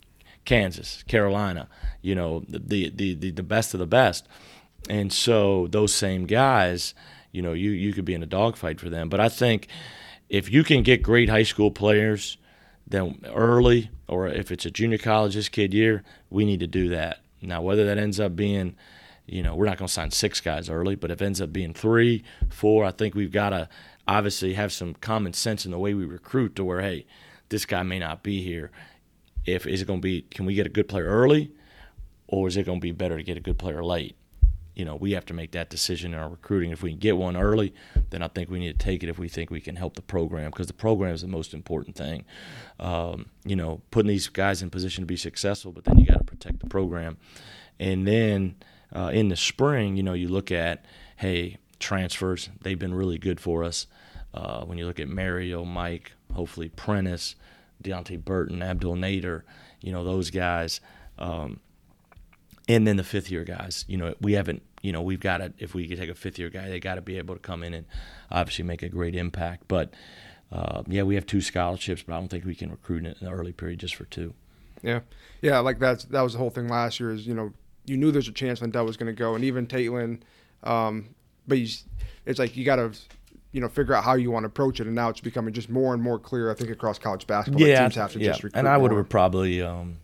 Kansas, 0.45 1.05
Carolina, 1.07 1.69
you 2.01 2.15
know, 2.15 2.45
the, 2.49 2.91
the 2.91 3.15
the 3.15 3.31
the 3.31 3.43
best 3.43 3.75
of 3.75 3.81
the 3.81 3.87
best, 3.87 4.27
and 4.89 5.13
so 5.13 5.67
those 5.69 5.95
same 5.95 6.25
guys, 6.27 6.95
you 7.35 7.43
know, 7.43 7.53
you 7.53 7.71
you 7.71 7.93
could 7.93 8.05
be 8.05 8.15
in 8.15 8.23
a 8.23 8.27
dogfight 8.27 8.81
for 8.81 8.89
them. 8.89 9.09
But 9.09 9.21
I 9.21 9.29
think 9.29 9.69
if 10.29 10.51
you 10.51 10.65
can 10.65 10.83
get 10.83 11.03
great 11.03 11.29
high 11.29 11.43
school 11.43 11.71
players 11.71 12.39
then 12.87 13.21
early, 13.27 13.91
or 14.09 14.29
if 14.29 14.51
it's 14.51 14.67
a 14.67 14.71
junior 14.71 14.99
college 14.99 15.35
this 15.35 15.49
kid 15.49 15.73
year, 15.73 16.05
we 16.31 16.45
need 16.45 16.61
to 16.61 16.67
do 16.67 16.91
that. 16.91 17.21
Now, 17.41 17.63
whether 17.63 17.85
that 17.87 17.99
ends 17.99 18.21
up 18.21 18.37
being 18.37 18.77
you 19.27 19.43
know, 19.43 19.55
we're 19.55 19.67
not 19.67 19.79
going 19.79 19.87
to 19.87 19.93
sign 19.93 20.11
six 20.11 20.41
guys 20.41 20.69
early, 20.69 20.97
but 20.97 21.11
if 21.11 21.23
it 21.23 21.25
ends 21.25 21.41
up 21.41 21.53
being 21.53 21.73
three, 21.73 22.25
four, 22.51 22.85
I 22.85 22.91
think 22.91 23.15
we've 23.15 23.33
got 23.33 23.51
to 23.51 23.69
obviously 24.07 24.55
have 24.55 24.73
some 24.73 24.95
common 24.95 25.33
sense 25.33 25.65
in 25.65 25.71
the 25.71 25.79
way 25.79 25.95
we 25.95 26.05
recruit 26.05 26.57
to 26.57 26.65
where, 26.65 26.83
hey, 26.83 27.07
this 27.49 27.65
guy 27.65 27.83
may 27.83 27.99
not 27.99 28.23
be 28.23 28.43
here. 28.43 28.71
If 29.47 29.67
is 29.67 29.83
it 29.83 29.87
going 29.87 30.01
to 30.01 30.03
be, 30.03 30.23
can 30.23 30.47
we 30.47 30.55
get 30.55 30.67
a 30.67 30.71
good 30.71 30.89
player 30.89 31.07
early, 31.07 31.53
or 32.29 32.49
is 32.49 32.57
it 32.57 32.65
going 32.65 32.81
to 32.81 32.83
be 32.83 32.93
better 32.93 33.17
to 33.17 33.23
get 33.23 33.37
a 33.37 33.41
good 33.41 33.59
player 33.59 33.83
late? 33.83 34.17
You 34.75 34.85
know, 34.85 34.97
we 34.97 35.13
have 35.13 35.25
to 35.27 35.35
make 35.35 35.53
that 35.53 35.71
decision 35.71 36.15
in 36.15 36.21
our 36.21 36.29
recruiting. 36.29 36.71
If 36.71 36.83
we 36.83 36.91
can 36.91 36.99
get 36.99 37.17
one 37.17 37.37
early, 37.37 37.75
then 38.11 38.23
I 38.23 38.29
think 38.29 38.51
we 38.51 38.59
need 38.59 38.79
to 38.79 38.85
take 38.85 39.03
it 39.03 39.09
if 39.09 39.19
we 39.19 39.29
think 39.29 39.51
we 39.51 39.61
can 39.61 39.77
help 39.77 39.95
the 39.95 40.03
program 40.03 40.51
because 40.51 40.67
the 40.67 40.73
program 40.73 41.15
is 41.15 41.23
the 41.23 41.29
most 41.29 41.55
important 41.55 41.97
thing. 41.97 42.25
Um, 42.81 43.27
you 43.45 43.55
know, 43.55 43.83
putting 43.91 44.09
these 44.09 44.29
guys 44.29 44.63
in 44.63 44.71
position 44.71 45.03
to 45.03 45.07
be 45.07 45.17
successful, 45.17 45.71
but 45.71 45.85
then 45.85 45.99
you 45.99 46.07
got 46.07 46.19
to 46.19 46.25
protect 46.25 46.61
the 46.61 46.67
program. 46.67 47.19
And 47.79 48.07
then 48.07 48.57
uh, 48.93 49.11
in 49.13 49.29
the 49.29 49.37
spring, 49.37 49.97
you 49.97 50.03
know, 50.03 50.13
you 50.13 50.29
look 50.29 50.51
at, 50.51 50.85
hey, 51.17 51.59
transfers, 51.79 52.51
they've 52.63 52.79
been 52.79 52.95
really 52.95 53.19
good 53.19 53.41
for 53.41 53.65
us. 53.65 53.87
Uh, 54.33 54.65
when 54.65 54.79
you 54.79 54.87
look 54.87 54.99
at 54.99 55.09
Marial, 55.09 55.65
Mike, 55.65 56.13
hopefully 56.33 56.69
Prentiss, 56.69 57.37
Deonte 57.83 58.25
Burton, 58.25 58.63
Abdel 58.63 58.95
Nader, 58.95 59.43
you 59.81 59.93
know, 59.93 60.03
those 60.03 60.31
guys. 60.31 60.81
Um, 61.19 61.61
and 62.69 62.87
then 62.87 62.97
the 62.97 63.05
fifth 63.05 63.31
year 63.31 63.45
guys, 63.45 63.85
you 63.89 63.97
know, 63.97 64.15
we 64.21 64.33
haven't, 64.33 64.63
you 64.83 64.93
know, 64.93 65.03
we've 65.03 65.21
got 65.21 65.39
to, 65.39 65.53
if 65.59 65.75
we 65.75 65.87
could 65.87 65.99
take 65.99 66.11
a 66.11 66.15
fifth 66.15 66.39
year 66.39 66.51
guy, 66.51 66.69
they 66.69 66.81
got 66.81 66.95
to 66.97 67.03
be 67.03 67.19
able 67.19 67.35
to 67.35 67.41
come 67.41 67.63
in 67.63 67.75
and 67.75 67.87
obviously 68.31 68.65
make 68.65 68.83
a 68.83 68.89
great 68.89 69.15
impact. 69.15 69.65
But 69.69 69.93
uh, 70.51 70.83
yeah, 70.87 71.03
we 71.03 71.15
have 71.15 71.27
two 71.27 71.41
scholarships, 71.41 72.03
but 72.03 72.15
I 72.15 72.19
don't 72.19 72.29
think 72.29 72.45
we 72.45 72.55
can 72.55 72.71
recruit 72.71 73.05
in 73.05 73.15
the 73.21 73.31
early 73.31 73.53
period 73.53 73.81
just 73.81 73.95
for 73.95 74.05
two. 74.05 74.35
Yeah. 74.83 75.01
Yeah. 75.43 75.59
Like 75.59 75.79
that's, 75.79 76.05
that 76.07 76.23
was 76.23 76.33
the 76.33 76.39
whole 76.39 76.51
thing 76.51 76.69
last 76.69 77.01
year 77.01 77.13
is, 77.13 77.27
you 77.27 77.35
know, 77.35 77.53
you 77.87 77.97
knew 77.97 78.11
there's 78.11 78.29
a 78.29 78.33
chance 78.33 78.63
Lindell 78.63 78.87
was 78.87 78.97
going 78.97 79.15
to 79.15 79.19
go 79.19 79.35
and 79.35 79.45
even 79.45 79.67
Talen, 79.67 80.21
um, 80.63 81.15
but 81.47 81.59
it's 81.59 82.39
like 82.39 82.57
you 82.57 82.65
got 82.65 82.77
to 82.77 82.93
you 83.55 83.61
know 83.61 83.69
figure 83.69 83.95
out 83.95 84.03
how 84.03 84.15
you 84.15 84.31
want 84.31 84.43
to 84.43 84.49
approach 84.49 84.81
it, 84.81 84.87
and 84.87 84.97
now 84.97 85.09
it's 85.09 85.21
becoming 85.21 85.55
just 85.55 85.71
more 85.71 85.95
and 85.95 86.03
more 86.03 86.19
clear. 86.19 86.51
I 86.51 86.55
think 86.55 86.71
across 86.71 86.99
college 86.99 87.27
basketball, 87.27 87.67
yeah, 87.67 87.83
teams 87.83 87.95
have 87.95 88.13
to 88.13 88.19
yeah. 88.19 88.31
just 88.31 88.43
recruit. 88.43 88.59
And 88.59 88.69
I 88.69 88.77
would 88.77 88.91
have 88.91 89.09
probably. 89.09 89.63
Um, 89.63 89.99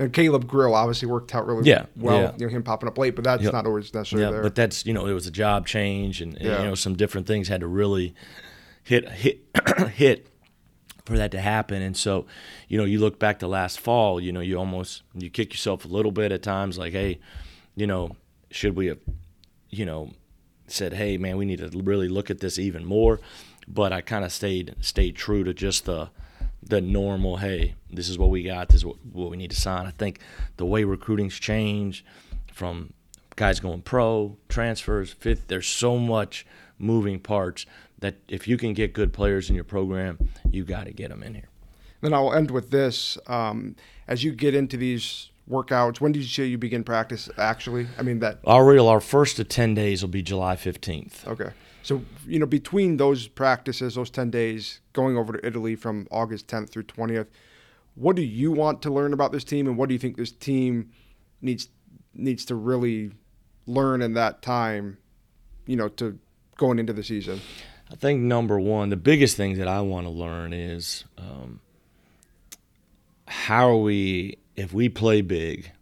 and 0.00 0.12
Caleb 0.12 0.48
Grill 0.48 0.74
obviously 0.74 1.06
worked 1.06 1.34
out 1.34 1.46
really 1.46 1.68
Yeah, 1.68 1.86
well. 1.96 2.20
yeah. 2.20 2.32
You 2.38 2.46
know 2.46 2.50
him 2.52 2.62
popping 2.64 2.88
up 2.88 2.98
late, 2.98 3.14
but 3.14 3.22
that's 3.24 3.42
Yep. 3.44 3.52
not 3.52 3.66
always 3.66 3.92
necessarily 3.94 4.24
yeah, 4.26 4.32
there. 4.32 4.42
but 4.42 4.54
that's 4.54 4.84
you 4.86 4.92
know 4.92 5.06
it 5.06 5.12
was 5.12 5.26
a 5.26 5.30
job 5.30 5.66
change, 5.66 6.20
and, 6.20 6.34
and, 6.36 6.44
Yeah. 6.44 6.62
you 6.62 6.68
know 6.68 6.74
some 6.74 6.96
different 6.96 7.26
things 7.26 7.46
had 7.48 7.60
to 7.60 7.66
really 7.68 8.14
hit 8.82 9.08
hit 9.10 9.44
hit 9.94 10.26
for 11.04 11.16
that 11.16 11.30
to 11.32 11.40
happen. 11.40 11.82
And 11.82 11.96
so, 11.96 12.26
you 12.68 12.78
know, 12.78 12.84
you 12.84 12.98
look 13.00 13.18
back 13.18 13.38
to 13.40 13.46
last 13.48 13.80
fall, 13.80 14.20
you 14.20 14.32
know, 14.32 14.40
you 14.40 14.56
almost 14.58 15.02
you 15.14 15.30
kick 15.30 15.52
yourself 15.52 15.84
a 15.84 15.88
little 15.88 16.12
bit 16.12 16.30
at 16.32 16.42
times, 16.42 16.78
like, 16.78 16.92
hey, 16.92 17.18
you 17.74 17.86
know, 17.86 18.16
should 18.50 18.76
we 18.76 18.86
have, 18.86 18.98
you 19.70 19.84
know, 19.86 20.10
said, 20.66 20.92
hey, 20.92 21.16
man, 21.18 21.36
we 21.36 21.44
need 21.46 21.58
to 21.58 21.68
really 21.82 22.08
look 22.08 22.30
at 22.30 22.40
this 22.40 22.58
even 22.58 22.84
more. 22.84 23.18
But 23.66 23.92
I 23.92 24.00
kind 24.02 24.24
of 24.24 24.32
stayed 24.32 24.74
stayed 24.80 25.16
true 25.16 25.42
to 25.44 25.52
just 25.54 25.84
the 25.84 26.10
the 26.62 26.80
normal. 26.80 27.36
Hey, 27.36 27.74
this 27.90 28.08
is 28.08 28.18
what 28.18 28.30
we 28.30 28.42
got. 28.42 28.68
This 28.68 28.78
is 28.78 28.84
what, 28.84 28.96
what 29.12 29.30
we 29.30 29.36
need 29.36 29.50
to 29.50 29.60
sign. 29.60 29.86
I 29.86 29.90
think 29.90 30.20
the 30.56 30.66
way 30.66 30.84
recruiting's 30.84 31.38
changed 31.38 32.04
from 32.52 32.92
guys 33.36 33.60
going 33.60 33.82
pro, 33.82 34.36
transfers, 34.48 35.12
fifth. 35.12 35.48
There's 35.48 35.66
so 35.66 35.98
much 35.98 36.46
moving 36.78 37.18
parts 37.20 37.66
that 37.98 38.16
if 38.28 38.48
you 38.48 38.56
can 38.56 38.74
get 38.74 38.92
good 38.92 39.12
players 39.12 39.48
in 39.48 39.54
your 39.54 39.64
program, 39.64 40.18
you 40.50 40.64
got 40.64 40.84
to 40.84 40.92
get 40.92 41.10
them 41.10 41.22
in 41.22 41.34
here. 41.34 41.48
Then 42.00 42.14
I'll 42.14 42.32
end 42.32 42.50
with 42.50 42.70
this. 42.70 43.18
Um, 43.26 43.76
as 44.08 44.24
you 44.24 44.32
get 44.32 44.54
into 44.54 44.76
these 44.76 45.30
workouts, 45.48 46.00
when 46.00 46.12
did 46.12 46.20
you 46.20 46.28
say 46.28 46.46
you 46.46 46.58
begin 46.58 46.82
practice? 46.82 47.28
Actually, 47.36 47.88
I 47.98 48.02
mean 48.02 48.20
that. 48.20 48.40
Our 48.44 48.64
real, 48.64 48.88
our 48.88 49.00
first 49.00 49.38
of 49.38 49.48
ten 49.48 49.74
days 49.74 50.02
will 50.02 50.08
be 50.08 50.22
July 50.22 50.56
15th. 50.56 51.26
Okay, 51.26 51.50
so 51.82 52.02
you 52.26 52.38
know 52.38 52.46
between 52.46 52.96
those 52.96 53.28
practices, 53.28 53.94
those 53.94 54.10
ten 54.10 54.30
days, 54.30 54.80
going 54.92 55.16
over 55.16 55.32
to 55.32 55.46
Italy 55.46 55.76
from 55.76 56.06
August 56.10 56.46
10th 56.46 56.70
through 56.70 56.84
20th, 56.84 57.26
what 57.94 58.16
do 58.16 58.22
you 58.22 58.52
want 58.52 58.82
to 58.82 58.90
learn 58.90 59.12
about 59.12 59.32
this 59.32 59.44
team, 59.44 59.66
and 59.66 59.76
what 59.76 59.88
do 59.88 59.94
you 59.94 59.98
think 59.98 60.16
this 60.16 60.32
team 60.32 60.90
needs 61.40 61.68
needs 62.14 62.44
to 62.46 62.54
really 62.54 63.12
learn 63.66 64.02
in 64.02 64.14
that 64.14 64.42
time? 64.42 64.98
You 65.66 65.76
know, 65.76 65.88
to 65.88 66.18
going 66.56 66.78
into 66.78 66.92
the 66.92 67.02
season. 67.02 67.40
I 67.90 67.96
think 67.96 68.20
number 68.20 68.60
one, 68.60 68.90
the 68.90 68.96
biggest 68.96 69.36
thing 69.36 69.58
that 69.58 69.66
I 69.66 69.80
want 69.80 70.06
to 70.06 70.10
learn 70.10 70.52
is 70.52 71.04
um, 71.18 71.60
how 73.26 73.68
are 73.68 73.76
we, 73.76 74.38
if 74.54 74.72
we 74.72 74.88
play 74.88 75.22
big, 75.22 75.72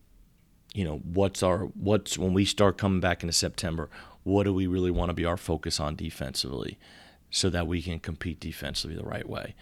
you 0.72 0.84
know, 0.84 0.98
what's 0.98 1.42
our, 1.42 1.58
what's 1.58 2.16
when 2.16 2.32
we 2.32 2.44
start 2.44 2.78
coming 2.78 3.00
back 3.00 3.22
into 3.22 3.32
September, 3.32 3.90
what 4.28 4.44
do 4.44 4.52
we 4.52 4.66
really 4.66 4.90
want 4.90 5.08
to 5.08 5.14
be 5.14 5.24
our 5.24 5.38
focus 5.38 5.80
on 5.80 5.96
defensively 5.96 6.78
so 7.30 7.48
that 7.48 7.66
we 7.66 7.80
can 7.80 7.98
compete 7.98 8.38
defensively 8.38 8.94
the 8.94 9.02
right 9.02 9.28
way? 9.28 9.54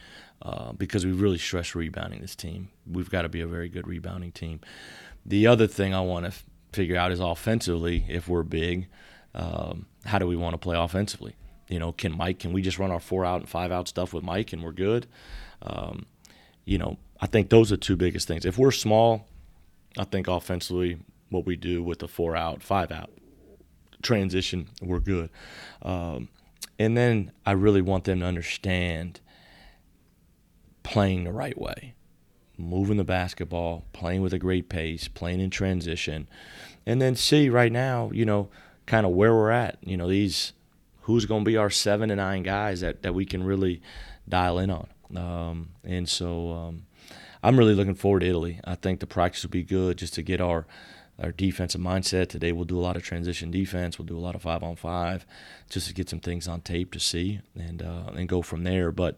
Uh, 0.43 0.73
because 0.73 1.07
we 1.07 1.13
really 1.13 1.39
stress 1.39 1.75
rebounding 1.75 2.21
this 2.21 2.35
team. 2.35 2.69
We've 2.85 3.09
got 3.09 3.23
to 3.23 3.29
be 3.29 3.41
a 3.41 3.47
very 3.47 3.69
good 3.69 3.87
rebounding 3.87 4.33
team. 4.33 4.61
The 5.25 5.47
other 5.47 5.67
thing 5.67 5.95
I 5.95 6.01
want 6.01 6.25
to 6.25 6.29
f- 6.29 6.45
figure 6.73 6.97
out 6.97 7.13
is 7.13 7.21
offensively, 7.21 8.05
if 8.09 8.29
we're 8.29 8.43
big, 8.43 8.89
um, 9.35 9.87
how 10.05 10.19
do 10.19 10.27
we 10.27 10.37
want 10.37 10.55
to 10.55 10.59
play 10.59 10.77
offensively? 10.77 11.37
You 11.69 11.79
know, 11.79 11.93
can 11.93 12.17
Mike, 12.17 12.41
can 12.41 12.53
we 12.53 12.61
just 12.61 12.79
run 12.79 12.91
our 12.91 13.01
four 13.01 13.25
out 13.25 13.41
and 13.41 13.49
five 13.49 13.71
out 13.71 13.87
stuff 13.89 14.13
with 14.13 14.25
Mike 14.25 14.53
and 14.53 14.63
we're 14.63 14.73
good? 14.73 15.07
Um, 15.63 16.07
you 16.65 16.77
know, 16.77 16.99
I 17.21 17.27
think 17.27 17.51
those 17.51 17.71
are 17.71 17.77
two 17.77 17.97
biggest 17.97 18.27
things. 18.27 18.45
If 18.45 18.59
we're 18.59 18.73
small, 18.73 19.27
I 19.97 20.05
think 20.05 20.27
offensively, 20.27 20.99
what 21.31 21.47
we 21.47 21.57
do 21.57 21.83
with 21.83 22.01
the 22.01 22.09
four 22.09 22.37
out, 22.37 22.63
five 22.63 22.91
out 22.91 23.11
transition, 24.03 24.69
we're 24.81 25.01
good. 25.01 25.31
Um, 25.83 26.29
and 26.79 26.97
then 26.97 27.33
I 27.45 27.53
really 27.53 27.83
want 27.83 28.05
them 28.05 28.21
to 28.21 28.27
understand 28.27 29.21
playing 30.83 31.25
the 31.25 31.33
right 31.33 31.59
way, 31.59 31.95
moving 32.57 32.97
the 32.97 33.05
basketball, 33.05 33.85
playing 33.93 34.23
with 34.23 34.33
a 34.33 34.39
great 34.39 34.69
pace, 34.69 35.09
playing 35.09 35.41
in 35.41 35.51
transition, 35.51 36.29
and 36.87 37.01
then 37.01 37.17
see 37.17 37.49
right 37.49 37.73
now, 37.73 38.11
you 38.13 38.25
know, 38.25 38.49
kind 38.87 39.07
of 39.07 39.13
where 39.13 39.35
we're 39.35 39.51
at. 39.51 39.79
You 39.83 39.97
know, 39.97 40.09
these 40.09 40.53
who's 41.03 41.25
going 41.25 41.45
to 41.45 41.49
be 41.49 41.57
our 41.57 41.71
seven 41.71 42.11
and 42.11 42.19
nine 42.19 42.43
guys 42.43 42.81
that, 42.81 43.03
that 43.03 43.15
we 43.15 43.25
can 43.25 43.43
really 43.45 43.81
dial 44.29 44.59
in 44.59 44.71
on. 44.71 44.89
Um, 45.17 45.69
and 45.85 46.09
so 46.09 46.51
um, 46.51 46.87
I'm 47.43 47.57
really 47.59 47.75
looking 47.75 47.95
forward 47.95 48.21
to 48.21 48.27
Italy. 48.27 48.61
I 48.65 48.75
think 48.75 49.01
the 49.01 49.07
practice 49.07 49.45
will 49.45 49.51
be 49.51 49.63
good 49.63 49.99
just 49.99 50.15
to 50.15 50.23
get 50.23 50.41
our 50.41 50.67
our 51.23 51.33
defensive 51.33 51.81
mindset. 51.81 52.29
Today 52.29 52.53
we'll 52.53 52.65
do 52.65 52.79
a 52.79 52.81
lot 52.81 52.97
of 52.97 53.03
transition 53.03 53.51
defense. 53.51 53.99
We'll 53.99 54.07
do 54.07 54.19
a 54.19 54.21
lot 54.21 54.35
of 54.35 54.43
five 54.43 54.63
on 54.63 54.77
five, 54.77 55.27
just 55.71 55.89
to 55.89 55.95
get 55.95 56.09
some 56.09 56.21
things 56.21 56.47
on 56.47 56.61
tape 56.61 56.93
to 56.93 57.01
see 57.01 57.41
and 57.55 57.83
uh, 57.83 58.11
and 58.15 58.29
go 58.29 58.43
from 58.43 58.65
there. 58.65 58.93
But 58.93 59.17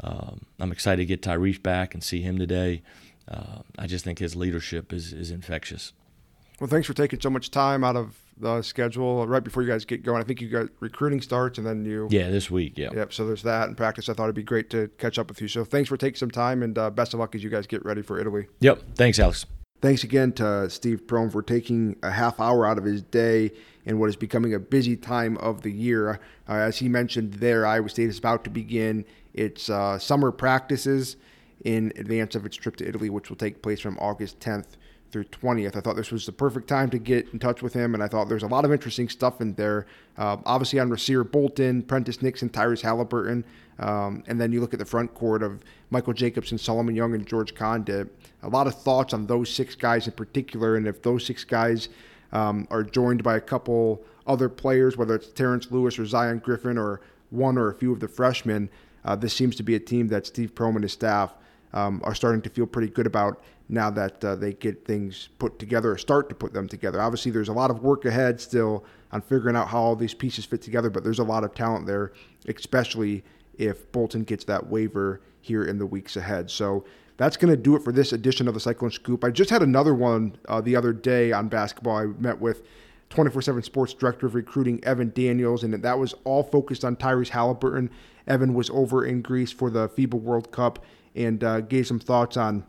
um, 0.00 0.46
I'm 0.58 0.72
excited 0.72 1.02
to 1.02 1.06
get 1.06 1.22
Tyrese 1.22 1.62
back 1.62 1.94
and 1.94 2.02
see 2.02 2.22
him 2.22 2.38
today. 2.38 2.82
Uh, 3.26 3.60
I 3.78 3.86
just 3.86 4.04
think 4.04 4.18
his 4.18 4.34
leadership 4.34 4.92
is 4.92 5.12
is 5.12 5.30
infectious. 5.30 5.92
Well, 6.60 6.68
thanks 6.68 6.88
for 6.88 6.94
taking 6.94 7.20
so 7.20 7.30
much 7.30 7.52
time 7.52 7.84
out 7.84 7.94
of 7.94 8.16
the 8.40 8.62
schedule 8.62 9.26
right 9.26 9.42
before 9.42 9.62
you 9.62 9.68
guys 9.68 9.84
get 9.84 10.02
going. 10.02 10.20
I 10.20 10.24
think 10.24 10.40
you 10.40 10.48
got 10.48 10.68
recruiting 10.80 11.20
starts 11.20 11.58
and 11.58 11.66
then 11.66 11.84
you. 11.84 12.08
Yeah, 12.10 12.30
this 12.30 12.50
week. 12.50 12.76
Yeah. 12.76 12.90
Yep. 12.94 13.12
So 13.12 13.26
there's 13.26 13.42
that 13.42 13.68
in 13.68 13.74
practice. 13.74 14.08
I 14.08 14.14
thought 14.14 14.24
it'd 14.24 14.34
be 14.34 14.42
great 14.42 14.70
to 14.70 14.88
catch 14.98 15.18
up 15.18 15.28
with 15.28 15.40
you. 15.40 15.48
So 15.48 15.64
thanks 15.64 15.88
for 15.88 15.96
taking 15.96 16.16
some 16.16 16.30
time 16.30 16.62
and 16.62 16.76
uh, 16.76 16.90
best 16.90 17.14
of 17.14 17.20
luck 17.20 17.34
as 17.34 17.44
you 17.44 17.50
guys 17.50 17.66
get 17.66 17.84
ready 17.84 18.02
for 18.02 18.18
Italy. 18.18 18.46
Yep. 18.60 18.82
Thanks, 18.96 19.18
Alex. 19.18 19.46
Thanks 19.80 20.02
again 20.02 20.32
to 20.32 20.68
Steve 20.70 21.06
Prohm 21.06 21.30
for 21.30 21.40
taking 21.40 21.94
a 22.02 22.10
half 22.10 22.40
hour 22.40 22.66
out 22.66 22.78
of 22.78 22.84
his 22.84 23.00
day 23.00 23.52
in 23.84 24.00
what 24.00 24.08
is 24.08 24.16
becoming 24.16 24.52
a 24.52 24.58
busy 24.58 24.96
time 24.96 25.36
of 25.36 25.62
the 25.62 25.70
year. 25.70 26.18
Uh, 26.48 26.54
as 26.54 26.78
he 26.78 26.88
mentioned 26.88 27.34
there, 27.34 27.64
Iowa 27.64 27.88
State 27.88 28.08
is 28.08 28.18
about 28.18 28.42
to 28.42 28.50
begin 28.50 29.04
its 29.34 29.70
uh, 29.70 29.96
summer 29.96 30.32
practices 30.32 31.16
in 31.64 31.92
advance 31.94 32.34
of 32.34 32.44
its 32.44 32.56
trip 32.56 32.74
to 32.76 32.88
Italy, 32.88 33.08
which 33.08 33.28
will 33.28 33.36
take 33.36 33.62
place 33.62 33.78
from 33.78 33.96
August 34.00 34.40
10th 34.40 34.66
through 35.10 35.24
20th. 35.24 35.76
I 35.76 35.80
thought 35.80 35.96
this 35.96 36.10
was 36.10 36.26
the 36.26 36.32
perfect 36.32 36.68
time 36.68 36.90
to 36.90 36.98
get 36.98 37.28
in 37.32 37.38
touch 37.38 37.62
with 37.62 37.72
him, 37.72 37.94
and 37.94 38.02
I 38.02 38.08
thought 38.08 38.28
there's 38.28 38.42
a 38.42 38.48
lot 38.48 38.64
of 38.64 38.72
interesting 38.72 39.08
stuff 39.08 39.40
in 39.40 39.54
there. 39.54 39.86
Uh, 40.16 40.36
obviously, 40.44 40.78
on 40.78 40.90
Rasir 40.90 41.30
Bolton, 41.30 41.82
Prentiss 41.82 42.22
Nixon, 42.22 42.50
Tyrese 42.50 42.82
Haliburton, 42.82 43.44
um, 43.78 44.22
and 44.26 44.40
then 44.40 44.52
you 44.52 44.60
look 44.60 44.72
at 44.72 44.78
the 44.78 44.84
front 44.84 45.14
court 45.14 45.42
of 45.42 45.62
Michael 45.90 46.12
Jacobson, 46.12 46.58
Solomon 46.58 46.94
Young, 46.94 47.14
and 47.14 47.26
George 47.26 47.54
Conditt. 47.54 48.08
A 48.42 48.48
lot 48.48 48.66
of 48.66 48.74
thoughts 48.74 49.14
on 49.14 49.26
those 49.26 49.52
six 49.52 49.74
guys 49.74 50.06
in 50.06 50.12
particular, 50.12 50.76
and 50.76 50.86
if 50.86 51.02
those 51.02 51.24
six 51.24 51.44
guys 51.44 51.88
um, 52.32 52.66
are 52.70 52.82
joined 52.82 53.22
by 53.22 53.36
a 53.36 53.40
couple 53.40 54.02
other 54.26 54.48
players, 54.48 54.96
whether 54.96 55.14
it's 55.14 55.28
Terrence 55.28 55.70
Lewis 55.70 55.98
or 55.98 56.06
Zion 56.06 56.38
Griffin 56.38 56.76
or 56.76 57.00
one 57.30 57.56
or 57.56 57.70
a 57.70 57.74
few 57.74 57.92
of 57.92 58.00
the 58.00 58.08
freshmen, 58.08 58.68
uh, 59.04 59.16
this 59.16 59.32
seems 59.32 59.56
to 59.56 59.62
be 59.62 59.74
a 59.74 59.80
team 59.80 60.08
that 60.08 60.26
Steve 60.26 60.54
Prohm 60.54 60.74
and 60.74 60.82
his 60.82 60.92
staff 60.92 61.34
um, 61.72 62.00
are 62.04 62.14
starting 62.14 62.42
to 62.42 62.50
feel 62.50 62.66
pretty 62.66 62.88
good 62.92 63.06
about 63.06 63.42
now 63.68 63.90
that 63.90 64.24
uh, 64.24 64.34
they 64.34 64.52
get 64.52 64.84
things 64.84 65.28
put 65.38 65.58
together 65.58 65.92
or 65.92 65.98
start 65.98 66.28
to 66.28 66.34
put 66.34 66.52
them 66.52 66.68
together. 66.68 67.00
Obviously, 67.00 67.30
there's 67.30 67.48
a 67.48 67.52
lot 67.52 67.70
of 67.70 67.82
work 67.82 68.04
ahead 68.04 68.40
still 68.40 68.84
on 69.12 69.20
figuring 69.20 69.56
out 69.56 69.68
how 69.68 69.78
all 69.78 69.96
these 69.96 70.14
pieces 70.14 70.44
fit 70.44 70.62
together, 70.62 70.90
but 70.90 71.04
there's 71.04 71.18
a 71.18 71.24
lot 71.24 71.44
of 71.44 71.54
talent 71.54 71.86
there, 71.86 72.12
especially 72.46 73.22
if 73.58 73.90
Bolton 73.92 74.24
gets 74.24 74.44
that 74.44 74.66
waiver 74.66 75.20
here 75.40 75.64
in 75.64 75.78
the 75.78 75.86
weeks 75.86 76.16
ahead. 76.16 76.50
So 76.50 76.84
that's 77.16 77.36
going 77.36 77.50
to 77.50 77.56
do 77.56 77.76
it 77.76 77.82
for 77.82 77.92
this 77.92 78.12
edition 78.12 78.48
of 78.48 78.54
the 78.54 78.60
Cyclone 78.60 78.90
Scoop. 78.90 79.24
I 79.24 79.30
just 79.30 79.50
had 79.50 79.62
another 79.62 79.94
one 79.94 80.36
uh, 80.48 80.60
the 80.60 80.76
other 80.76 80.92
day 80.92 81.32
on 81.32 81.48
basketball. 81.48 81.96
I 81.96 82.06
met 82.06 82.40
with 82.40 82.62
24 83.10 83.42
7 83.42 83.62
Sports 83.62 83.94
Director 83.94 84.26
of 84.26 84.34
Recruiting, 84.34 84.82
Evan 84.84 85.10
Daniels, 85.14 85.64
and 85.64 85.74
that 85.74 85.98
was 85.98 86.14
all 86.24 86.42
focused 86.42 86.84
on 86.84 86.96
Tyrese 86.96 87.30
Haliburton. 87.30 87.90
Evan 88.26 88.54
was 88.54 88.70
over 88.70 89.04
in 89.04 89.22
Greece 89.22 89.52
for 89.52 89.70
the 89.70 89.88
FIBA 89.88 90.14
World 90.14 90.50
Cup 90.52 90.84
and 91.14 91.42
uh, 91.42 91.60
gave 91.62 91.86
some 91.86 91.98
thoughts 91.98 92.36
on 92.36 92.64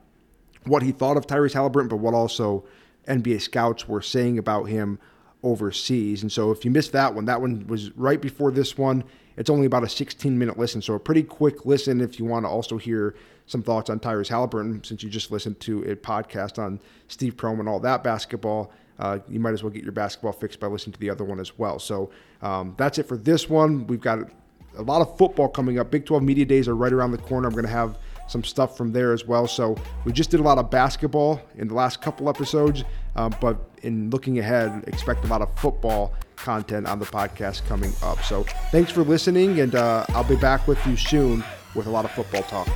what 0.65 0.83
he 0.83 0.91
thought 0.91 1.17
of 1.17 1.27
Tyrese 1.27 1.53
Haliburton, 1.53 1.89
but 1.89 1.97
what 1.97 2.13
also 2.13 2.65
NBA 3.07 3.41
scouts 3.41 3.87
were 3.87 4.01
saying 4.01 4.37
about 4.37 4.65
him 4.65 4.99
overseas. 5.43 6.21
And 6.21 6.31
so 6.31 6.51
if 6.51 6.65
you 6.65 6.71
missed 6.71 6.91
that 6.91 7.13
one, 7.15 7.25
that 7.25 7.41
one 7.41 7.65
was 7.67 7.91
right 7.91 8.21
before 8.21 8.51
this 8.51 8.77
one. 8.77 9.03
It's 9.37 9.49
only 9.49 9.65
about 9.65 9.83
a 9.83 9.89
16 9.89 10.37
minute 10.37 10.57
listen, 10.57 10.81
so 10.81 10.95
a 10.95 10.99
pretty 10.99 11.23
quick 11.23 11.65
listen 11.65 12.01
if 12.01 12.19
you 12.19 12.25
want 12.25 12.45
to 12.45 12.49
also 12.49 12.77
hear 12.77 13.15
some 13.45 13.63
thoughts 13.63 13.89
on 13.89 13.99
Tyrese 13.99 14.29
Haliburton, 14.29 14.85
since 14.85 15.01
you 15.01 15.09
just 15.09 15.31
listened 15.31 15.59
to 15.61 15.81
a 15.83 15.95
podcast 15.95 16.61
on 16.61 16.79
Steve 17.07 17.35
Prohm 17.35 17.59
and 17.59 17.67
all 17.69 17.79
that 17.79 18.03
basketball. 18.03 18.71
Uh, 18.99 19.19
you 19.29 19.39
might 19.39 19.53
as 19.53 19.63
well 19.63 19.71
get 19.71 19.81
your 19.81 19.93
basketball 19.93 20.33
fixed 20.33 20.59
by 20.59 20.67
listening 20.67 20.93
to 20.93 20.99
the 20.99 21.09
other 21.09 21.23
one 21.23 21.39
as 21.39 21.57
well. 21.57 21.79
So 21.79 22.11
um, 22.41 22.75
that's 22.77 22.99
it 22.99 23.07
for 23.07 23.15
this 23.15 23.49
one. 23.49 23.87
We've 23.87 24.01
got 24.01 24.19
a 24.77 24.81
lot 24.81 25.01
of 25.01 25.17
football 25.17 25.47
coming 25.47 25.79
up. 25.79 25.89
Big 25.89 26.05
12 26.05 26.21
Media 26.21 26.45
Days 26.45 26.67
are 26.67 26.75
right 26.75 26.91
around 26.91 27.11
the 27.11 27.17
corner. 27.17 27.47
I'm 27.47 27.53
going 27.53 27.65
to 27.65 27.71
have 27.71 27.97
some 28.29 28.43
stuff 28.43 28.77
from 28.77 28.91
there 28.91 29.11
as 29.11 29.25
well. 29.25 29.47
So 29.47 29.75
we 30.05 30.11
just 30.11 30.29
did 30.29 30.39
a 30.39 30.43
lot 30.43 30.57
of 30.57 30.69
basketball 30.69 31.41
in 31.57 31.67
the 31.67 31.73
last 31.73 32.01
couple 32.01 32.29
episodes, 32.29 32.83
um, 33.15 33.35
but 33.41 33.57
in 33.81 34.09
looking 34.09 34.39
ahead, 34.39 34.83
expect 34.87 35.25
a 35.25 35.27
lot 35.27 35.41
of 35.41 35.57
football 35.57 36.13
content 36.35 36.87
on 36.87 36.99
the 36.99 37.05
podcast 37.05 37.65
coming 37.67 37.91
up. 38.03 38.21
So 38.23 38.43
thanks 38.71 38.91
for 38.91 39.03
listening, 39.03 39.59
and 39.59 39.75
uh, 39.75 40.05
I'll 40.09 40.23
be 40.23 40.35
back 40.35 40.67
with 40.67 40.85
you 40.87 40.95
soon 40.95 41.43
with 41.75 41.87
a 41.87 41.89
lot 41.89 42.05
of 42.05 42.11
football 42.11 42.43
talk. 42.43 42.67